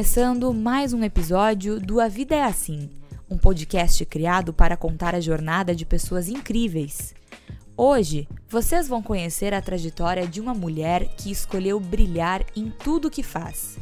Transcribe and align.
começando 0.00 0.54
mais 0.54 0.94
um 0.94 1.04
episódio 1.04 1.78
do 1.78 2.00
A 2.00 2.08
Vida 2.08 2.34
é 2.34 2.42
Assim, 2.42 2.88
um 3.28 3.36
podcast 3.36 4.02
criado 4.06 4.50
para 4.50 4.74
contar 4.74 5.14
a 5.14 5.20
jornada 5.20 5.74
de 5.74 5.84
pessoas 5.84 6.26
incríveis. 6.26 7.14
Hoje, 7.76 8.26
vocês 8.48 8.88
vão 8.88 9.02
conhecer 9.02 9.52
a 9.52 9.60
trajetória 9.60 10.26
de 10.26 10.40
uma 10.40 10.54
mulher 10.54 11.06
que 11.18 11.30
escolheu 11.30 11.78
brilhar 11.78 12.42
em 12.56 12.70
tudo 12.70 13.10
que 13.10 13.22
faz. 13.22 13.78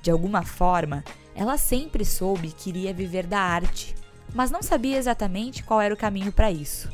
De 0.00 0.10
alguma 0.10 0.42
forma, 0.42 1.04
ela 1.34 1.58
sempre 1.58 2.02
soube 2.02 2.48
que 2.48 2.70
iria 2.70 2.94
viver 2.94 3.26
da 3.26 3.38
arte, 3.38 3.94
mas 4.34 4.50
não 4.50 4.62
sabia 4.62 4.96
exatamente 4.96 5.62
qual 5.62 5.82
era 5.82 5.92
o 5.92 5.98
caminho 5.98 6.32
para 6.32 6.50
isso. 6.50 6.90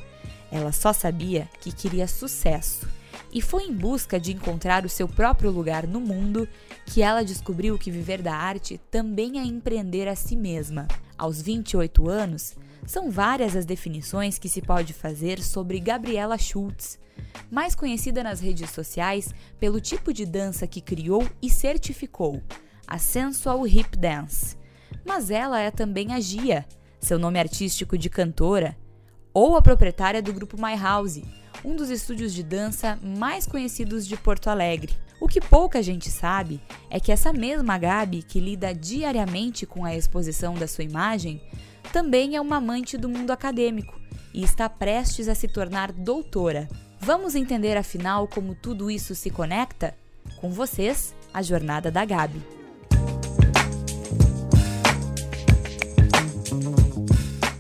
Ela 0.51 0.73
só 0.73 0.93
sabia 0.93 1.49
que 1.61 1.71
queria 1.71 2.09
sucesso 2.09 2.89
e 3.35 3.43
foi 3.43 3.65
em 3.65 3.73
busca 3.75 4.19
de 4.21 4.33
encontrar 4.33 4.87
o 4.87 4.89
seu 4.89 5.09
próprio 5.09 5.51
lugar 5.51 5.89
no 5.89 6.01
mundo 6.01 6.49
que 6.87 7.03
ela 7.03 7.25
descobriu 7.25 7.77
que 7.77 7.91
viver 7.91 8.23
da 8.23 8.35
arte 8.35 8.81
também 8.91 9.41
é 9.41 9.43
empreender 9.43 10.07
a 10.07 10.15
si 10.15 10.37
mesma. 10.37 10.87
Aos 11.19 11.43
28 11.43 12.09
anos, 12.09 12.55
são 12.87 13.11
várias 13.11 13.57
as 13.57 13.67
definições 13.67 14.39
que 14.39 14.49
se 14.49 14.63
pode 14.63 14.93
fazer 14.93 15.43
sobre 15.43 15.81
Gabriela 15.81 16.39
Schultz, 16.39 16.99
mais 17.51 17.75
conhecida 17.75 18.23
nas 18.23 18.39
redes 18.39 18.71
sociais 18.71 19.35
pelo 19.59 19.81
tipo 19.81 20.13
de 20.13 20.25
dança 20.25 20.67
que 20.67 20.81
criou 20.81 21.29
e 21.43 21.51
certificou, 21.51 22.41
a 22.87 22.99
sensual 22.99 23.67
hip 23.67 23.97
dance. 23.97 24.57
Mas 25.05 25.31
ela 25.31 25.61
é 25.61 25.71
também 25.71 26.13
a 26.13 26.21
Gia, 26.21 26.65
seu 27.01 27.19
nome 27.19 27.41
artístico 27.41 27.99
de 27.99 28.09
cantora, 28.09 28.77
ou 29.33 29.57
a 29.57 29.63
proprietária 29.63 30.23
do 30.23 30.33
grupo 30.33 30.57
My 30.57 30.77
House, 30.77 31.21
um 31.65 31.75
dos 31.75 31.91
estúdios 31.91 32.33
de 32.33 32.43
dança 32.43 32.99
mais 33.03 33.47
conhecidos 33.47 34.07
de 34.07 34.17
Porto 34.17 34.49
Alegre. 34.49 34.95
O 35.21 35.27
que 35.27 35.41
pouca 35.41 35.83
gente 35.83 36.11
sabe 36.11 36.61
é 36.91 37.01
que 37.01 37.11
essa 37.11 37.33
mesma 37.33 37.79
Gabi, 37.79 38.23
que 38.23 38.39
lida 38.39 38.75
diariamente 38.75 39.65
com 39.65 39.85
a 39.85 39.95
exposição 39.95 40.55
da 40.55 40.69
sua 40.69 40.85
imagem, 40.85 41.41
também 41.93 42.37
é 42.37 42.41
uma 42.41 42.57
amante 42.57 42.99
do 42.99 43.09
mundo 43.09 43.31
acadêmico 43.31 43.99
e 44.33 44.43
está 44.43 44.69
prestes 44.69 45.29
a 45.29 45.35
se 45.35 45.49
tornar 45.49 45.93
doutora. 45.93 46.69
Vamos 47.01 47.35
entender 47.35 47.77
afinal 47.77 48.27
como 48.29 48.55
tudo 48.55 48.91
isso 48.91 49.15
se 49.15 49.31
conecta? 49.31 49.95
Com 50.41 50.51
vocês, 50.51 51.15
a 51.33 51.41
jornada 51.41 51.91
da 51.91 52.05
Gabi. 52.05 52.54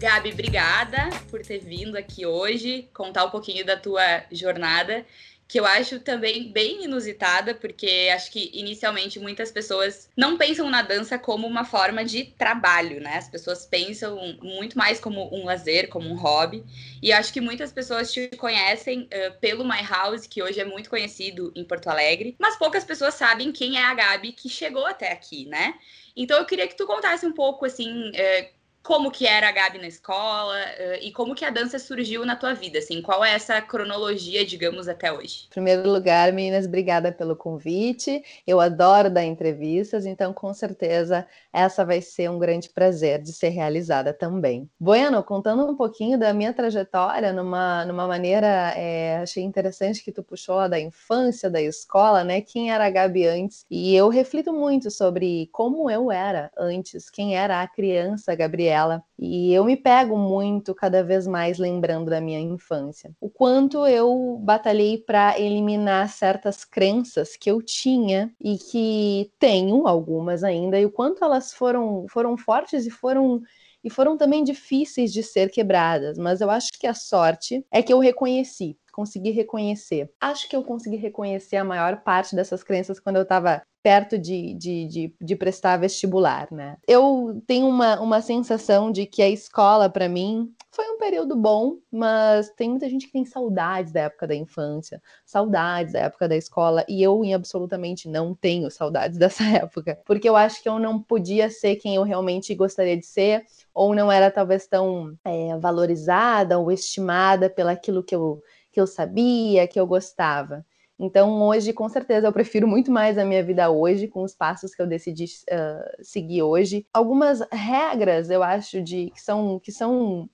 Gabi, 0.04 0.32
obrigada 0.32 1.08
por 1.30 1.40
ter 1.40 1.60
vindo 1.60 1.96
aqui 1.96 2.26
hoje, 2.26 2.86
contar 2.92 3.24
um 3.24 3.30
pouquinho 3.30 3.64
da 3.64 3.74
tua 3.74 4.22
jornada, 4.30 5.02
que 5.48 5.58
eu 5.58 5.64
acho 5.64 5.98
também 5.98 6.52
bem 6.52 6.84
inusitada, 6.84 7.54
porque 7.54 8.10
acho 8.14 8.30
que 8.30 8.50
inicialmente 8.52 9.18
muitas 9.18 9.50
pessoas 9.50 10.10
não 10.14 10.36
pensam 10.36 10.68
na 10.68 10.82
dança 10.82 11.18
como 11.18 11.46
uma 11.46 11.64
forma 11.64 12.04
de 12.04 12.24
trabalho, 12.36 13.00
né? 13.00 13.16
As 13.16 13.30
pessoas 13.30 13.64
pensam 13.64 14.36
muito 14.42 14.76
mais 14.76 15.00
como 15.00 15.34
um 15.34 15.46
lazer, 15.46 15.88
como 15.88 16.10
um 16.10 16.16
hobby. 16.16 16.62
E 17.02 17.10
acho 17.10 17.32
que 17.32 17.40
muitas 17.40 17.72
pessoas 17.72 18.12
te 18.12 18.28
conhecem 18.36 19.04
uh, 19.04 19.40
pelo 19.40 19.64
My 19.64 19.82
House, 19.88 20.26
que 20.26 20.42
hoje 20.42 20.60
é 20.60 20.66
muito 20.66 20.90
conhecido 20.90 21.50
em 21.56 21.64
Porto 21.64 21.88
Alegre, 21.88 22.36
mas 22.38 22.58
poucas 22.58 22.84
pessoas 22.84 23.14
sabem 23.14 23.50
quem 23.52 23.78
é 23.78 23.82
a 23.82 23.94
Gabi 23.94 24.32
que 24.32 24.50
chegou 24.50 24.84
até 24.84 25.10
aqui, 25.12 25.46
né? 25.46 25.72
Então 26.14 26.36
eu 26.36 26.44
queria 26.44 26.68
que 26.68 26.76
tu 26.76 26.86
contasse 26.86 27.24
um 27.24 27.32
pouco 27.32 27.64
assim. 27.64 28.10
Uh, 28.10 28.53
como 28.84 29.10
que 29.10 29.26
era 29.26 29.48
a 29.48 29.52
Gabi 29.52 29.78
na 29.78 29.88
escola 29.88 30.54
uh, 30.54 30.98
e 31.00 31.10
como 31.10 31.34
que 31.34 31.44
a 31.44 31.50
dança 31.50 31.78
surgiu 31.78 32.26
na 32.26 32.36
tua 32.36 32.52
vida, 32.52 32.78
assim, 32.78 33.00
qual 33.00 33.24
é 33.24 33.32
essa 33.34 33.60
cronologia, 33.62 34.44
digamos, 34.44 34.86
até 34.86 35.10
hoje? 35.10 35.46
Em 35.46 35.50
primeiro 35.50 35.90
lugar, 35.90 36.30
meninas, 36.32 36.66
obrigada 36.66 37.10
pelo 37.10 37.34
convite. 37.34 38.22
Eu 38.46 38.60
adoro 38.60 39.08
dar 39.08 39.24
entrevistas, 39.24 40.04
então 40.04 40.34
com 40.34 40.52
certeza 40.52 41.26
essa 41.50 41.82
vai 41.82 42.02
ser 42.02 42.30
um 42.30 42.38
grande 42.38 42.68
prazer 42.68 43.22
de 43.22 43.32
ser 43.32 43.48
realizada 43.48 44.12
também. 44.12 44.68
Bueno, 44.78 45.22
contando 45.24 45.64
um 45.64 45.74
pouquinho 45.74 46.18
da 46.18 46.34
minha 46.34 46.52
trajetória, 46.52 47.32
numa, 47.32 47.86
numa 47.86 48.06
maneira, 48.06 48.74
é, 48.76 49.16
achei 49.16 49.42
interessante 49.42 50.04
que 50.04 50.12
tu 50.12 50.22
puxou 50.22 50.68
da 50.68 50.78
infância, 50.78 51.48
da 51.48 51.62
escola, 51.62 52.22
né? 52.22 52.42
Quem 52.42 52.70
era 52.70 52.84
a 52.84 52.90
Gabi 52.90 53.26
antes? 53.26 53.64
E 53.70 53.96
eu 53.96 54.10
reflito 54.10 54.52
muito 54.52 54.90
sobre 54.90 55.48
como 55.50 55.90
eu 55.90 56.12
era 56.12 56.52
antes, 56.58 57.08
quem 57.08 57.34
era 57.34 57.62
a 57.62 57.66
criança 57.66 58.34
Gabriela 58.34 58.73
E 59.18 59.52
eu 59.52 59.64
me 59.64 59.76
pego 59.76 60.16
muito 60.18 60.74
cada 60.74 61.02
vez 61.02 61.26
mais 61.26 61.58
lembrando 61.58 62.10
da 62.10 62.20
minha 62.20 62.40
infância. 62.40 63.14
O 63.20 63.30
quanto 63.30 63.86
eu 63.86 64.38
batalhei 64.42 64.98
para 64.98 65.38
eliminar 65.40 66.08
certas 66.08 66.64
crenças 66.64 67.36
que 67.36 67.50
eu 67.50 67.62
tinha 67.62 68.32
e 68.40 68.58
que 68.58 69.30
tenho 69.38 69.86
algumas 69.86 70.42
ainda, 70.44 70.78
e 70.78 70.84
o 70.86 70.90
quanto 70.90 71.24
elas 71.24 71.52
foram, 71.52 72.06
foram 72.10 72.36
fortes 72.36 72.86
e 72.86 72.90
foram 72.90 73.40
e 73.82 73.90
foram 73.90 74.16
também 74.16 74.42
difíceis 74.42 75.12
de 75.12 75.22
ser 75.22 75.50
quebradas, 75.50 76.16
mas 76.16 76.40
eu 76.40 76.48
acho 76.50 76.72
que 76.72 76.86
a 76.86 76.94
sorte 76.94 77.64
é 77.70 77.82
que 77.82 77.92
eu 77.92 77.98
reconheci, 77.98 78.78
consegui 78.94 79.30
reconhecer. 79.30 80.10
Acho 80.20 80.48
que 80.48 80.54
eu 80.54 80.62
consegui 80.62 80.96
reconhecer 80.96 81.56
a 81.56 81.64
maior 81.64 82.02
parte 82.02 82.36
dessas 82.36 82.62
crenças 82.62 83.00
quando 83.00 83.16
eu 83.16 83.22
estava 83.22 83.62
perto 83.84 84.18
de, 84.18 84.54
de, 84.54 84.86
de, 84.86 85.14
de, 85.20 85.36
prestar 85.36 85.76
vestibular, 85.76 86.48
né? 86.50 86.78
Eu 86.88 87.42
tenho 87.46 87.68
uma, 87.68 88.00
uma 88.00 88.22
sensação 88.22 88.90
de 88.90 89.04
que 89.04 89.20
a 89.20 89.28
escola, 89.28 89.90
para 89.90 90.08
mim, 90.08 90.50
foi 90.72 90.86
um 90.86 90.96
período 90.96 91.36
bom, 91.36 91.76
mas 91.92 92.48
tem 92.56 92.70
muita 92.70 92.88
gente 92.88 93.06
que 93.06 93.12
tem 93.12 93.26
saudades 93.26 93.92
da 93.92 94.00
época 94.00 94.26
da 94.26 94.34
infância, 94.34 95.02
saudades 95.26 95.92
da 95.92 96.00
época 96.00 96.26
da 96.26 96.34
escola, 96.34 96.82
e 96.88 97.02
eu, 97.02 97.20
absolutamente, 97.34 98.08
não 98.08 98.34
tenho 98.34 98.70
saudades 98.70 99.18
dessa 99.20 99.44
época, 99.44 100.00
porque 100.06 100.26
eu 100.26 100.34
acho 100.34 100.62
que 100.62 100.68
eu 100.68 100.78
não 100.78 100.98
podia 100.98 101.50
ser 101.50 101.76
quem 101.76 101.94
eu 101.94 102.02
realmente 102.04 102.54
gostaria 102.54 102.96
de 102.96 103.04
ser, 103.04 103.44
ou 103.74 103.94
não 103.94 104.10
era 104.10 104.30
talvez 104.30 104.66
tão 104.66 105.14
é, 105.24 105.58
valorizada 105.58 106.58
ou 106.58 106.72
estimada 106.72 107.50
pelaquilo 107.50 108.02
que 108.02 108.14
eu, 108.14 108.42
que 108.74 108.80
eu 108.80 108.86
sabia, 108.88 109.68
que 109.68 109.78
eu 109.78 109.86
gostava. 109.86 110.66
Então, 110.98 111.40
hoje, 111.42 111.72
com 111.72 111.88
certeza, 111.88 112.26
eu 112.26 112.32
prefiro 112.32 112.66
muito 112.66 112.90
mais 112.90 113.16
a 113.16 113.24
minha 113.24 113.42
vida 113.42 113.70
hoje, 113.70 114.08
com 114.08 114.22
os 114.22 114.34
passos 114.34 114.74
que 114.74 114.82
eu 114.82 114.86
decidi 114.86 115.24
uh, 115.24 116.04
seguir 116.04 116.42
hoje. 116.42 116.86
Algumas 116.92 117.40
regras, 117.52 118.30
eu 118.30 118.42
acho, 118.42 118.82
de 118.82 119.10
que 119.10 119.20
são, 119.20 119.60
que 119.60 119.72
são 119.72 120.28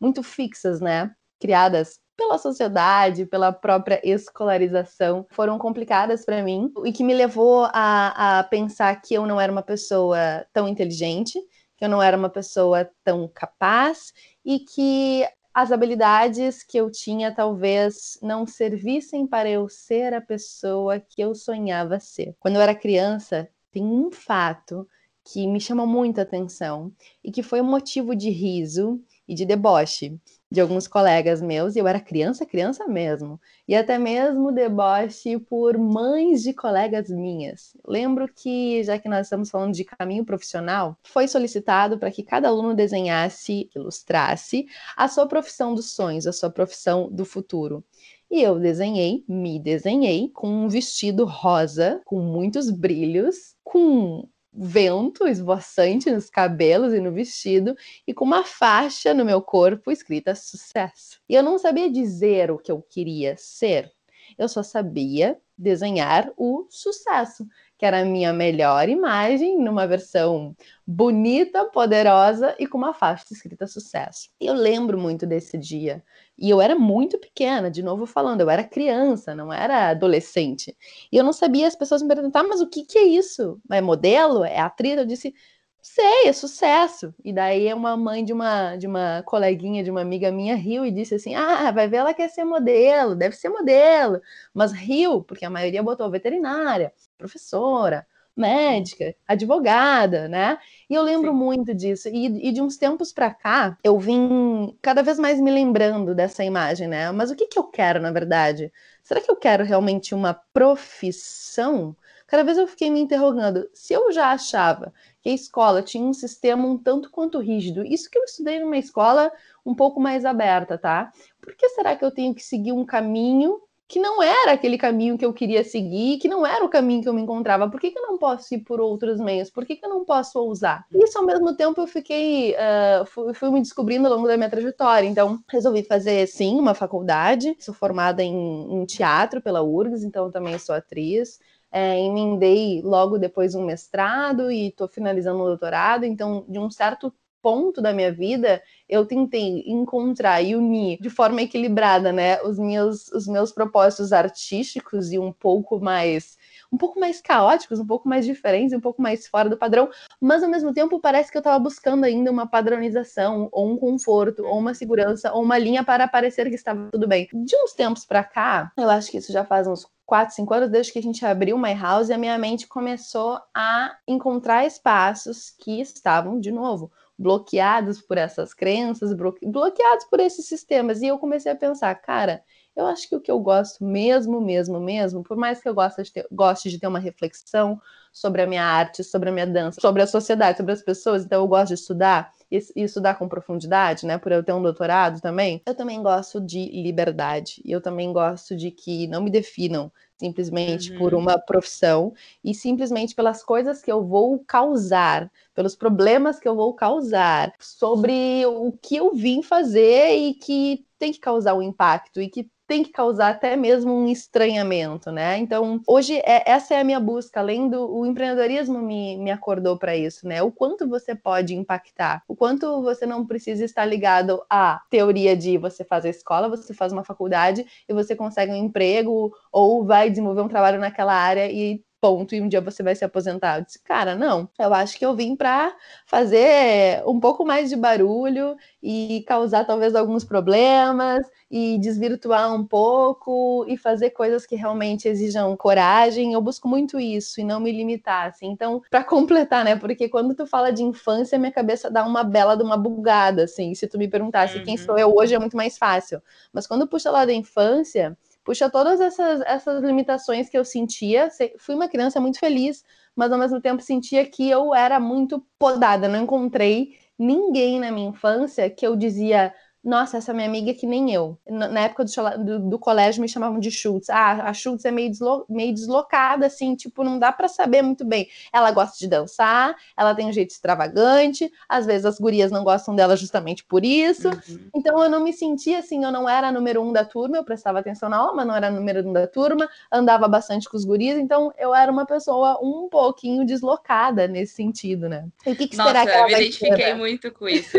muito 0.00 0.22
fixas, 0.22 0.80
né? 0.80 1.12
Criadas 1.40 2.00
pela 2.16 2.38
sociedade, 2.38 3.26
pela 3.26 3.52
própria 3.52 4.00
escolarização, 4.04 5.26
foram 5.30 5.58
complicadas 5.58 6.24
para 6.24 6.42
mim 6.44 6.72
e 6.84 6.92
que 6.92 7.02
me 7.02 7.12
levou 7.12 7.68
a, 7.72 8.38
a 8.38 8.44
pensar 8.44 9.00
que 9.00 9.14
eu 9.14 9.26
não 9.26 9.40
era 9.40 9.50
uma 9.50 9.62
pessoa 9.62 10.46
tão 10.52 10.68
inteligente, 10.68 11.40
que 11.76 11.84
eu 11.84 11.88
não 11.88 12.00
era 12.00 12.16
uma 12.16 12.30
pessoa 12.30 12.88
tão 13.02 13.28
capaz 13.28 14.12
e 14.44 14.60
que 14.60 15.26
as 15.54 15.70
habilidades 15.70 16.64
que 16.64 16.76
eu 16.76 16.90
tinha 16.90 17.32
talvez 17.32 18.18
não 18.20 18.44
servissem 18.44 19.24
para 19.24 19.48
eu 19.48 19.68
ser 19.68 20.12
a 20.12 20.20
pessoa 20.20 20.98
que 20.98 21.22
eu 21.22 21.32
sonhava 21.32 22.00
ser. 22.00 22.34
Quando 22.40 22.56
eu 22.56 22.60
era 22.60 22.74
criança, 22.74 23.48
tem 23.70 23.84
um 23.84 24.10
fato 24.10 24.86
que 25.24 25.46
me 25.46 25.60
chamou 25.60 25.86
muita 25.86 26.22
atenção 26.22 26.92
e 27.22 27.30
que 27.30 27.42
foi 27.42 27.60
um 27.60 27.70
motivo 27.70 28.16
de 28.16 28.30
riso 28.30 29.00
e 29.28 29.34
de 29.34 29.46
deboche 29.46 30.20
de 30.54 30.60
alguns 30.60 30.86
colegas 30.86 31.42
meus, 31.42 31.74
e 31.74 31.80
eu 31.80 31.88
era 31.88 32.00
criança, 32.00 32.46
criança 32.46 32.86
mesmo, 32.86 33.40
e 33.66 33.74
até 33.74 33.98
mesmo 33.98 34.52
deboche 34.52 35.36
por 35.38 35.76
mães 35.76 36.42
de 36.42 36.54
colegas 36.54 37.10
minhas. 37.10 37.76
Lembro 37.86 38.28
que, 38.32 38.82
já 38.84 38.96
que 38.98 39.08
nós 39.08 39.26
estamos 39.26 39.50
falando 39.50 39.74
de 39.74 39.84
caminho 39.84 40.24
profissional, 40.24 40.96
foi 41.02 41.26
solicitado 41.26 41.98
para 41.98 42.10
que 42.10 42.22
cada 42.22 42.48
aluno 42.48 42.72
desenhasse, 42.72 43.68
ilustrasse 43.74 44.66
a 44.96 45.08
sua 45.08 45.26
profissão 45.26 45.74
dos 45.74 45.92
sonhos, 45.92 46.26
a 46.26 46.32
sua 46.32 46.50
profissão 46.50 47.10
do 47.10 47.24
futuro. 47.24 47.84
E 48.30 48.40
eu 48.40 48.58
desenhei, 48.58 49.24
me 49.28 49.58
desenhei 49.58 50.28
com 50.28 50.48
um 50.48 50.68
vestido 50.68 51.24
rosa, 51.24 52.00
com 52.04 52.20
muitos 52.20 52.70
brilhos, 52.70 53.56
com 53.64 54.28
vento 54.54 55.26
esvoaçante 55.26 56.10
nos 56.10 56.30
cabelos 56.30 56.94
e 56.94 57.00
no 57.00 57.10
vestido 57.12 57.76
e 58.06 58.14
com 58.14 58.24
uma 58.24 58.44
faixa 58.44 59.12
no 59.12 59.24
meu 59.24 59.42
corpo 59.42 59.90
escrita 59.90 60.34
sucesso. 60.34 61.20
E 61.28 61.34
eu 61.34 61.42
não 61.42 61.58
sabia 61.58 61.90
dizer 61.90 62.50
o 62.50 62.58
que 62.58 62.70
eu 62.70 62.80
queria 62.80 63.36
ser. 63.36 63.90
Eu 64.38 64.48
só 64.48 64.62
sabia 64.62 65.38
desenhar 65.56 66.32
o 66.36 66.66
sucesso 66.70 67.46
que 67.76 67.84
era 67.84 68.00
a 68.00 68.04
minha 68.04 68.32
melhor 68.32 68.88
imagem, 68.88 69.58
numa 69.58 69.86
versão 69.86 70.56
bonita, 70.86 71.64
poderosa 71.66 72.54
e 72.58 72.66
com 72.66 72.78
uma 72.78 72.94
faixa 72.94 73.26
escrita 73.32 73.66
sucesso. 73.66 74.30
Eu 74.40 74.54
lembro 74.54 74.98
muito 74.98 75.26
desse 75.26 75.58
dia. 75.58 76.02
E 76.38 76.50
eu 76.50 76.60
era 76.60 76.74
muito 76.76 77.18
pequena, 77.18 77.70
de 77.70 77.82
novo 77.82 78.06
falando, 78.06 78.40
eu 78.40 78.50
era 78.50 78.64
criança, 78.64 79.34
não 79.34 79.52
era 79.52 79.90
adolescente. 79.90 80.76
E 81.12 81.16
eu 81.16 81.24
não 81.24 81.32
sabia, 81.32 81.66
as 81.68 81.76
pessoas 81.76 82.02
me 82.02 82.08
perguntavam, 82.08 82.48
mas 82.50 82.60
o 82.60 82.68
que, 82.68 82.84
que 82.84 82.98
é 82.98 83.04
isso? 83.04 83.60
É 83.70 83.80
modelo? 83.80 84.44
É 84.44 84.58
atriz? 84.58 84.96
Eu 84.98 85.04
disse, 85.06 85.32
sei, 85.80 86.26
é 86.28 86.32
sucesso. 86.32 87.14
E 87.24 87.32
daí 87.32 87.72
uma 87.72 87.96
mãe 87.96 88.24
de 88.24 88.32
uma 88.32 88.76
de 88.76 88.86
uma 88.86 89.22
coleguinha, 89.24 89.84
de 89.84 89.90
uma 89.90 90.00
amiga 90.00 90.32
minha 90.32 90.56
riu 90.56 90.84
e 90.84 90.90
disse 90.90 91.14
assim: 91.14 91.34
"Ah, 91.34 91.70
vai 91.70 91.86
ver 91.88 91.98
ela 91.98 92.14
quer 92.14 92.28
ser 92.30 92.44
modelo, 92.44 93.14
deve 93.14 93.36
ser 93.36 93.48
modelo". 93.50 94.20
Mas 94.52 94.72
riu 94.72 95.22
porque 95.22 95.44
a 95.44 95.50
maioria 95.50 95.82
botou 95.82 96.10
veterinária, 96.10 96.92
professora, 97.18 98.06
médica, 98.36 99.14
advogada, 99.26 100.28
né? 100.28 100.58
E 100.88 100.94
eu 100.94 101.02
lembro 101.02 101.30
Sim. 101.30 101.38
muito 101.38 101.74
disso. 101.74 102.08
E, 102.08 102.48
e, 102.48 102.52
de 102.52 102.60
uns 102.60 102.76
tempos 102.76 103.12
para 103.12 103.32
cá, 103.32 103.78
eu 103.82 103.98
vim 103.98 104.76
cada 104.82 105.02
vez 105.02 105.18
mais 105.18 105.40
me 105.40 105.50
lembrando 105.50 106.14
dessa 106.14 106.44
imagem, 106.44 106.88
né? 106.88 107.10
Mas 107.12 107.30
o 107.30 107.36
que, 107.36 107.46
que 107.46 107.58
eu 107.58 107.64
quero, 107.64 108.00
na 108.00 108.10
verdade? 108.10 108.72
Será 109.02 109.20
que 109.20 109.30
eu 109.30 109.36
quero 109.36 109.64
realmente 109.64 110.14
uma 110.14 110.34
profissão? 110.34 111.96
Cada 112.26 112.42
vez 112.42 112.58
eu 112.58 112.66
fiquei 112.66 112.90
me 112.90 113.00
interrogando. 113.00 113.68
Se 113.72 113.92
eu 113.92 114.10
já 114.10 114.32
achava 114.32 114.92
que 115.22 115.28
a 115.28 115.34
escola 115.34 115.82
tinha 115.82 116.04
um 116.04 116.12
sistema 116.12 116.66
um 116.66 116.76
tanto 116.76 117.10
quanto 117.10 117.38
rígido, 117.38 117.84
isso 117.84 118.10
que 118.10 118.18
eu 118.18 118.24
estudei 118.24 118.58
numa 118.58 118.76
escola 118.76 119.30
um 119.64 119.74
pouco 119.74 120.00
mais 120.00 120.24
aberta, 120.24 120.76
tá? 120.76 121.12
Por 121.40 121.54
que 121.54 121.68
será 121.70 121.94
que 121.94 122.04
eu 122.04 122.10
tenho 122.10 122.34
que 122.34 122.42
seguir 122.42 122.72
um 122.72 122.84
caminho 122.84 123.60
que 123.86 123.98
não 123.98 124.22
era 124.22 124.52
aquele 124.52 124.78
caminho 124.78 125.18
que 125.18 125.24
eu 125.24 125.32
queria 125.32 125.62
seguir, 125.62 126.18
que 126.18 126.26
não 126.26 126.46
era 126.46 126.64
o 126.64 126.68
caminho 126.68 127.02
que 127.02 127.08
eu 127.08 127.12
me 127.12 127.20
encontrava. 127.20 127.68
Por 127.68 127.78
que, 127.78 127.90
que 127.90 127.98
eu 127.98 128.06
não 128.06 128.18
posso 128.18 128.54
ir 128.54 128.60
por 128.60 128.80
outros 128.80 129.20
meios? 129.20 129.50
Por 129.50 129.64
que, 129.66 129.76
que 129.76 129.84
eu 129.84 129.90
não 129.90 130.04
posso 130.04 130.38
ousar? 130.38 130.86
Isso, 130.92 131.18
ao 131.18 131.24
mesmo 131.24 131.54
tempo, 131.54 131.80
eu 131.80 131.86
fiquei, 131.86 132.54
uh, 132.54 133.04
fui, 133.04 133.34
fui, 133.34 133.50
me 133.50 133.60
descobrindo 133.60 134.06
ao 134.06 134.14
longo 134.14 134.26
da 134.26 134.36
minha 134.36 134.48
trajetória. 134.48 135.06
Então, 135.06 135.38
resolvi 135.48 135.82
fazer, 135.82 136.26
sim, 136.26 136.58
uma 136.58 136.74
faculdade. 136.74 137.54
Sou 137.60 137.74
formada 137.74 138.22
em, 138.22 138.72
em 138.72 138.86
teatro 138.86 139.40
pela 139.42 139.62
URGS, 139.62 140.02
então 140.02 140.30
também 140.30 140.58
sou 140.58 140.74
atriz. 140.74 141.38
É, 141.70 142.00
emendei 142.00 142.80
logo 142.82 143.18
depois 143.18 143.54
um 143.54 143.64
mestrado 143.64 144.50
e 144.50 144.68
estou 144.68 144.88
finalizando 144.88 145.42
um 145.42 145.46
doutorado. 145.46 146.04
Então, 146.04 146.44
de 146.48 146.58
um 146.58 146.70
certo 146.70 147.12
ponto 147.44 147.82
da 147.82 147.92
minha 147.92 148.10
vida, 148.10 148.62
eu 148.88 149.04
tentei 149.04 149.62
encontrar 149.66 150.40
e 150.40 150.56
unir 150.56 150.98
de 150.98 151.10
forma 151.10 151.42
equilibrada, 151.42 152.10
né, 152.10 152.40
os 152.42 152.58
meus, 152.58 153.08
os 153.08 153.26
meus 153.26 153.52
propósitos 153.52 154.14
artísticos 154.14 155.12
e 155.12 155.18
um 155.18 155.30
pouco 155.30 155.78
mais 155.78 156.38
um 156.72 156.76
pouco 156.76 156.98
mais 156.98 157.20
caóticos, 157.20 157.78
um 157.78 157.86
pouco 157.86 158.08
mais 158.08 158.26
diferentes, 158.26 158.72
um 158.72 158.80
pouco 158.80 159.00
mais 159.00 159.28
fora 159.28 159.48
do 159.48 159.56
padrão, 159.56 159.88
mas 160.20 160.42
ao 160.42 160.50
mesmo 160.50 160.72
tempo 160.72 160.98
parece 160.98 161.30
que 161.30 161.36
eu 161.36 161.40
estava 161.40 161.58
buscando 161.58 162.02
ainda 162.02 162.32
uma 162.32 162.48
padronização, 162.48 163.48
ou 163.52 163.70
um 163.70 163.76
conforto, 163.76 164.44
ou 164.44 164.58
uma 164.58 164.74
segurança, 164.74 165.32
ou 165.32 165.44
uma 165.44 165.56
linha 165.56 165.84
para 165.84 166.08
parecer 166.08 166.48
que 166.48 166.56
estava 166.56 166.88
tudo 166.90 167.06
bem. 167.06 167.28
De 167.32 167.56
uns 167.62 167.74
tempos 167.74 168.04
para 168.04 168.24
cá, 168.24 168.72
eu 168.76 168.90
acho 168.90 169.08
que 169.08 169.18
isso 169.18 169.32
já 169.32 169.44
faz 169.44 169.68
uns 169.68 169.86
4, 170.04 170.34
5 170.34 170.54
anos, 170.54 170.70
desde 170.70 170.92
que 170.92 170.98
a 170.98 171.02
gente 171.02 171.24
abriu 171.24 171.56
My 171.56 171.74
House, 171.74 172.10
a 172.10 172.18
minha 172.18 172.36
mente 172.38 172.66
começou 172.66 173.38
a 173.54 173.96
encontrar 174.06 174.66
espaços 174.66 175.50
que 175.50 175.80
estavam, 175.80 176.40
de 176.40 176.50
novo, 176.50 176.90
bloqueados 177.18 178.00
por 178.00 178.18
essas 178.18 178.52
crenças, 178.52 179.14
bloqueados 179.14 180.04
por 180.10 180.20
esses 180.20 180.46
sistemas. 180.46 181.00
E 181.02 181.06
eu 181.06 181.18
comecei 181.18 181.52
a 181.52 181.56
pensar, 181.56 181.94
cara, 181.96 182.42
eu 182.76 182.86
acho 182.86 183.08
que 183.08 183.14
o 183.14 183.20
que 183.20 183.30
eu 183.30 183.38
gosto 183.38 183.84
mesmo, 183.84 184.40
mesmo, 184.40 184.80
mesmo, 184.80 185.22
por 185.22 185.36
mais 185.36 185.60
que 185.60 185.68
eu 185.68 185.74
goste 185.74 186.02
de 186.02 186.12
ter, 186.12 186.26
goste 186.30 186.68
de 186.68 186.78
ter 186.78 186.86
uma 186.88 186.98
reflexão 186.98 187.80
sobre 188.12 188.42
a 188.42 188.46
minha 188.46 188.64
arte, 188.64 189.02
sobre 189.04 189.28
a 189.28 189.32
minha 189.32 189.46
dança, 189.46 189.80
sobre 189.80 190.02
a 190.02 190.06
sociedade, 190.06 190.58
sobre 190.58 190.72
as 190.72 190.82
pessoas, 190.82 191.24
então 191.24 191.40
eu 191.40 191.48
gosto 191.48 191.68
de 191.68 191.74
estudar 191.74 192.32
e, 192.50 192.58
e 192.76 192.82
estudar 192.82 193.14
com 193.14 193.28
profundidade, 193.28 194.06
né? 194.06 194.18
Por 194.18 194.32
eu 194.32 194.42
ter 194.42 194.52
um 194.52 194.62
doutorado 194.62 195.20
também, 195.20 195.62
eu 195.66 195.74
também 195.74 196.02
gosto 196.02 196.40
de 196.40 196.66
liberdade. 196.82 197.60
E 197.64 197.70
eu 197.72 197.80
também 197.80 198.12
gosto 198.12 198.56
de 198.56 198.70
que 198.70 199.06
não 199.08 199.22
me 199.22 199.30
definam 199.30 199.90
simplesmente 200.18 200.92
uhum. 200.92 200.98
por 200.98 201.14
uma 201.14 201.38
profissão 201.38 202.12
e 202.42 202.54
simplesmente 202.54 203.14
pelas 203.14 203.42
coisas 203.42 203.82
que 203.82 203.90
eu 203.90 204.04
vou 204.04 204.38
causar, 204.46 205.30
pelos 205.54 205.74
problemas 205.74 206.38
que 206.38 206.48
eu 206.48 206.54
vou 206.54 206.72
causar, 206.74 207.52
sobre 207.58 208.44
o 208.46 208.72
que 208.72 208.96
eu 208.96 209.14
vim 209.14 209.42
fazer 209.42 210.14
e 210.16 210.34
que 210.34 210.84
tem 210.98 211.12
que 211.12 211.18
causar 211.18 211.54
um 211.54 211.62
impacto 211.62 212.20
e 212.20 212.28
que 212.28 212.48
tem 212.66 212.82
que 212.82 212.90
causar 212.90 213.30
até 213.30 213.56
mesmo 213.56 213.92
um 213.92 214.08
estranhamento, 214.08 215.10
né? 215.10 215.38
Então, 215.38 215.80
hoje 215.86 216.16
é, 216.24 216.50
essa 216.50 216.74
é 216.74 216.80
a 216.80 216.84
minha 216.84 217.00
busca, 217.00 217.40
além 217.40 217.68
do 217.68 217.94
o 217.94 218.06
empreendedorismo 218.06 218.78
me, 218.80 219.16
me 219.18 219.30
acordou 219.30 219.78
para 219.78 219.96
isso, 219.96 220.26
né? 220.26 220.42
O 220.42 220.50
quanto 220.50 220.88
você 220.88 221.14
pode 221.14 221.54
impactar, 221.54 222.22
o 222.26 222.34
quanto 222.34 222.82
você 222.82 223.06
não 223.06 223.26
precisa 223.26 223.64
estar 223.64 223.84
ligado 223.84 224.42
à 224.48 224.80
teoria 224.90 225.36
de 225.36 225.58
você 225.58 225.84
faz 225.84 226.04
a 226.04 226.08
escola, 226.08 226.48
você 226.48 226.72
faz 226.72 226.92
uma 226.92 227.04
faculdade 227.04 227.66
e 227.88 227.92
você 227.92 228.16
consegue 228.16 228.52
um 228.52 228.56
emprego 228.56 229.32
ou 229.52 229.84
vai 229.84 230.10
desenvolver 230.10 230.42
um 230.42 230.48
trabalho 230.48 230.78
naquela 230.78 231.14
área 231.14 231.50
e 231.50 231.82
ponto 232.04 232.34
e 232.34 232.42
um 232.42 232.48
dia 232.48 232.60
você 232.60 232.82
vai 232.82 232.94
se 232.94 233.02
aposentar. 233.02 233.58
Eu 233.58 233.64
disse, 233.64 233.82
cara, 233.82 234.14
não. 234.14 234.46
Eu 234.58 234.74
acho 234.74 234.98
que 234.98 235.06
eu 235.06 235.16
vim 235.16 235.34
para 235.34 235.74
fazer 236.04 237.02
um 237.06 237.18
pouco 237.18 237.46
mais 237.46 237.70
de 237.70 237.76
barulho 237.76 238.56
e 238.82 239.24
causar 239.26 239.64
talvez 239.64 239.94
alguns 239.94 240.22
problemas 240.22 241.26
e 241.50 241.78
desvirtuar 241.78 242.54
um 242.54 242.62
pouco 242.62 243.64
e 243.66 243.78
fazer 243.78 244.10
coisas 244.10 244.44
que 244.44 244.54
realmente 244.54 245.08
exijam 245.08 245.56
coragem. 245.56 246.34
Eu 246.34 246.42
busco 246.42 246.68
muito 246.68 247.00
isso 247.00 247.40
e 247.40 247.44
não 247.44 247.58
me 247.58 247.72
limitar, 247.72 248.26
assim. 248.26 248.48
Então, 248.48 248.82
para 248.90 249.02
completar, 249.02 249.64
né? 249.64 249.74
Porque 249.74 250.06
quando 250.06 250.34
tu 250.34 250.46
fala 250.46 250.70
de 250.70 250.82
infância, 250.82 251.38
minha 251.38 251.52
cabeça 251.52 251.90
dá 251.90 252.04
uma 252.04 252.22
bela 252.22 252.54
de 252.54 252.62
uma 252.62 252.76
bugada, 252.76 253.44
assim. 253.44 253.74
Se 253.74 253.86
tu 253.86 253.96
me 253.96 254.08
perguntasse 254.08 254.58
uhum. 254.58 254.64
quem 254.64 254.76
sou 254.76 254.98
eu 254.98 255.14
hoje 255.16 255.34
é 255.34 255.38
muito 255.38 255.56
mais 255.56 255.78
fácil. 255.78 256.20
Mas 256.52 256.66
quando 256.66 256.86
puxa 256.86 257.10
lá 257.10 257.24
da 257.24 257.32
infância, 257.32 258.14
puxa 258.44 258.70
todas 258.70 259.00
essas, 259.00 259.40
essas 259.42 259.82
limitações 259.82 260.48
que 260.48 260.58
eu 260.58 260.64
sentia. 260.64 261.28
Fui 261.58 261.74
uma 261.74 261.88
criança 261.88 262.20
muito 262.20 262.38
feliz, 262.38 262.84
mas 263.16 263.32
ao 263.32 263.38
mesmo 263.38 263.60
tempo 263.60 263.82
sentia 263.82 264.24
que 264.26 264.48
eu 264.48 264.74
era 264.74 265.00
muito 265.00 265.44
podada. 265.58 266.08
Não 266.08 266.22
encontrei 266.22 266.96
ninguém 267.18 267.80
na 267.80 267.90
minha 267.90 268.10
infância 268.10 268.68
que 268.68 268.86
eu 268.86 268.94
dizia 268.96 269.52
nossa, 269.84 270.16
essa 270.16 270.32
minha 270.32 270.48
amiga 270.48 270.70
é 270.70 270.74
que 270.74 270.86
nem 270.86 271.12
eu. 271.12 271.38
Na 271.46 271.80
época 271.80 272.04
do, 272.04 272.44
do, 272.44 272.70
do, 272.70 272.78
colégio 272.78 273.20
me 273.20 273.28
chamavam 273.28 273.60
de 273.60 273.70
Schultz. 273.70 274.08
Ah, 274.08 274.48
a 274.48 274.54
Schultz 274.54 274.84
é 274.86 274.90
meio, 274.90 275.10
deslo, 275.10 275.44
meio 275.46 275.74
deslocada, 275.74 276.46
assim, 276.46 276.74
tipo, 276.74 277.04
não 277.04 277.18
dá 277.18 277.30
para 277.30 277.48
saber 277.48 277.82
muito 277.82 278.02
bem. 278.02 278.26
Ela 278.50 278.70
gosta 278.70 278.96
de 278.98 279.06
dançar, 279.06 279.76
ela 279.94 280.14
tem 280.14 280.26
um 280.26 280.32
jeito 280.32 280.52
extravagante, 280.52 281.52
às 281.68 281.84
vezes 281.84 282.06
as 282.06 282.18
gurias 282.18 282.50
não 282.50 282.64
gostam 282.64 282.96
dela 282.96 283.14
justamente 283.14 283.62
por 283.62 283.84
isso. 283.84 284.28
Uhum. 284.28 284.70
Então 284.74 285.02
eu 285.02 285.10
não 285.10 285.22
me 285.22 285.34
sentia 285.34 285.80
assim, 285.80 286.02
eu 286.02 286.10
não 286.10 286.26
era 286.26 286.50
número 286.50 286.80
um 286.80 286.90
da 286.90 287.04
turma, 287.04 287.36
eu 287.36 287.44
prestava 287.44 287.80
atenção 287.80 288.08
na 288.08 288.16
aula, 288.16 288.34
mas 288.34 288.46
não 288.46 288.56
era 288.56 288.70
número 288.70 289.06
um 289.06 289.12
da 289.12 289.26
turma, 289.26 289.68
andava 289.92 290.26
bastante 290.26 290.66
com 290.66 290.78
os 290.78 290.84
gurias, 290.86 291.18
então 291.18 291.52
eu 291.58 291.74
era 291.74 291.92
uma 291.92 292.06
pessoa 292.06 292.58
um 292.62 292.88
pouquinho 292.88 293.44
deslocada 293.44 294.26
nesse 294.26 294.54
sentido, 294.54 295.10
né? 295.10 295.26
E 295.46 295.52
o 295.52 295.56
que, 295.56 295.68
que 295.68 295.76
Nossa, 295.76 295.90
será 295.90 296.06
que 296.06 296.12
ela 296.12 296.22
eu 296.22 296.26
me 296.38 296.42
identifiquei 296.42 296.84
ter, 296.84 296.94
muito 296.94 297.30
com 297.30 297.46
isso. 297.46 297.76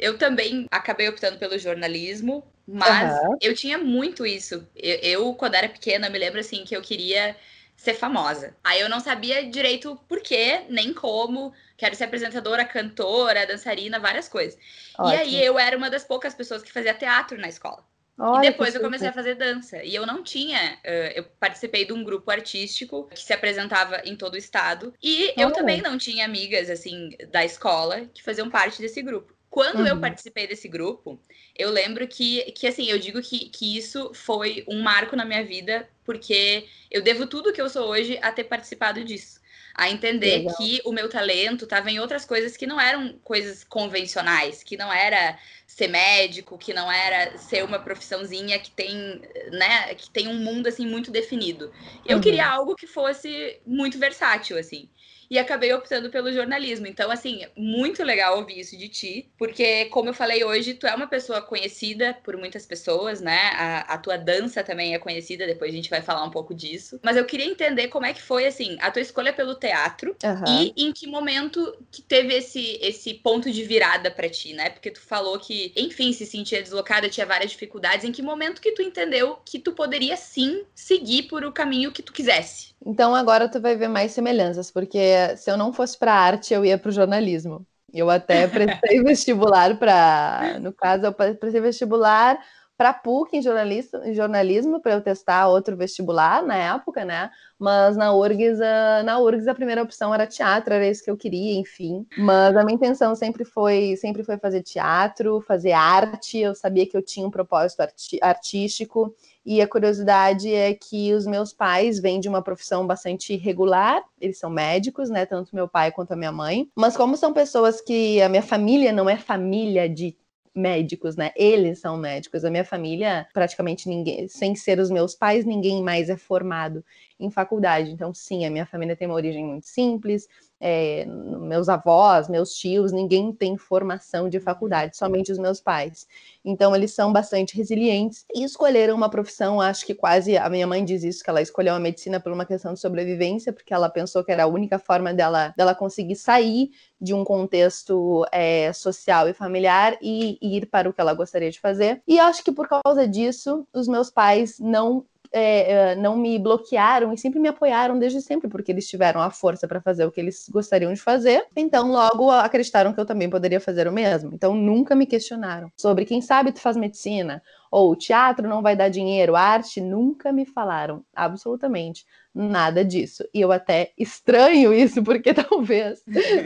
eu 0.00 0.16
também 0.16 0.66
acabei 0.70 1.10
optando 1.10 1.41
pelo 1.42 1.58
jornalismo, 1.58 2.44
mas 2.64 3.20
uhum. 3.20 3.36
eu 3.40 3.52
tinha 3.52 3.76
muito 3.76 4.24
isso. 4.24 4.64
Eu, 4.76 4.96
eu, 4.98 5.34
quando 5.34 5.56
era 5.56 5.68
pequena, 5.68 6.08
me 6.08 6.16
lembro 6.16 6.38
assim 6.38 6.64
que 6.64 6.76
eu 6.76 6.80
queria 6.80 7.34
ser 7.74 7.94
famosa. 7.94 8.54
Aí 8.62 8.80
eu 8.80 8.88
não 8.88 9.00
sabia 9.00 9.44
direito 9.50 9.98
por 10.08 10.20
quê, 10.20 10.62
nem 10.68 10.94
como. 10.94 11.52
Quero 11.76 11.96
ser 11.96 12.04
apresentadora, 12.04 12.64
cantora, 12.64 13.44
dançarina, 13.44 13.98
várias 13.98 14.28
coisas. 14.28 14.56
Ótimo. 14.96 15.14
E 15.14 15.16
aí 15.16 15.44
eu 15.44 15.58
era 15.58 15.76
uma 15.76 15.90
das 15.90 16.04
poucas 16.04 16.32
pessoas 16.32 16.62
que 16.62 16.70
fazia 16.70 16.94
teatro 16.94 17.36
na 17.36 17.48
escola. 17.48 17.84
Olha, 18.16 18.46
e 18.46 18.50
depois 18.50 18.72
eu 18.72 18.80
comecei 18.80 19.08
a 19.08 19.12
fazer 19.12 19.34
dança. 19.34 19.82
E 19.82 19.92
eu 19.92 20.06
não 20.06 20.22
tinha. 20.22 20.78
Uh, 20.84 21.12
eu 21.16 21.24
participei 21.40 21.84
de 21.84 21.92
um 21.92 22.04
grupo 22.04 22.30
artístico 22.30 23.08
que 23.08 23.18
se 23.18 23.32
apresentava 23.32 24.00
em 24.04 24.14
todo 24.14 24.34
o 24.34 24.38
estado. 24.38 24.94
E 25.02 25.34
eu 25.36 25.50
também 25.50 25.82
não 25.82 25.98
tinha 25.98 26.24
amigas, 26.24 26.70
assim, 26.70 27.16
da 27.32 27.44
escola 27.44 28.02
que 28.14 28.22
faziam 28.22 28.48
parte 28.48 28.80
desse 28.80 29.02
grupo. 29.02 29.34
Quando 29.52 29.80
uhum. 29.80 29.86
eu 29.86 30.00
participei 30.00 30.46
desse 30.46 30.66
grupo, 30.66 31.20
eu 31.54 31.70
lembro 31.70 32.08
que, 32.08 32.40
que 32.52 32.66
assim, 32.66 32.86
eu 32.86 32.98
digo 32.98 33.20
que, 33.20 33.50
que 33.50 33.76
isso 33.76 34.10
foi 34.14 34.64
um 34.66 34.80
marco 34.80 35.14
na 35.14 35.26
minha 35.26 35.44
vida, 35.44 35.86
porque 36.06 36.66
eu 36.90 37.02
devo 37.02 37.26
tudo 37.26 37.52
que 37.52 37.60
eu 37.60 37.68
sou 37.68 37.86
hoje 37.86 38.18
a 38.22 38.32
ter 38.32 38.44
participado 38.44 39.04
disso. 39.04 39.42
A 39.74 39.90
entender 39.90 40.38
Legal. 40.38 40.56
que 40.56 40.80
o 40.86 40.92
meu 40.92 41.06
talento 41.06 41.64
estava 41.64 41.90
em 41.90 42.00
outras 42.00 42.24
coisas 42.24 42.56
que 42.56 42.66
não 42.66 42.80
eram 42.80 43.18
coisas 43.22 43.62
convencionais, 43.62 44.62
que 44.62 44.74
não 44.74 44.90
era 44.90 45.38
ser 45.66 45.88
médico, 45.88 46.56
que 46.56 46.72
não 46.72 46.90
era 46.90 47.36
ser 47.36 47.62
uma 47.62 47.78
profissãozinha 47.78 48.58
que 48.58 48.70
tem, 48.70 49.20
né, 49.50 49.94
que 49.96 50.08
tem 50.08 50.28
um 50.28 50.38
mundo 50.38 50.66
assim 50.66 50.86
muito 50.86 51.10
definido. 51.10 51.70
Eu 52.06 52.16
uhum. 52.16 52.22
queria 52.22 52.46
algo 52.46 52.74
que 52.74 52.86
fosse 52.86 53.60
muito 53.66 53.98
versátil 53.98 54.56
assim 54.56 54.88
e 55.32 55.38
acabei 55.38 55.72
optando 55.72 56.10
pelo 56.10 56.30
jornalismo. 56.30 56.86
Então, 56.86 57.10
assim, 57.10 57.40
muito 57.56 58.04
legal 58.04 58.36
ouvir 58.36 58.60
isso 58.60 58.76
de 58.76 58.86
ti, 58.86 59.32
porque, 59.38 59.86
como 59.86 60.10
eu 60.10 60.14
falei 60.14 60.44
hoje, 60.44 60.74
tu 60.74 60.86
é 60.86 60.94
uma 60.94 61.06
pessoa 61.06 61.40
conhecida 61.40 62.12
por 62.22 62.36
muitas 62.36 62.66
pessoas, 62.66 63.22
né? 63.22 63.50
A, 63.54 63.94
a 63.94 63.96
tua 63.96 64.18
dança 64.18 64.62
também 64.62 64.92
é 64.92 64.98
conhecida, 64.98 65.46
depois 65.46 65.72
a 65.72 65.74
gente 65.74 65.88
vai 65.88 66.02
falar 66.02 66.22
um 66.22 66.30
pouco 66.30 66.54
disso. 66.54 67.00
Mas 67.02 67.16
eu 67.16 67.24
queria 67.24 67.46
entender 67.46 67.88
como 67.88 68.04
é 68.04 68.12
que 68.12 68.20
foi, 68.20 68.44
assim, 68.44 68.76
a 68.78 68.90
tua 68.90 69.00
escolha 69.00 69.32
pelo 69.32 69.54
teatro 69.54 70.14
uhum. 70.22 70.44
e 70.46 70.74
em 70.76 70.92
que 70.92 71.06
momento 71.06 71.78
que 71.90 72.02
teve 72.02 72.34
esse, 72.34 72.78
esse 72.82 73.14
ponto 73.14 73.50
de 73.50 73.64
virada 73.64 74.10
para 74.10 74.28
ti, 74.28 74.52
né? 74.52 74.68
Porque 74.68 74.90
tu 74.90 75.00
falou 75.00 75.38
que, 75.38 75.72
enfim, 75.74 76.12
se 76.12 76.26
sentia 76.26 76.60
deslocada, 76.60 77.08
tinha 77.08 77.24
várias 77.24 77.52
dificuldades. 77.52 78.04
Em 78.04 78.12
que 78.12 78.20
momento 78.20 78.60
que 78.60 78.72
tu 78.72 78.82
entendeu 78.82 79.38
que 79.46 79.58
tu 79.58 79.72
poderia 79.72 80.14
sim 80.14 80.66
seguir 80.74 81.22
por 81.22 81.42
o 81.42 81.50
caminho 81.50 81.90
que 81.90 82.02
tu 82.02 82.12
quisesse? 82.12 82.71
Então 82.84 83.14
agora 83.14 83.48
tu 83.48 83.60
vai 83.60 83.76
ver 83.76 83.88
mais 83.88 84.12
semelhanças, 84.12 84.70
porque 84.70 85.36
se 85.36 85.50
eu 85.50 85.56
não 85.56 85.72
fosse 85.72 85.98
para 85.98 86.14
arte, 86.14 86.52
eu 86.52 86.64
ia 86.64 86.78
para 86.78 86.88
o 86.88 86.92
jornalismo. 86.92 87.66
Eu 87.92 88.10
até 88.10 88.46
prestei 88.48 89.02
vestibular 89.02 89.78
para, 89.78 90.58
no 90.60 90.72
caso, 90.72 91.06
eu 91.06 91.12
prestei 91.12 91.60
vestibular 91.60 92.38
para 92.76 92.92
PUC 92.92 93.36
em 93.36 93.42
jornalismo, 93.42 94.00
em 94.02 94.12
jornalismo 94.12 94.80
para 94.80 94.94
eu 94.94 95.00
testar 95.00 95.46
outro 95.46 95.76
vestibular 95.76 96.42
na 96.42 96.56
época, 96.56 97.04
né? 97.04 97.30
Mas 97.56 97.96
na 97.96 98.12
URGS, 98.12 98.60
a, 98.60 99.02
na 99.04 99.20
URGS 99.20 99.46
a 99.46 99.54
primeira 99.54 99.82
opção 99.82 100.12
era 100.12 100.26
teatro, 100.26 100.74
era 100.74 100.88
isso 100.88 101.04
que 101.04 101.10
eu 101.10 101.16
queria, 101.16 101.60
enfim. 101.60 102.04
Mas 102.18 102.56
a 102.56 102.64
minha 102.64 102.74
intenção 102.74 103.14
sempre 103.14 103.44
foi, 103.44 103.94
sempre 103.96 104.24
foi 104.24 104.36
fazer 104.36 104.62
teatro, 104.62 105.40
fazer 105.42 105.70
arte. 105.70 106.38
Eu 106.38 106.56
sabia 106.56 106.84
que 106.84 106.96
eu 106.96 107.02
tinha 107.02 107.24
um 107.24 107.30
propósito 107.30 107.80
arti 107.82 108.18
artístico. 108.20 109.14
E 109.44 109.60
a 109.60 109.66
curiosidade 109.66 110.52
é 110.52 110.72
que 110.72 111.12
os 111.12 111.26
meus 111.26 111.52
pais 111.52 111.98
vêm 111.98 112.20
de 112.20 112.28
uma 112.28 112.42
profissão 112.42 112.86
bastante 112.86 113.34
irregular, 113.34 114.02
eles 114.20 114.38
são 114.38 114.48
médicos, 114.48 115.10
né? 115.10 115.26
Tanto 115.26 115.54
meu 115.54 115.66
pai 115.66 115.90
quanto 115.90 116.12
a 116.12 116.16
minha 116.16 116.30
mãe. 116.30 116.68
Mas 116.76 116.96
como 116.96 117.16
são 117.16 117.32
pessoas 117.32 117.80
que 117.80 118.22
a 118.22 118.28
minha 118.28 118.42
família 118.42 118.92
não 118.92 119.10
é 119.10 119.16
família 119.16 119.88
de 119.88 120.16
médicos, 120.54 121.16
né? 121.16 121.32
Eles 121.34 121.80
são 121.80 121.96
médicos. 121.96 122.44
A 122.44 122.50
minha 122.50 122.64
família, 122.64 123.26
praticamente 123.32 123.88
ninguém, 123.88 124.28
sem 124.28 124.54
ser 124.54 124.78
os 124.78 124.90
meus 124.90 125.14
pais, 125.14 125.44
ninguém 125.44 125.82
mais 125.82 126.08
é 126.08 126.16
formado 126.16 126.84
em 127.18 127.30
faculdade. 127.30 127.90
Então, 127.90 128.12
sim, 128.14 128.44
a 128.44 128.50
minha 128.50 128.66
família 128.66 128.96
tem 128.96 129.08
uma 129.08 129.16
origem 129.16 129.44
muito 129.44 129.66
simples. 129.66 130.28
É, 130.64 131.04
meus 131.06 131.68
avós, 131.68 132.28
meus 132.28 132.54
tios, 132.54 132.92
ninguém 132.92 133.32
tem 133.32 133.56
formação 133.56 134.28
de 134.28 134.38
faculdade, 134.38 134.96
somente 134.96 135.32
os 135.32 135.38
meus 135.38 135.60
pais. 135.60 136.06
Então, 136.44 136.74
eles 136.74 136.94
são 136.94 137.12
bastante 137.12 137.56
resilientes 137.56 138.24
e 138.32 138.44
escolheram 138.44 138.94
uma 138.94 139.10
profissão. 139.10 139.60
Acho 139.60 139.84
que 139.84 139.92
quase 139.94 140.36
a 140.36 140.48
minha 140.48 140.66
mãe 140.66 140.84
diz 140.84 141.02
isso, 141.02 141.24
que 141.24 141.28
ela 141.28 141.42
escolheu 141.42 141.74
a 141.74 141.80
medicina 141.80 142.20
por 142.20 142.32
uma 142.32 142.46
questão 142.46 142.72
de 142.72 142.80
sobrevivência, 142.80 143.52
porque 143.52 143.74
ela 143.74 143.90
pensou 143.90 144.22
que 144.22 144.30
era 144.30 144.44
a 144.44 144.46
única 144.46 144.78
forma 144.78 145.12
dela, 145.12 145.52
dela 145.56 145.74
conseguir 145.74 146.14
sair 146.14 146.70
de 147.00 147.12
um 147.12 147.24
contexto 147.24 148.24
é, 148.30 148.72
social 148.72 149.28
e 149.28 149.34
familiar 149.34 149.98
e, 150.00 150.38
e 150.40 150.56
ir 150.56 150.66
para 150.66 150.88
o 150.88 150.92
que 150.92 151.00
ela 151.00 151.12
gostaria 151.12 151.50
de 151.50 151.58
fazer. 151.58 152.00
E 152.06 152.20
acho 152.20 152.44
que 152.44 152.52
por 152.52 152.68
causa 152.68 153.08
disso, 153.08 153.66
os 153.72 153.88
meus 153.88 154.10
pais 154.10 154.60
não 154.60 155.04
é, 155.32 155.72
é, 155.72 155.96
não 155.96 156.16
me 156.16 156.38
bloquearam 156.38 157.12
e 157.12 157.18
sempre 157.18 157.40
me 157.40 157.48
apoiaram 157.48 157.98
desde 157.98 158.20
sempre, 158.20 158.48
porque 158.48 158.70
eles 158.70 158.88
tiveram 158.88 159.20
a 159.20 159.30
força 159.30 159.66
para 159.66 159.80
fazer 159.80 160.04
o 160.04 160.12
que 160.12 160.20
eles 160.20 160.48
gostariam 160.48 160.92
de 160.92 161.00
fazer. 161.00 161.46
Então, 161.56 161.90
logo 161.90 162.30
acreditaram 162.30 162.92
que 162.92 163.00
eu 163.00 163.06
também 163.06 163.30
poderia 163.30 163.60
fazer 163.60 163.88
o 163.88 163.92
mesmo. 163.92 164.30
Então, 164.34 164.54
nunca 164.54 164.94
me 164.94 165.06
questionaram 165.06 165.70
sobre 165.76 166.04
quem 166.04 166.20
sabe 166.20 166.52
tu 166.52 166.60
faz 166.60 166.76
medicina 166.76 167.42
ou 167.72 167.96
teatro 167.96 168.46
não 168.46 168.60
vai 168.60 168.76
dar 168.76 168.90
dinheiro, 168.90 169.34
arte, 169.34 169.80
nunca 169.80 170.30
me 170.30 170.44
falaram 170.44 171.02
absolutamente 171.14 172.04
nada 172.34 172.84
disso. 172.84 173.24
E 173.32 173.40
eu 173.40 173.50
até 173.50 173.92
estranho 173.96 174.72
isso, 174.74 175.02
porque 175.02 175.32
talvez 175.34 176.02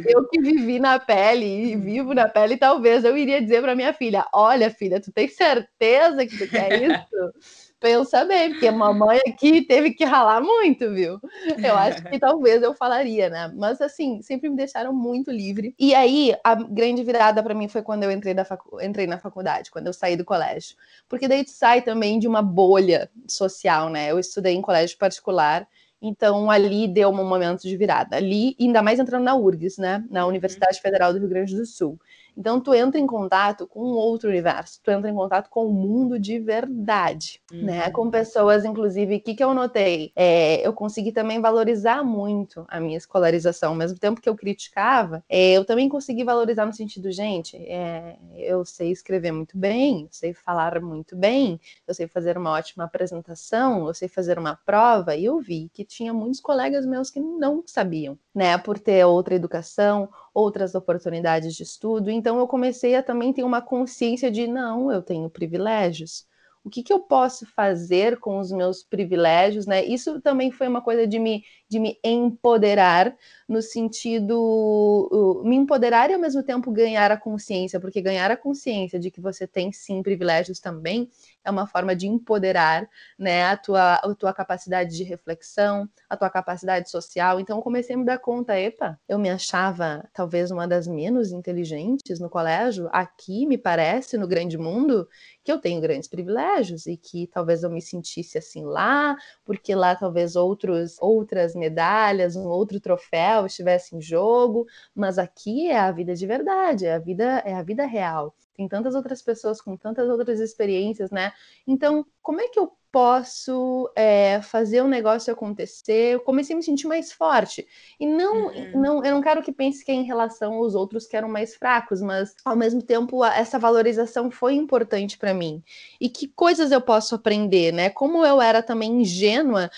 eu 0.07 0.28
que 0.28 0.40
vivi 0.40 0.78
na 0.78 1.00
pele 1.00 1.73
e 1.73 1.76
vivo 1.76 2.14
na 2.14 2.28
pele, 2.28 2.57
talvez 2.57 3.05
eu 3.05 3.16
iria 3.16 3.43
dizer 3.43 3.61
para 3.61 3.75
minha 3.75 3.93
filha: 3.93 4.25
Olha, 4.33 4.71
filha, 4.71 5.00
tu 5.00 5.11
tem 5.11 5.26
certeza 5.26 6.25
que 6.26 6.38
tu 6.38 6.49
quer 6.49 6.71
isso? 6.81 7.65
Pensa 7.80 8.25
bem, 8.25 8.50
porque 8.50 8.66
a 8.66 8.73
mamãe 8.73 9.21
aqui 9.26 9.62
teve 9.62 9.92
que 9.92 10.04
ralar 10.04 10.40
muito, 10.40 10.92
viu? 10.92 11.21
Eu 11.62 11.76
acho 11.76 12.02
que 12.04 12.18
talvez 12.18 12.62
eu 12.62 12.75
falaria, 12.75 13.28
né? 13.28 13.52
Mas 13.54 13.80
assim, 13.80 14.23
sempre 14.23 14.49
me 14.49 14.56
deixaram 14.56 14.92
muito 14.92 15.30
livre. 15.30 15.75
E 15.78 15.95
aí, 15.95 16.35
a 16.42 16.54
grande 16.54 17.02
virada 17.02 17.42
para 17.42 17.54
mim 17.54 17.68
foi 17.68 17.83
quando 17.83 18.04
eu 18.04 18.11
entrei, 18.11 18.35
facu... 18.45 18.80
entrei 18.80 19.06
na 19.06 19.18
faculdade, 19.18 19.71
quando 19.71 19.87
eu 19.87 19.92
saí 19.92 20.16
do 20.16 20.25
colégio. 20.25 20.76
Porque 21.09 21.28
daí 21.28 21.45
tu 21.45 21.50
sai 21.50 21.83
também 21.83 22.18
de 22.18 22.26
uma 22.26 22.42
bolha 22.42 23.11
social, 23.28 23.88
né? 23.88 24.11
Eu 24.11 24.18
estudei 24.18 24.54
em 24.54 24.62
colégio 24.62 24.97
particular. 24.99 25.66
Então, 26.00 26.50
ali 26.50 26.87
deu 26.87 27.09
um 27.09 27.28
momento 27.28 27.62
de 27.62 27.76
virada. 27.76 28.16
Ali, 28.16 28.54
ainda 28.61 28.83
mais 28.83 28.99
entrando 28.99 29.25
na 29.25 29.35
URGS, 29.35 29.78
né? 29.78 30.04
Na 30.11 30.23
uhum. 30.23 30.28
Universidade 30.28 30.80
Federal 30.80 31.12
do 31.12 31.18
Rio 31.18 31.28
Grande 31.28 31.56
do 31.56 31.64
Sul. 31.64 31.99
Então 32.37 32.61
tu 32.61 32.75
entra 32.75 33.00
em 33.00 33.07
contato 33.07 33.66
com 33.66 33.81
um 33.81 33.95
outro 33.95 34.28
universo, 34.28 34.81
tu 34.83 34.90
entra 34.90 35.11
em 35.11 35.14
contato 35.14 35.49
com 35.49 35.66
o 35.66 35.73
mundo 35.73 36.19
de 36.19 36.38
verdade, 36.38 37.40
né? 37.50 37.59
uhum. 37.59 37.64
né? 37.64 37.90
Com 37.90 38.11
pessoas, 38.11 38.64
inclusive, 38.64 39.16
o 39.16 39.21
que, 39.21 39.35
que 39.35 39.43
eu 39.43 39.55
notei? 39.55 40.12
É, 40.14 40.66
eu 40.66 40.73
consegui 40.73 41.12
também 41.12 41.40
valorizar 41.40 42.05
muito 42.05 42.64
a 42.69 42.78
minha 42.81 42.97
escolarização, 42.97 43.71
ao 43.71 43.75
mesmo 43.76 43.99
tempo 43.99 44.21
que 44.21 44.28
eu 44.28 44.37
criticava, 44.37 45.25
é, 45.28 45.52
eu 45.52 45.64
também 45.64 45.88
consegui 45.88 46.25
valorizar 46.25 46.66
no 46.66 46.73
sentido, 46.73 47.11
gente, 47.11 47.57
é, 47.57 48.16
eu 48.37 48.64
sei 48.64 48.90
escrever 48.90 49.33
muito 49.33 49.57
bem, 49.57 50.02
eu 50.02 50.09
sei 50.11 50.35
falar 50.35 50.81
muito 50.81 51.16
bem, 51.16 51.61
eu 51.87 51.95
sei 51.95 52.07
fazer 52.07 52.37
uma 52.37 52.50
ótima 52.50 52.85
apresentação, 52.85 53.87
eu 53.87 53.95
sei 53.95 54.09
fazer 54.09 54.38
uma 54.38 54.57
prova, 54.57 55.14
e 55.14 55.25
eu 55.25 55.40
vi 55.40 55.71
que 55.73 55.85
tinha 55.85 56.12
muitos 56.12 56.40
colegas 56.40 56.85
meus 56.85 57.11
que 57.11 57.21
não 57.21 57.62
sabiam, 57.66 58.19
né? 58.35 58.59
Por 58.59 58.78
ter 58.78 59.05
outra 59.05 59.35
educação, 59.35 60.09
outras 60.37 60.75
oportunidades 60.75 61.55
de 61.57 61.62
estudo. 61.62 62.11
Então 62.11 62.38
eu 62.38 62.47
comecei 62.47 62.95
a 62.95 63.02
também 63.02 63.33
ter 63.33 63.43
uma 63.43 63.62
consciência 63.62 64.31
de 64.31 64.47
não, 64.47 64.93
eu 64.93 65.00
tenho 65.00 65.31
privilégios. 65.31 66.26
O 66.62 66.69
que, 66.69 66.83
que 66.83 66.93
eu 66.93 67.00
posso 67.00 67.47
fazer 67.47 68.19
com 68.19 68.38
os 68.38 68.52
meus 68.52 68.83
privilégios, 68.83 69.66
né? 69.66 69.83
Isso 69.83 70.21
também 70.21 70.50
foi 70.50 70.69
uma 70.69 70.83
coisa 70.83 71.07
de 71.07 71.19
me, 71.19 71.43
de 71.68 71.78
me 71.78 71.99
empoderar 72.04 73.16
no 73.49 73.62
sentido 73.62 75.42
me 75.44 75.56
empoderar 75.56 76.11
e 76.11 76.14
ao 76.14 76.20
mesmo 76.20 76.42
tempo 76.42 76.70
ganhar 76.70 77.11
a 77.11 77.16
consciência, 77.16 77.80
porque 77.80 78.00
ganhar 78.00 78.30
a 78.30 78.37
consciência 78.37 78.99
de 78.99 79.11
que 79.11 79.20
você 79.20 79.46
tem 79.46 79.73
sim 79.73 80.02
privilégios 80.02 80.58
também 80.61 81.08
é 81.44 81.50
uma 81.50 81.66
forma 81.66 81.94
de 81.94 82.08
empoderar, 82.08 82.88
né, 83.16 83.44
a 83.44 83.56
tua, 83.56 83.94
a 83.94 84.14
tua 84.14 84.35
capacidade 84.35 84.96
de 84.96 85.04
reflexão, 85.04 85.88
a 86.08 86.16
tua 86.16 86.28
capacidade 86.28 86.90
social. 86.90 87.38
Então 87.38 87.58
eu 87.58 87.62
comecei 87.62 87.94
a 87.94 87.99
me 87.99 88.04
dar 88.04 88.18
conta, 88.18 88.58
epa, 88.58 88.99
eu 89.08 89.18
me 89.18 89.30
achava 89.30 90.08
talvez 90.12 90.50
uma 90.50 90.66
das 90.66 90.88
menos 90.88 91.30
inteligentes 91.32 92.18
no 92.18 92.28
colégio, 92.28 92.88
aqui 92.92 93.46
me 93.46 93.56
parece 93.56 94.18
no 94.18 94.26
grande 94.26 94.58
mundo 94.58 95.08
que 95.44 95.52
eu 95.52 95.61
tenho 95.61 95.80
grandes 95.80 96.08
privilégios 96.08 96.87
e 96.87 96.96
que 96.96 97.28
talvez 97.28 97.62
eu 97.62 97.70
me 97.70 97.80
sentisse 97.80 98.37
assim 98.38 98.64
lá, 98.64 99.16
porque 99.44 99.75
lá 99.75 99.94
talvez 99.94 100.35
outros 100.35 100.96
outras 101.00 101.54
medalhas, 101.56 102.36
um 102.36 102.46
outro 102.46 102.80
troféu 102.80 103.46
estivesse 103.46 103.96
em 103.96 104.00
jogo, 104.00 104.66
mas 104.94 105.18
aqui 105.18 105.68
é 105.68 105.78
a 105.78 105.90
vida 105.92 106.14
de 106.14 106.26
verdade, 106.26 106.86
é 106.86 106.94
a 106.94 106.98
vida, 106.98 107.42
é 107.44 107.54
a 107.54 107.62
vida 107.62 107.86
real. 107.86 108.34
Tem 108.56 108.68
tantas 108.68 108.94
outras 108.94 109.20
pessoas 109.22 109.60
com 109.60 109.76
tantas 109.76 110.08
outras 110.08 110.40
experiências, 110.40 111.10
né? 111.10 111.32
Então, 111.66 112.06
como 112.22 112.40
é 112.40 112.48
que 112.48 112.58
eu 112.58 112.72
posso 112.96 113.90
é, 113.94 114.40
fazer 114.40 114.80
o 114.80 114.86
um 114.86 114.88
negócio 114.88 115.30
acontecer. 115.30 116.14
Eu 116.14 116.20
comecei 116.20 116.54
a 116.54 116.56
me 116.56 116.62
sentir 116.62 116.86
mais 116.86 117.12
forte. 117.12 117.66
E 118.00 118.06
não, 118.06 118.46
uhum. 118.46 118.80
não, 118.80 119.04
eu 119.04 119.14
não 119.14 119.20
quero 119.20 119.42
que 119.42 119.52
pense 119.52 119.84
que 119.84 119.92
é 119.92 119.94
em 119.94 120.04
relação 120.04 120.54
aos 120.54 120.75
outros 120.75 121.06
que 121.06 121.14
eram 121.14 121.28
mais 121.28 121.54
fracos, 121.54 122.00
mas 122.00 122.34
ao 122.42 122.56
mesmo 122.56 122.80
tempo 122.80 123.22
essa 123.22 123.58
valorização 123.58 124.30
foi 124.30 124.54
importante 124.54 125.18
para 125.18 125.34
mim. 125.34 125.62
E 126.00 126.08
que 126.08 126.26
coisas 126.26 126.72
eu 126.72 126.80
posso 126.80 127.14
aprender, 127.14 127.70
né? 127.70 127.90
Como 127.90 128.25
eu 128.25 128.40
era 128.40 128.62
também 128.62 129.02
ingênua, 129.02 129.70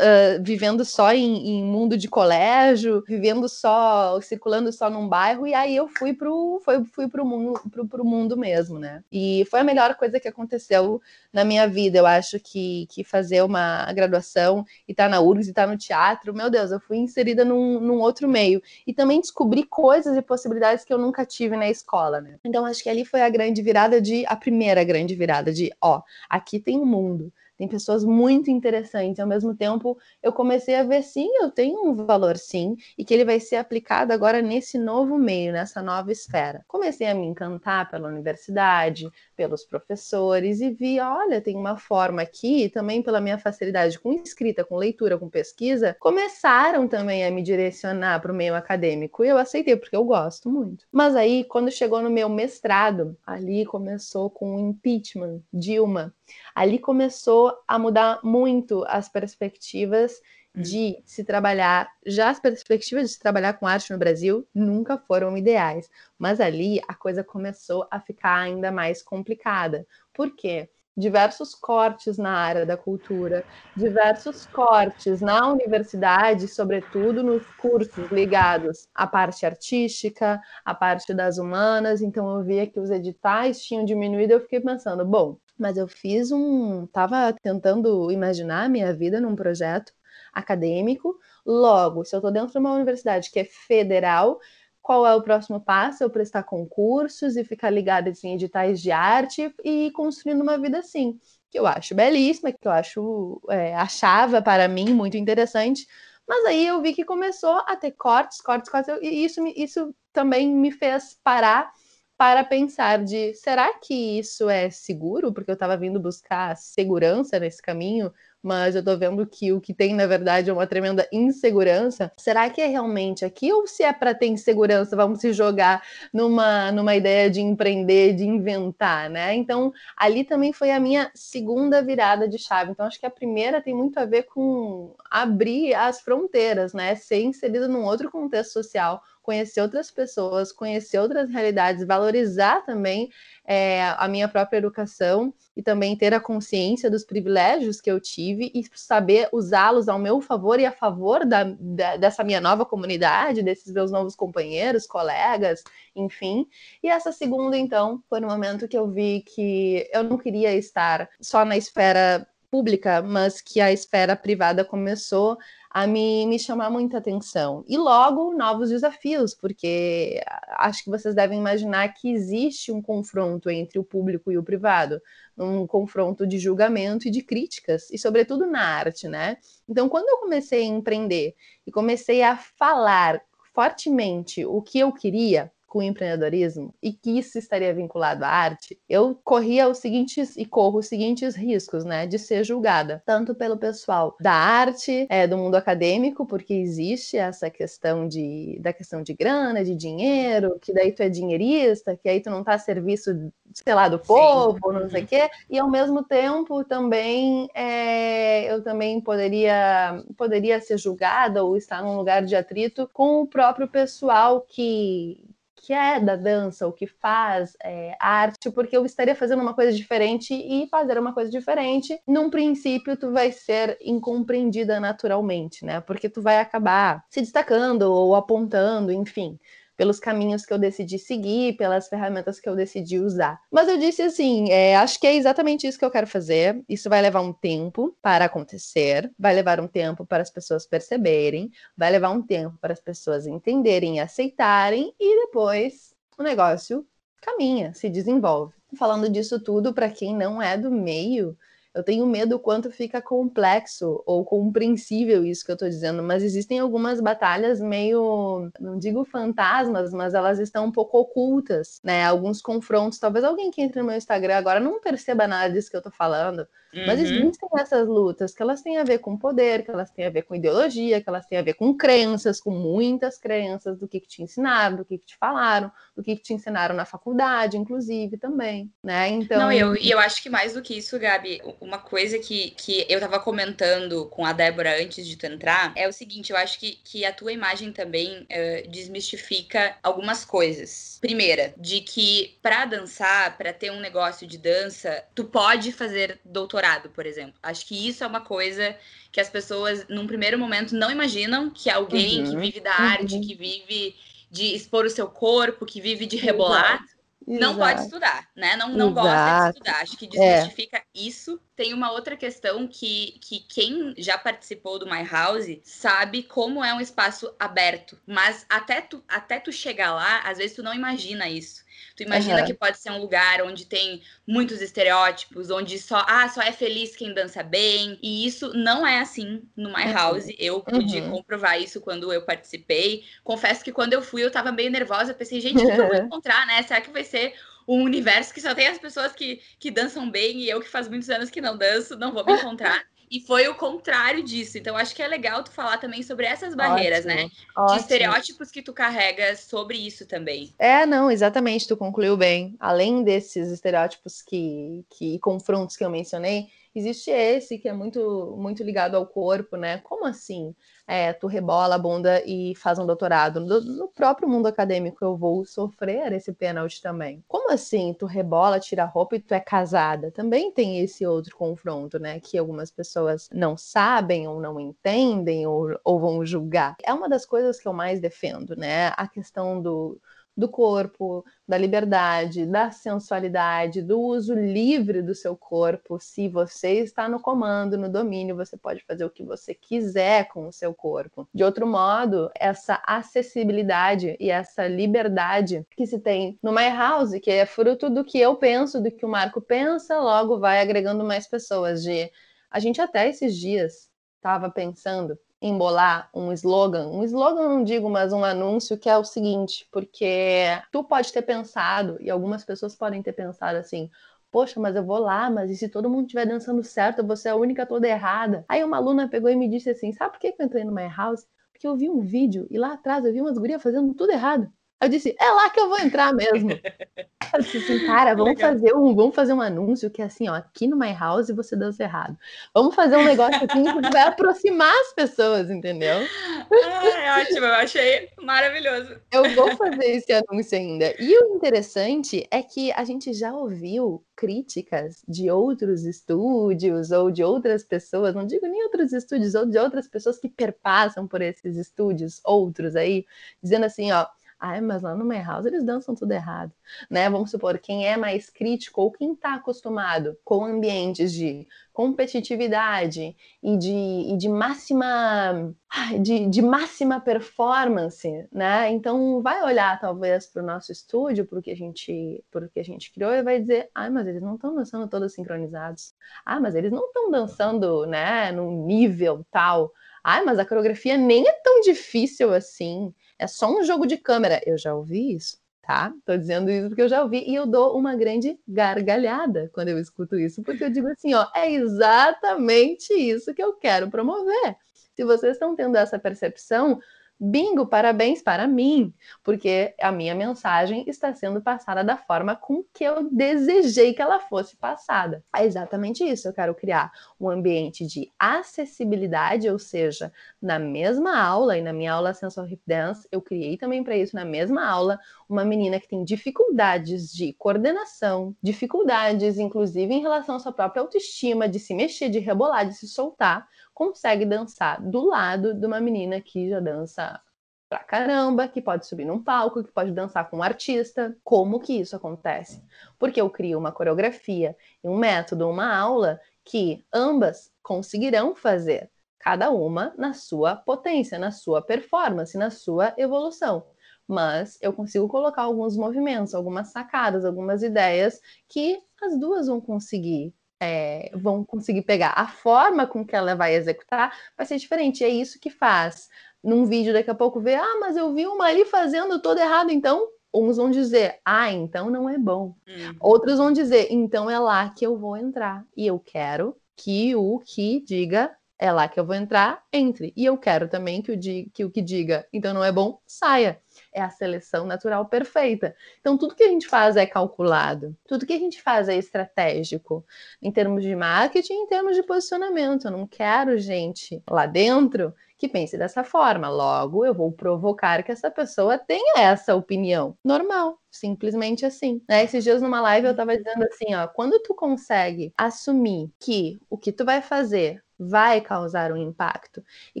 vivendo 0.40 0.84
só 0.84 1.12
em, 1.12 1.58
em, 1.58 1.64
mundo 1.64 1.96
de 1.96 2.08
colégio, 2.08 3.02
vivendo 3.08 3.48
só, 3.48 4.20
circulando 4.20 4.72
só 4.72 4.88
num 4.88 5.08
bairro, 5.08 5.48
e 5.48 5.52
aí 5.52 5.74
eu 5.74 5.88
fui 5.88 6.14
pro, 6.14 6.60
foi, 6.64 6.84
fui 6.84 7.08
pro 7.08 7.26
mundo, 7.26 7.60
pro, 7.72 7.88
pro 7.88 8.04
mundo 8.12 8.36
mesmo, 8.36 8.78
né? 8.78 9.02
E 9.10 9.46
foi 9.50 9.60
a 9.60 9.64
melhor 9.64 9.94
coisa 9.96 10.20
que 10.20 10.28
aconteceu 10.28 11.00
na 11.32 11.44
minha 11.44 11.66
vida. 11.66 11.98
Eu 11.98 12.06
acho 12.06 12.38
que 12.38 12.86
que, 12.90 13.04
fazer 13.04 13.42
uma 13.42 13.90
graduação 13.92 14.64
e 14.86 14.92
estar 14.92 15.04
tá 15.04 15.08
na 15.08 15.20
URGS 15.20 15.46
e 15.46 15.50
estar 15.50 15.66
tá 15.66 15.72
no 15.72 15.78
teatro, 15.78 16.34
meu 16.34 16.50
Deus, 16.50 16.70
eu 16.70 16.80
fui 16.80 16.98
inserida 16.98 17.44
num, 17.44 17.80
num, 17.80 18.00
outro 18.00 18.28
meio. 18.28 18.62
E 18.86 18.92
também 18.92 19.20
descobri 19.20 19.64
coisas 19.64 20.16
e 20.16 20.22
possibilidades 20.22 20.84
que 20.84 20.92
eu 20.92 20.98
nunca 20.98 21.24
tive 21.24 21.56
na 21.56 21.68
escola, 21.68 22.20
né? 22.20 22.38
Então 22.44 22.66
acho 22.66 22.82
que 22.82 22.90
ali 22.90 23.04
foi 23.04 23.22
a 23.22 23.28
grande 23.28 23.62
virada 23.62 24.00
de, 24.00 24.24
a 24.26 24.36
primeira 24.36 24.84
grande 24.84 25.14
virada 25.14 25.52
de, 25.52 25.70
ó, 25.80 26.02
aqui 26.28 26.58
tem 26.60 26.78
um 26.78 26.86
mundo 26.86 27.32
tem 27.58 27.68
pessoas 27.68 28.04
muito 28.04 28.50
interessantes. 28.50 29.20
Ao 29.20 29.26
mesmo 29.26 29.54
tempo, 29.56 29.96
eu 30.22 30.32
comecei 30.32 30.74
a 30.74 30.82
ver 30.82 31.02
sim, 31.02 31.28
eu 31.40 31.50
tenho 31.50 31.84
um 31.84 31.94
valor 31.94 32.36
sim, 32.36 32.76
e 32.98 33.04
que 33.04 33.14
ele 33.14 33.24
vai 33.24 33.38
ser 33.40 33.56
aplicado 33.56 34.12
agora 34.12 34.42
nesse 34.42 34.78
novo 34.78 35.18
meio, 35.18 35.52
nessa 35.52 35.82
nova 35.82 36.10
esfera. 36.12 36.64
Comecei 36.66 37.06
a 37.06 37.14
me 37.14 37.26
encantar 37.26 37.90
pela 37.90 38.08
universidade, 38.08 39.08
pelos 39.42 39.64
professores 39.64 40.60
e 40.60 40.70
vi, 40.70 41.00
olha, 41.00 41.40
tem 41.40 41.56
uma 41.56 41.76
forma 41.76 42.22
aqui, 42.22 42.68
também 42.68 43.02
pela 43.02 43.20
minha 43.20 43.36
facilidade 43.38 43.98
com 43.98 44.12
escrita, 44.12 44.64
com 44.64 44.76
leitura, 44.76 45.18
com 45.18 45.28
pesquisa, 45.28 45.96
começaram 45.98 46.86
também 46.86 47.26
a 47.26 47.30
me 47.30 47.42
direcionar 47.42 48.20
para 48.20 48.30
o 48.30 48.34
meio 48.34 48.54
acadêmico 48.54 49.24
e 49.24 49.28
eu 49.28 49.36
aceitei 49.36 49.76
porque 49.76 49.96
eu 49.96 50.04
gosto 50.04 50.48
muito. 50.48 50.86
Mas 50.92 51.16
aí, 51.16 51.42
quando 51.42 51.72
chegou 51.72 52.00
no 52.00 52.08
meu 52.08 52.28
mestrado, 52.28 53.16
ali 53.26 53.66
começou 53.66 54.30
com 54.30 54.54
o 54.54 54.60
impeachment, 54.60 55.40
Dilma. 55.52 56.14
Ali 56.54 56.78
começou 56.78 57.52
a 57.66 57.78
mudar 57.78 58.20
muito 58.22 58.84
as 58.86 59.08
perspectivas. 59.08 60.20
De 60.54 61.02
se 61.06 61.24
trabalhar, 61.24 61.88
já 62.06 62.28
as 62.30 62.38
perspectivas 62.38 63.04
de 63.04 63.14
se 63.14 63.18
trabalhar 63.18 63.54
com 63.54 63.66
arte 63.66 63.90
no 63.90 63.98
Brasil 63.98 64.46
nunca 64.54 64.98
foram 64.98 65.36
ideais, 65.36 65.88
mas 66.18 66.40
ali 66.40 66.80
a 66.86 66.94
coisa 66.94 67.24
começou 67.24 67.86
a 67.90 67.98
ficar 67.98 68.36
ainda 68.38 68.70
mais 68.70 69.02
complicada. 69.02 69.86
Por 70.12 70.34
quê? 70.36 70.68
Diversos 70.94 71.54
cortes 71.54 72.18
na 72.18 72.32
área 72.32 72.66
da 72.66 72.76
cultura, 72.76 73.46
diversos 73.74 74.44
cortes 74.44 75.22
na 75.22 75.50
universidade, 75.50 76.46
sobretudo 76.46 77.22
nos 77.22 77.46
cursos 77.56 78.10
ligados 78.10 78.88
à 78.94 79.06
parte 79.06 79.46
artística, 79.46 80.38
à 80.62 80.74
parte 80.74 81.14
das 81.14 81.38
humanas. 81.38 82.02
Então, 82.02 82.36
eu 82.36 82.44
via 82.44 82.66
que 82.66 82.78
os 82.78 82.90
editais 82.90 83.64
tinham 83.64 83.86
diminuído. 83.86 84.34
Eu 84.34 84.40
fiquei 84.40 84.60
pensando, 84.60 85.02
bom, 85.02 85.38
mas 85.58 85.78
eu 85.78 85.88
fiz 85.88 86.30
um. 86.30 86.84
Estava 86.84 87.32
tentando 87.42 88.10
imaginar 88.12 88.64
a 88.66 88.68
minha 88.68 88.92
vida 88.94 89.18
num 89.18 89.34
projeto 89.34 89.94
acadêmico. 90.32 91.18
Logo, 91.44 92.04
se 92.04 92.14
eu 92.14 92.18
estou 92.18 92.32
dentro 92.32 92.52
de 92.52 92.58
uma 92.58 92.74
universidade 92.74 93.30
que 93.30 93.40
é 93.40 93.44
federal, 93.44 94.38
qual 94.80 95.06
é 95.06 95.14
o 95.14 95.22
próximo 95.22 95.60
passo? 95.60 96.02
Eu 96.02 96.10
prestar 96.10 96.42
concursos 96.42 97.36
e 97.36 97.44
ficar 97.44 97.70
ligada 97.70 98.12
em 98.24 98.34
editais 98.34 98.80
de 98.80 98.90
arte 98.90 99.54
e 99.64 99.90
construindo 99.92 100.42
uma 100.42 100.58
vida 100.58 100.78
assim, 100.78 101.18
que 101.50 101.58
eu 101.58 101.66
acho 101.66 101.94
belíssima, 101.94 102.50
que 102.50 102.66
eu 102.66 102.72
acho 102.72 103.40
é, 103.48 103.74
achava 103.74 104.42
para 104.42 104.66
mim 104.66 104.92
muito 104.92 105.16
interessante. 105.16 105.86
Mas 106.26 106.44
aí 106.46 106.66
eu 106.66 106.80
vi 106.80 106.94
que 106.94 107.04
começou 107.04 107.62
a 107.66 107.76
ter 107.76 107.92
cortes, 107.92 108.40
cortes, 108.40 108.70
cortes, 108.70 108.94
e 109.02 109.24
isso, 109.24 109.40
isso 109.56 109.94
também 110.12 110.48
me 110.48 110.70
fez 110.70 111.18
parar 111.22 111.70
para 112.16 112.44
pensar 112.44 113.02
de 113.02 113.34
será 113.34 113.74
que 113.74 114.18
isso 114.18 114.48
é 114.48 114.70
seguro? 114.70 115.32
Porque 115.32 115.50
eu 115.50 115.54
estava 115.54 115.76
vindo 115.76 115.98
buscar 115.98 116.56
segurança 116.56 117.38
nesse 117.38 117.60
caminho, 117.60 118.12
mas 118.42 118.74
eu 118.74 118.84
tô 118.84 118.96
vendo 118.96 119.24
que 119.26 119.52
o 119.52 119.60
que 119.60 119.72
tem, 119.72 119.94
na 119.94 120.06
verdade, 120.06 120.50
é 120.50 120.52
uma 120.52 120.66
tremenda 120.66 121.06
insegurança. 121.12 122.10
Será 122.16 122.50
que 122.50 122.60
é 122.60 122.66
realmente 122.66 123.24
aqui 123.24 123.52
ou 123.52 123.66
se 123.66 123.82
é 123.82 123.92
para 123.92 124.14
ter 124.14 124.26
insegurança, 124.26 124.96
vamos 124.96 125.20
se 125.20 125.32
jogar 125.32 125.82
numa, 126.12 126.72
numa 126.72 126.96
ideia 126.96 127.30
de 127.30 127.40
empreender, 127.40 128.14
de 128.14 128.24
inventar, 128.24 129.08
né? 129.08 129.34
Então, 129.34 129.72
ali 129.96 130.24
também 130.24 130.52
foi 130.52 130.70
a 130.70 130.80
minha 130.80 131.10
segunda 131.14 131.82
virada 131.82 132.28
de 132.28 132.38
chave. 132.38 132.72
Então, 132.72 132.86
acho 132.86 132.98
que 132.98 133.06
a 133.06 133.10
primeira 133.10 133.60
tem 133.62 133.74
muito 133.74 133.98
a 133.98 134.04
ver 134.04 134.24
com 134.24 134.94
abrir 135.10 135.74
as 135.74 136.00
fronteiras, 136.00 136.72
né? 136.72 136.94
Ser 136.96 137.22
inserido 137.22 137.68
num 137.68 137.84
outro 137.84 138.10
contexto 138.10 138.52
social 138.52 139.02
conhecer 139.22 139.60
outras 139.60 139.90
pessoas, 139.90 140.52
conhecer 140.52 140.98
outras 140.98 141.30
realidades, 141.30 141.86
valorizar 141.86 142.64
também 142.66 143.08
é, 143.44 143.82
a 143.96 144.08
minha 144.08 144.28
própria 144.28 144.58
educação 144.58 145.32
e 145.56 145.62
também 145.62 145.96
ter 145.96 146.12
a 146.12 146.20
consciência 146.20 146.90
dos 146.90 147.04
privilégios 147.04 147.80
que 147.80 147.90
eu 147.90 148.00
tive 148.00 148.50
e 148.54 148.64
saber 148.74 149.28
usá-los 149.32 149.88
ao 149.88 149.98
meu 149.98 150.20
favor 150.20 150.58
e 150.58 150.66
a 150.66 150.72
favor 150.72 151.24
da, 151.24 151.44
da, 151.44 151.96
dessa 151.96 152.24
minha 152.24 152.40
nova 152.40 152.64
comunidade, 152.64 153.42
desses 153.42 153.72
meus 153.72 153.90
novos 153.90 154.14
companheiros, 154.16 154.86
colegas, 154.86 155.62
enfim. 155.94 156.46
E 156.82 156.88
essa 156.88 157.12
segunda, 157.12 157.56
então, 157.56 158.02
foi 158.08 158.20
no 158.20 158.28
momento 158.28 158.68
que 158.68 158.76
eu 158.76 158.88
vi 158.88 159.22
que 159.22 159.88
eu 159.92 160.02
não 160.02 160.18
queria 160.18 160.54
estar 160.54 161.08
só 161.20 161.44
na 161.44 161.56
esfera 161.56 162.26
pública, 162.52 163.00
mas 163.00 163.40
que 163.40 163.62
a 163.62 163.72
esfera 163.72 164.14
privada 164.14 164.62
começou 164.62 165.38
a 165.70 165.86
me, 165.86 166.26
me 166.26 166.38
chamar 166.38 166.68
muita 166.68 166.98
atenção. 166.98 167.64
E 167.66 167.78
logo, 167.78 168.34
novos 168.34 168.68
desafios, 168.68 169.34
porque 169.34 170.22
acho 170.58 170.84
que 170.84 170.90
vocês 170.90 171.14
devem 171.14 171.38
imaginar 171.38 171.88
que 171.94 172.12
existe 172.12 172.70
um 172.70 172.82
confronto 172.82 173.48
entre 173.48 173.78
o 173.78 173.84
público 173.84 174.30
e 174.30 174.36
o 174.36 174.42
privado, 174.42 175.00
um 175.38 175.66
confronto 175.66 176.26
de 176.26 176.38
julgamento 176.38 177.08
e 177.08 177.10
de 177.10 177.22
críticas, 177.22 177.90
e 177.90 177.96
sobretudo 177.96 178.46
na 178.46 178.62
arte, 178.62 179.08
né? 179.08 179.38
Então, 179.66 179.88
quando 179.88 180.10
eu 180.10 180.18
comecei 180.18 180.60
a 180.60 180.66
empreender 180.66 181.34
e 181.66 181.72
comecei 181.72 182.22
a 182.22 182.36
falar 182.36 183.22
fortemente 183.54 184.44
o 184.44 184.60
que 184.60 184.78
eu 184.78 184.92
queria, 184.92 185.50
com 185.72 185.78
o 185.78 185.82
empreendedorismo 185.82 186.74
e 186.82 186.92
que 186.92 187.18
isso 187.18 187.38
estaria 187.38 187.72
vinculado 187.72 188.26
à 188.26 188.28
arte, 188.28 188.78
eu 188.86 189.18
corria 189.24 189.66
os 189.66 189.78
seguintes 189.78 190.36
e 190.36 190.44
corro 190.44 190.80
os 190.80 190.86
seguintes 190.86 191.34
riscos, 191.34 191.82
né, 191.82 192.06
de 192.06 192.18
ser 192.18 192.44
julgada, 192.44 193.02
tanto 193.06 193.34
pelo 193.34 193.56
pessoal 193.56 194.14
da 194.20 194.34
arte, 194.34 195.06
é, 195.08 195.26
do 195.26 195.38
mundo 195.38 195.54
acadêmico, 195.54 196.26
porque 196.26 196.52
existe 196.52 197.16
essa 197.16 197.48
questão 197.48 198.06
de 198.06 198.58
da 198.60 198.70
questão 198.70 199.02
de 199.02 199.14
grana, 199.14 199.64
de 199.64 199.74
dinheiro, 199.74 200.58
que 200.60 200.74
daí 200.74 200.92
tu 200.92 201.02
é 201.02 201.08
dinheirista, 201.08 201.96
que 201.96 202.06
aí 202.06 202.20
tu 202.20 202.28
não 202.28 202.44
tá 202.44 202.52
a 202.52 202.58
serviço, 202.58 203.32
sei 203.54 203.74
lá, 203.74 203.88
do 203.88 203.98
povo, 203.98 204.58
Sim. 204.66 204.78
não 204.78 204.90
sei 204.90 205.04
o 205.04 205.06
quê, 205.06 205.30
e 205.48 205.58
ao 205.58 205.70
mesmo 205.70 206.04
tempo 206.04 206.62
também 206.64 207.48
é, 207.54 208.52
eu 208.52 208.62
também 208.62 209.00
poderia 209.00 210.04
poderia 210.18 210.60
ser 210.60 210.76
julgada 210.76 211.42
ou 211.42 211.56
estar 211.56 211.82
num 211.82 211.96
lugar 211.96 212.22
de 212.26 212.36
atrito 212.36 212.86
com 212.92 213.22
o 213.22 213.26
próprio 213.26 213.66
pessoal 213.66 214.42
que 214.42 215.31
que 215.62 215.72
é 215.72 216.00
da 216.00 216.16
dança, 216.16 216.66
o 216.66 216.72
que 216.72 216.88
faz 216.88 217.56
é, 217.62 217.96
arte, 218.00 218.50
porque 218.50 218.76
eu 218.76 218.84
estaria 218.84 219.14
fazendo 219.14 219.40
uma 219.40 219.54
coisa 219.54 219.72
diferente 219.72 220.34
e 220.34 220.68
fazer 220.68 220.98
uma 220.98 221.14
coisa 221.14 221.30
diferente, 221.30 221.98
num 222.06 222.28
princípio 222.28 222.96
tu 222.96 223.12
vai 223.12 223.30
ser 223.30 223.78
incompreendida 223.80 224.80
naturalmente, 224.80 225.64
né? 225.64 225.80
Porque 225.80 226.08
tu 226.08 226.20
vai 226.20 226.40
acabar 226.40 227.04
se 227.08 227.20
destacando 227.20 227.82
ou 227.82 228.16
apontando, 228.16 228.90
enfim 228.90 229.38
pelos 229.82 229.98
caminhos 229.98 230.46
que 230.46 230.52
eu 230.52 230.58
decidi 230.58 230.96
seguir, 230.96 231.56
pelas 231.56 231.88
ferramentas 231.88 232.38
que 232.38 232.48
eu 232.48 232.54
decidi 232.54 233.00
usar. 233.00 233.40
Mas 233.50 233.66
eu 233.66 233.76
disse 233.76 234.00
assim: 234.00 234.48
é, 234.48 234.76
acho 234.76 235.00
que 235.00 235.08
é 235.08 235.16
exatamente 235.16 235.66
isso 235.66 235.76
que 235.76 235.84
eu 235.84 235.90
quero 235.90 236.06
fazer. 236.06 236.62
Isso 236.68 236.88
vai 236.88 237.02
levar 237.02 237.20
um 237.20 237.32
tempo 237.32 237.92
para 238.00 238.26
acontecer, 238.26 239.12
vai 239.18 239.34
levar 239.34 239.58
um 239.58 239.66
tempo 239.66 240.06
para 240.06 240.22
as 240.22 240.30
pessoas 240.30 240.64
perceberem, 240.68 241.50
vai 241.76 241.90
levar 241.90 242.10
um 242.10 242.22
tempo 242.22 242.56
para 242.60 242.72
as 242.72 242.80
pessoas 242.80 243.26
entenderem 243.26 243.96
e 243.96 244.00
aceitarem, 244.00 244.94
e 245.00 245.26
depois 245.26 245.92
o 246.16 246.22
negócio 246.22 246.86
caminha, 247.20 247.74
se 247.74 247.90
desenvolve. 247.90 248.54
Falando 248.78 249.08
disso 249.08 249.40
tudo, 249.40 249.74
para 249.74 249.90
quem 249.90 250.14
não 250.14 250.40
é 250.40 250.56
do 250.56 250.70
meio, 250.70 251.36
eu 251.74 251.82
tenho 251.82 252.06
medo 252.06 252.38
quanto 252.38 252.70
fica 252.70 253.00
complexo 253.00 254.02
ou 254.06 254.24
compreensível 254.24 255.24
isso 255.24 255.44
que 255.44 255.50
eu 255.50 255.54
estou 255.54 255.68
dizendo, 255.68 256.02
mas 256.02 256.22
existem 256.22 256.58
algumas 256.58 257.00
batalhas 257.00 257.60
meio, 257.60 258.50
não 258.60 258.78
digo 258.78 259.04
fantasmas, 259.04 259.92
mas 259.92 260.14
elas 260.14 260.38
estão 260.38 260.66
um 260.66 260.72
pouco 260.72 260.98
ocultas, 260.98 261.80
né? 261.82 262.04
Alguns 262.04 262.42
confrontos. 262.42 262.98
Talvez 262.98 263.24
alguém 263.24 263.50
que 263.50 263.62
entre 263.62 263.80
no 263.80 263.86
meu 263.86 263.96
Instagram 263.96 264.36
agora 264.36 264.60
não 264.60 264.80
perceba 264.80 265.26
nada 265.26 265.52
disso 265.52 265.70
que 265.70 265.76
eu 265.76 265.80
estou 265.80 265.92
falando, 265.92 266.46
Uhum. 266.74 266.86
Mas 266.86 267.00
existem 267.00 267.48
essas 267.58 267.86
lutas 267.86 268.34
que 268.34 268.42
elas 268.42 268.62
têm 268.62 268.78
a 268.78 268.84
ver 268.84 268.98
com 268.98 269.16
poder, 269.16 269.62
que 269.62 269.70
elas 269.70 269.90
têm 269.90 270.06
a 270.06 270.10
ver 270.10 270.22
com 270.22 270.34
ideologia, 270.34 271.02
que 271.02 271.08
elas 271.08 271.26
têm 271.26 271.38
a 271.38 271.42
ver 271.42 271.52
com 271.54 271.76
crenças, 271.76 272.40
com 272.40 272.50
muitas 272.50 273.18
crenças 273.18 273.78
do 273.78 273.86
que, 273.86 274.00
que 274.00 274.08
te 274.08 274.22
ensinaram, 274.22 274.76
do 274.76 274.84
que, 274.84 274.96
que 274.96 275.06
te 275.06 275.16
falaram, 275.18 275.70
do 275.94 276.02
que, 276.02 276.16
que 276.16 276.22
te 276.22 276.32
ensinaram 276.32 276.74
na 276.74 276.86
faculdade, 276.86 277.58
inclusive, 277.58 278.16
também, 278.16 278.72
né? 278.82 279.08
Então... 279.08 279.38
Não, 279.38 279.52
eu, 279.52 279.76
eu 279.76 279.98
acho 279.98 280.22
que 280.22 280.30
mais 280.30 280.54
do 280.54 280.62
que 280.62 280.78
isso, 280.78 280.98
Gabi, 280.98 281.42
uma 281.62 281.78
coisa 281.78 282.18
que, 282.18 282.50
que 282.50 282.86
eu 282.88 283.00
tava 283.00 283.18
comentando 283.18 284.06
com 284.06 284.24
a 284.26 284.32
Débora 284.32 284.82
antes 284.82 285.06
de 285.06 285.16
tu 285.16 285.26
entrar, 285.26 285.72
é 285.76 285.88
o 285.88 285.92
seguinte, 285.92 286.30
eu 286.30 286.36
acho 286.36 286.58
que, 286.58 286.78
que 286.84 287.04
a 287.04 287.12
tua 287.12 287.32
imagem 287.32 287.72
também 287.72 288.22
uh, 288.22 288.68
desmistifica 288.70 289.76
algumas 289.82 290.24
coisas. 290.24 290.98
Primeira, 291.00 291.54
de 291.56 291.80
que 291.80 292.36
para 292.42 292.64
dançar, 292.64 293.36
para 293.36 293.52
ter 293.52 293.70
um 293.70 293.80
negócio 293.80 294.26
de 294.26 294.38
dança, 294.38 295.04
tu 295.14 295.24
pode 295.24 295.72
fazer 295.72 296.18
doutorado 296.24 296.82
por 296.90 297.06
exemplo. 297.06 297.34
Acho 297.42 297.66
que 297.66 297.88
isso 297.88 298.04
é 298.04 298.06
uma 298.06 298.20
coisa 298.20 298.76
que 299.10 299.20
as 299.20 299.28
pessoas, 299.28 299.86
num 299.88 300.06
primeiro 300.06 300.38
momento, 300.38 300.74
não 300.74 300.90
imaginam 300.90 301.50
que 301.50 301.68
alguém 301.68 302.20
uhum, 302.20 302.30
que 302.30 302.36
vive 302.36 302.60
da 302.60 302.70
uhum. 302.70 302.84
arte, 302.84 303.20
que 303.20 303.34
vive 303.34 303.96
de 304.30 304.54
expor 304.54 304.86
o 304.86 304.90
seu 304.90 305.08
corpo, 305.08 305.66
que 305.66 305.80
vive 305.80 306.06
de 306.06 306.16
rebolar, 306.16 306.76
Exato. 306.76 307.01
Não 307.26 307.56
pode 307.56 307.82
estudar, 307.82 308.28
né? 308.34 308.56
Não, 308.56 308.68
não 308.70 308.92
gosta 308.92 309.42
de 309.42 309.48
estudar. 309.50 309.80
Acho 309.80 309.96
que 309.96 310.06
desmistifica 310.06 310.78
é. 310.78 310.84
isso. 310.94 311.40
Tem 311.54 311.72
uma 311.72 311.92
outra 311.92 312.16
questão 312.16 312.66
que, 312.66 313.18
que 313.20 313.40
quem 313.40 313.94
já 313.98 314.18
participou 314.18 314.78
do 314.78 314.86
My 314.86 315.04
House 315.04 315.46
sabe 315.62 316.22
como 316.22 316.64
é 316.64 316.72
um 316.74 316.80
espaço 316.80 317.34
aberto. 317.38 317.98
Mas 318.06 318.46
até 318.48 318.80
tu, 318.80 319.02
até 319.08 319.38
tu 319.38 319.52
chegar 319.52 319.94
lá, 319.94 320.20
às 320.20 320.38
vezes 320.38 320.56
tu 320.56 320.62
não 320.62 320.74
imagina 320.74 321.28
isso. 321.28 321.62
Tu 321.96 322.02
imagina 322.02 322.40
uhum. 322.40 322.46
que 322.46 322.54
pode 322.54 322.78
ser 322.78 322.90
um 322.90 322.98
lugar 322.98 323.42
onde 323.42 323.66
tem 323.66 324.02
muitos 324.26 324.60
estereótipos, 324.60 325.50
onde 325.50 325.78
só, 325.78 326.04
ah, 326.08 326.28
só 326.28 326.42
é 326.42 326.52
feliz 326.52 326.96
quem 326.96 327.14
dança 327.14 327.42
bem. 327.42 327.98
E 328.02 328.26
isso 328.26 328.52
não 328.54 328.86
é 328.86 329.00
assim 329.00 329.42
no 329.56 329.70
My 329.72 329.84
uhum. 329.84 329.92
House. 329.92 330.26
Eu 330.38 330.60
pude 330.60 331.00
uhum. 331.00 331.10
comprovar 331.10 331.60
isso 331.60 331.80
quando 331.80 332.12
eu 332.12 332.22
participei. 332.22 333.04
Confesso 333.22 333.64
que 333.64 333.72
quando 333.72 333.92
eu 333.92 334.02
fui, 334.02 334.24
eu 334.24 334.30
tava 334.30 334.52
meio 334.52 334.70
nervosa. 334.70 335.14
Pensei, 335.14 335.40
gente, 335.40 335.62
o 335.62 335.66
que 335.66 335.80
eu 335.80 335.88
vou 335.88 335.96
encontrar, 335.96 336.46
né? 336.46 336.62
Será 336.62 336.80
que 336.80 336.90
vai 336.90 337.04
ser 337.04 337.34
um 337.66 337.82
universo 337.82 338.34
que 338.34 338.40
só 338.40 338.54
tem 338.54 338.66
as 338.66 338.78
pessoas 338.78 339.12
que, 339.12 339.40
que 339.58 339.70
dançam 339.70 340.10
bem 340.10 340.40
e 340.40 340.50
eu 340.50 340.60
que 340.60 340.68
faz 340.68 340.88
muitos 340.88 341.08
anos 341.10 341.30
que 341.30 341.40
não 341.40 341.56
danço, 341.56 341.96
não 341.96 342.12
vou 342.12 342.24
me 342.24 342.32
encontrar. 342.32 342.84
E 343.12 343.20
foi 343.20 343.46
o 343.46 343.54
contrário 343.54 344.24
disso. 344.24 344.56
Então, 344.56 344.74
acho 344.74 344.94
que 344.96 345.02
é 345.02 345.06
legal 345.06 345.44
tu 345.44 345.50
falar 345.50 345.76
também 345.76 346.02
sobre 346.02 346.24
essas 346.24 346.54
barreiras, 346.54 347.04
né? 347.04 347.24
Ótimo, 347.24 347.28
né? 347.28 347.44
Ótimo. 347.54 347.76
De 347.76 347.82
estereótipos 347.82 348.50
que 348.50 348.62
tu 348.62 348.72
carrega 348.72 349.36
sobre 349.36 349.76
isso 349.76 350.06
também. 350.06 350.54
É, 350.58 350.86
não, 350.86 351.10
exatamente, 351.10 351.68
tu 351.68 351.76
concluiu 351.76 352.16
bem. 352.16 352.56
Além 352.58 353.04
desses 353.04 353.50
estereótipos 353.50 354.22
que, 354.22 354.82
que 354.88 355.18
confrontos 355.18 355.76
que 355.76 355.84
eu 355.84 355.90
mencionei, 355.90 356.46
existe 356.74 357.10
esse 357.10 357.58
que 357.58 357.68
é 357.68 357.72
muito, 357.74 358.34
muito 358.38 358.62
ligado 358.62 358.96
ao 358.96 359.06
corpo, 359.06 359.58
né? 359.58 359.76
Como 359.84 360.06
assim? 360.06 360.54
É, 360.94 361.10
tu 361.10 361.26
rebola 361.26 361.76
a 361.76 361.78
bunda 361.78 362.22
e 362.26 362.54
faz 362.54 362.78
um 362.78 362.84
doutorado. 362.84 363.40
No, 363.40 363.62
no, 363.62 363.88
próprio 363.88 364.28
mundo 364.28 364.46
acadêmico 364.46 365.02
eu 365.02 365.16
vou 365.16 365.42
sofrer 365.42 366.12
esse 366.12 366.34
pênalti 366.34 366.82
também. 366.82 367.24
Como 367.26 367.50
assim? 367.50 367.94
Tu 367.98 368.04
rebola, 368.04 368.60
tira 368.60 368.82
a 368.82 368.86
roupa 368.86 369.16
e 369.16 369.18
tu 369.18 369.32
é 369.32 369.40
casada? 369.40 370.10
Também 370.10 370.52
tem 370.52 370.80
esse 370.80 371.06
outro 371.06 371.34
confronto, 371.34 371.98
né? 371.98 372.20
Que 372.20 372.36
algumas 372.36 372.70
pessoas 372.70 373.26
não 373.32 373.56
sabem 373.56 374.28
ou 374.28 374.38
não 374.38 374.60
entendem 374.60 375.46
ou, 375.46 375.74
ou 375.82 375.98
vão 375.98 376.26
julgar. 376.26 376.76
É 376.84 376.92
uma 376.92 377.08
das 377.08 377.24
coisas 377.24 377.58
que 377.58 377.66
eu 377.66 377.72
mais 377.72 377.98
defendo, 377.98 378.54
né? 378.54 378.88
A 378.94 379.08
questão 379.08 379.62
do 379.62 379.98
do 380.36 380.48
corpo, 380.48 381.24
da 381.46 381.58
liberdade, 381.58 382.46
da 382.46 382.70
sensualidade, 382.70 383.82
do 383.82 384.00
uso 384.00 384.34
livre 384.34 385.02
do 385.02 385.14
seu 385.14 385.36
corpo. 385.36 385.98
Se 386.00 386.28
você 386.28 386.80
está 386.80 387.08
no 387.08 387.20
comando, 387.20 387.76
no 387.76 387.88
domínio, 387.88 388.36
você 388.36 388.56
pode 388.56 388.82
fazer 388.84 389.04
o 389.04 389.10
que 389.10 389.22
você 389.22 389.54
quiser 389.54 390.28
com 390.28 390.48
o 390.48 390.52
seu 390.52 390.72
corpo. 390.72 391.28
De 391.34 391.44
outro 391.44 391.66
modo, 391.66 392.30
essa 392.34 392.82
acessibilidade 392.86 394.16
e 394.18 394.30
essa 394.30 394.66
liberdade 394.66 395.66
que 395.76 395.86
se 395.86 395.98
tem 395.98 396.38
no 396.42 396.52
My 396.52 396.68
House, 396.68 397.12
que 397.20 397.30
é 397.30 397.44
fruto 397.44 397.90
do 397.90 398.04
que 398.04 398.18
eu 398.18 398.36
penso, 398.36 398.82
do 398.82 398.90
que 398.90 399.04
o 399.04 399.08
Marco 399.08 399.40
pensa, 399.40 399.98
logo 400.00 400.38
vai 400.38 400.60
agregando 400.60 401.04
mais 401.04 401.26
pessoas 401.26 401.82
de 401.82 402.10
a 402.50 402.58
gente 402.58 402.80
até 402.80 403.08
esses 403.08 403.36
dias 403.36 403.90
estava 404.16 404.50
pensando 404.50 405.18
embolar 405.42 406.08
um 406.14 406.32
slogan, 406.32 406.86
um 406.88 407.02
slogan 407.04 407.48
não 407.48 407.64
digo, 407.64 407.90
mas 407.90 408.12
um 408.12 408.24
anúncio 408.24 408.78
que 408.78 408.88
é 408.88 408.96
o 408.96 409.04
seguinte, 409.04 409.68
porque 409.72 410.46
tu 410.70 410.84
pode 410.84 411.12
ter 411.12 411.22
pensado, 411.22 411.98
e 412.00 412.08
algumas 412.08 412.44
pessoas 412.44 412.76
podem 412.76 413.02
ter 413.02 413.12
pensado 413.12 413.58
assim, 413.58 413.90
poxa, 414.30 414.60
mas 414.60 414.76
eu 414.76 414.84
vou 414.84 414.98
lá, 414.98 415.28
mas 415.28 415.50
e 415.50 415.56
se 415.56 415.68
todo 415.68 415.90
mundo 415.90 416.02
estiver 416.06 416.26
dançando 416.26 416.62
certo, 416.62 417.06
você 417.06 417.28
é 417.28 417.32
a 417.32 417.36
única 417.36 417.66
toda 417.66 417.88
errada? 417.88 418.44
Aí 418.48 418.62
uma 418.64 418.76
aluna 418.78 419.08
pegou 419.08 419.28
e 419.28 419.36
me 419.36 419.48
disse 419.48 419.70
assim, 419.70 419.92
sabe 419.92 420.12
por 420.12 420.20
que 420.20 420.34
eu 420.38 420.46
entrei 420.46 420.64
no 420.64 420.72
My 420.72 420.88
House? 420.88 421.26
Porque 421.52 421.66
eu 421.66 421.76
vi 421.76 421.90
um 421.90 422.00
vídeo 422.00 422.46
e 422.50 422.58
lá 422.58 422.74
atrás 422.74 423.04
eu 423.04 423.12
vi 423.12 423.20
umas 423.20 423.36
gurias 423.36 423.62
fazendo 423.62 423.92
tudo 423.94 424.10
errado. 424.12 424.50
Eu 424.82 424.88
disse, 424.88 425.14
é 425.16 425.30
lá 425.30 425.48
que 425.48 425.60
eu 425.60 425.68
vou 425.68 425.78
entrar 425.78 426.12
mesmo. 426.12 426.50
Eu 427.32 427.40
disse 427.40 427.58
assim, 427.58 427.86
cara, 427.86 428.14
vamos 428.14 428.38
fazer, 428.38 428.74
um, 428.74 428.94
vamos 428.94 429.14
fazer 429.14 429.32
um 429.32 429.40
anúncio 429.40 429.90
que 429.90 430.02
é 430.02 430.04
assim, 430.04 430.28
ó, 430.28 430.34
aqui 430.34 430.66
no 430.66 430.76
My 430.76 430.92
House 430.92 431.30
você 431.30 431.56
dança 431.56 431.82
errado. 431.82 432.14
Vamos 432.52 432.74
fazer 432.74 432.94
um 432.98 433.04
negócio 433.04 433.36
assim 433.36 433.62
que 433.62 433.72
vai 433.90 434.02
aproximar 434.02 434.74
as 434.80 434.92
pessoas, 434.92 435.48
entendeu? 435.48 435.96
é 435.96 437.20
ótimo, 437.22 437.46
eu 437.46 437.54
achei 437.54 438.10
maravilhoso. 438.20 439.00
Eu 439.10 439.34
vou 439.34 439.56
fazer 439.56 439.92
esse 439.92 440.12
anúncio 440.12 440.58
ainda. 440.58 440.94
E 440.98 441.16
o 441.16 441.36
interessante 441.36 442.26
é 442.30 442.42
que 442.42 442.70
a 442.72 442.84
gente 442.84 443.14
já 443.14 443.32
ouviu 443.32 444.04
críticas 444.14 445.02
de 445.08 445.30
outros 445.30 445.84
estúdios 445.84 446.90
ou 446.90 447.10
de 447.10 447.24
outras 447.24 447.64
pessoas, 447.64 448.14
não 448.14 448.26
digo 448.26 448.46
nem 448.46 448.62
outros 448.64 448.92
estúdios, 448.92 449.34
ou 449.34 449.46
de 449.46 449.56
outras 449.56 449.88
pessoas 449.88 450.18
que 450.18 450.28
perpassam 450.28 451.08
por 451.08 451.22
esses 451.22 451.56
estúdios, 451.56 452.20
outros 452.24 452.76
aí, 452.76 453.06
dizendo 453.42 453.64
assim, 453.64 453.90
ó, 453.90 454.06
Ai, 454.44 454.60
mas 454.60 454.82
lá 454.82 454.92
no 454.96 455.04
My 455.04 455.22
House 455.22 455.46
eles 455.46 455.62
dançam 455.62 455.94
tudo 455.94 456.10
errado, 456.10 456.50
né? 456.90 457.08
Vamos 457.08 457.30
supor, 457.30 457.60
quem 457.60 457.86
é 457.86 457.96
mais 457.96 458.28
crítico 458.28 458.82
ou 458.82 458.90
quem 458.90 459.12
está 459.12 459.34
acostumado 459.34 460.18
com 460.24 460.44
ambientes 460.44 461.12
de 461.12 461.46
competitividade 461.72 463.16
e 463.40 463.56
de, 463.56 463.72
e 464.12 464.16
de 464.16 464.28
máxima 464.28 465.54
de, 466.02 466.26
de, 466.26 466.42
máxima 466.42 467.00
performance, 467.00 468.28
né? 468.32 468.68
Então 468.72 469.22
vai 469.22 469.44
olhar 469.44 469.78
talvez 469.78 470.26
para 470.26 470.42
o 470.42 470.46
nosso 470.46 470.72
estúdio, 470.72 471.24
porque 471.24 471.52
a 471.52 471.56
gente, 471.56 472.24
porque 472.28 472.58
a 472.58 472.64
gente 472.64 472.92
criou 472.92 473.12
e 473.12 473.22
vai 473.22 473.38
dizer, 473.38 473.70
ah, 473.72 473.88
mas 473.88 474.08
eles 474.08 474.22
não 474.22 474.34
estão 474.34 474.56
dançando 474.56 474.88
todos 474.88 475.12
sincronizados. 475.14 475.94
Ah, 476.26 476.40
mas 476.40 476.56
eles 476.56 476.72
não 476.72 476.86
estão 476.86 477.12
dançando, 477.12 477.86
né, 477.86 478.32
num 478.32 478.66
nível 478.66 479.24
tal. 479.30 479.72
Ah, 480.02 480.24
mas 480.24 480.36
a 480.40 480.44
coreografia 480.44 480.98
nem 480.98 481.28
é 481.28 481.32
tão 481.32 481.60
difícil 481.60 482.34
assim 482.34 482.92
é 483.22 483.26
só 483.26 483.48
um 483.48 483.62
jogo 483.62 483.86
de 483.86 483.96
câmera. 483.96 484.40
Eu 484.44 484.58
já 484.58 484.74
ouvi 484.74 485.14
isso, 485.14 485.38
tá? 485.62 485.92
Tô 486.04 486.16
dizendo 486.16 486.50
isso 486.50 486.68
porque 486.68 486.82
eu 486.82 486.88
já 486.88 487.02
ouvi 487.02 487.24
e 487.24 487.34
eu 487.34 487.46
dou 487.46 487.78
uma 487.78 487.94
grande 487.94 488.38
gargalhada 488.46 489.48
quando 489.54 489.68
eu 489.68 489.78
escuto 489.78 490.18
isso, 490.18 490.42
porque 490.42 490.64
eu 490.64 490.70
digo 490.70 490.88
assim, 490.88 491.14
ó, 491.14 491.26
é 491.34 491.52
exatamente 491.52 492.92
isso 492.92 493.32
que 493.32 493.42
eu 493.42 493.52
quero 493.54 493.88
promover. 493.88 494.56
Se 494.94 495.04
vocês 495.04 495.34
estão 495.34 495.54
tendo 495.54 495.76
essa 495.76 495.98
percepção, 495.98 496.80
Bingo, 497.24 497.64
parabéns 497.66 498.20
para 498.20 498.48
mim, 498.48 498.92
porque 499.22 499.72
a 499.80 499.92
minha 499.92 500.12
mensagem 500.12 500.84
está 500.88 501.14
sendo 501.14 501.40
passada 501.40 501.84
da 501.84 501.96
forma 501.96 502.34
com 502.34 502.64
que 502.74 502.82
eu 502.82 503.08
desejei 503.12 503.94
que 503.94 504.02
ela 504.02 504.18
fosse 504.18 504.56
passada. 504.56 505.22
É 505.34 505.44
exatamente 505.44 506.02
isso. 506.02 506.26
Eu 506.26 506.32
quero 506.32 506.52
criar 506.52 506.90
um 507.20 507.30
ambiente 507.30 507.86
de 507.86 508.10
acessibilidade, 508.18 509.48
ou 509.48 509.56
seja, 509.56 510.12
na 510.40 510.58
mesma 510.58 511.16
aula, 511.16 511.56
e 511.56 511.62
na 511.62 511.72
minha 511.72 511.92
aula 511.92 512.12
Sensual 512.12 512.48
Hip 512.48 512.62
Dance, 512.66 513.06
eu 513.12 513.22
criei 513.22 513.56
também 513.56 513.84
para 513.84 513.96
isso, 513.96 514.16
na 514.16 514.24
mesma 514.24 514.66
aula, 514.68 514.98
uma 515.28 515.44
menina 515.44 515.78
que 515.78 515.86
tem 515.86 516.02
dificuldades 516.02 517.12
de 517.12 517.32
coordenação, 517.34 518.34
dificuldades, 518.42 519.38
inclusive, 519.38 519.94
em 519.94 520.02
relação 520.02 520.34
à 520.34 520.38
sua 520.40 520.52
própria 520.52 520.82
autoestima, 520.82 521.48
de 521.48 521.60
se 521.60 521.72
mexer, 521.72 522.08
de 522.08 522.18
rebolar, 522.18 522.66
de 522.66 522.74
se 522.74 522.88
soltar 522.88 523.46
consegue 523.74 524.24
dançar 524.24 524.80
do 524.80 525.06
lado 525.06 525.54
de 525.54 525.66
uma 525.66 525.80
menina 525.80 526.20
que 526.20 526.48
já 526.48 526.60
dança 526.60 527.20
pra 527.68 527.78
caramba, 527.78 528.48
que 528.48 528.60
pode 528.60 528.86
subir 528.86 529.06
num 529.06 529.22
palco, 529.22 529.64
que 529.64 529.72
pode 529.72 529.92
dançar 529.92 530.28
com 530.28 530.38
um 530.38 530.42
artista. 530.42 531.16
Como 531.24 531.58
que 531.58 531.80
isso 531.80 531.96
acontece? 531.96 532.62
Porque 532.98 533.18
eu 533.18 533.30
crio 533.30 533.58
uma 533.58 533.72
coreografia 533.72 534.54
e 534.84 534.88
um 534.88 534.98
método, 534.98 535.48
uma 535.48 535.74
aula 535.74 536.20
que 536.44 536.84
ambas 536.92 537.50
conseguirão 537.62 538.34
fazer, 538.34 538.90
cada 539.18 539.50
uma 539.50 539.94
na 539.96 540.12
sua 540.12 540.54
potência, 540.54 541.18
na 541.18 541.30
sua 541.30 541.62
performance, 541.62 542.36
na 542.36 542.50
sua 542.50 542.92
evolução. 542.98 543.64
Mas 544.06 544.58
eu 544.60 544.74
consigo 544.74 545.08
colocar 545.08 545.42
alguns 545.42 545.74
movimentos, 545.74 546.34
algumas 546.34 546.68
sacadas, 546.72 547.24
algumas 547.24 547.62
ideias 547.62 548.20
que 548.48 548.78
as 549.00 549.18
duas 549.18 549.46
vão 549.46 549.62
conseguir 549.62 550.34
é, 550.62 551.10
vão 551.12 551.44
conseguir 551.44 551.82
pegar. 551.82 552.12
A 552.16 552.28
forma 552.28 552.86
com 552.86 553.04
que 553.04 553.16
ela 553.16 553.34
vai 553.34 553.52
executar 553.56 554.16
vai 554.36 554.46
ser 554.46 554.56
diferente. 554.58 555.02
É 555.02 555.08
isso 555.08 555.40
que 555.40 555.50
faz. 555.50 556.08
Num 556.42 556.64
vídeo, 556.64 556.92
daqui 556.92 557.10
a 557.10 557.14
pouco, 557.16 557.40
ver, 557.40 557.56
ah, 557.56 557.78
mas 557.80 557.96
eu 557.96 558.14
vi 558.14 558.28
uma 558.28 558.44
ali 558.44 558.64
fazendo 558.64 559.20
todo 559.20 559.38
errado, 559.38 559.70
então. 559.70 560.08
Uns 560.34 560.56
vão 560.56 560.70
dizer, 560.70 561.18
ah, 561.26 561.52
então 561.52 561.90
não 561.90 562.08
é 562.08 562.16
bom. 562.16 562.54
Uhum. 562.66 562.96
Outros 563.00 563.36
vão 563.36 563.52
dizer, 563.52 563.88
então 563.90 564.30
é 564.30 564.38
lá 564.38 564.70
que 564.70 564.86
eu 564.86 564.96
vou 564.96 565.14
entrar. 565.14 565.62
E 565.76 565.86
eu 565.86 565.98
quero 565.98 566.56
que 566.74 567.14
o 567.14 567.38
que 567.40 567.80
diga 567.80 568.34
é 568.58 568.72
lá 568.72 568.88
que 568.88 568.98
eu 568.98 569.04
vou 569.04 569.14
entrar, 569.14 569.62
entre. 569.72 570.12
E 570.16 570.24
eu 570.24 570.38
quero 570.38 570.68
também 570.68 571.02
que 571.02 571.12
o, 571.12 571.18
que, 571.52 571.64
o 571.64 571.70
que 571.70 571.82
diga, 571.82 572.26
então 572.32 572.54
não 572.54 572.64
é 572.64 572.72
bom, 572.72 572.98
saia. 573.06 573.60
É 573.92 574.00
a 574.00 574.10
seleção 574.10 574.66
natural 574.66 575.06
perfeita. 575.06 575.74
Então, 576.00 576.16
tudo 576.16 576.34
que 576.34 576.42
a 576.42 576.48
gente 576.48 576.66
faz 576.66 576.96
é 576.96 577.04
calculado, 577.04 577.96
tudo 578.06 578.26
que 578.26 578.32
a 578.32 578.38
gente 578.38 578.62
faz 578.62 578.88
é 578.88 578.96
estratégico, 578.96 580.04
em 580.40 580.50
termos 580.50 580.82
de 580.82 580.96
marketing, 580.96 581.52
em 581.52 581.66
termos 581.66 581.94
de 581.94 582.02
posicionamento. 582.02 582.86
Eu 582.86 582.92
não 582.92 583.06
quero 583.06 583.58
gente 583.58 584.22
lá 584.28 584.46
dentro 584.46 585.14
que 585.42 585.48
pense 585.48 585.76
dessa 585.76 586.04
forma. 586.04 586.48
Logo, 586.48 587.04
eu 587.04 587.12
vou 587.12 587.32
provocar 587.32 588.04
que 588.04 588.12
essa 588.12 588.30
pessoa 588.30 588.78
tenha 588.78 589.22
essa 589.22 589.56
opinião. 589.56 590.16
Normal, 590.24 590.78
simplesmente 590.88 591.66
assim. 591.66 592.00
Né? 592.08 592.22
Esses 592.22 592.44
dias 592.44 592.62
numa 592.62 592.80
live 592.80 593.08
eu 593.08 593.16
tava 593.16 593.36
dizendo 593.36 593.64
assim, 593.64 593.92
ó, 593.92 594.06
quando 594.06 594.40
tu 594.44 594.54
consegue 594.54 595.32
assumir 595.36 596.12
que 596.20 596.60
o 596.70 596.78
que 596.78 596.92
tu 596.92 597.04
vai 597.04 597.20
fazer 597.20 597.82
vai 597.98 598.40
causar 598.40 598.92
um 598.92 598.96
impacto. 598.96 599.64
E 599.96 600.00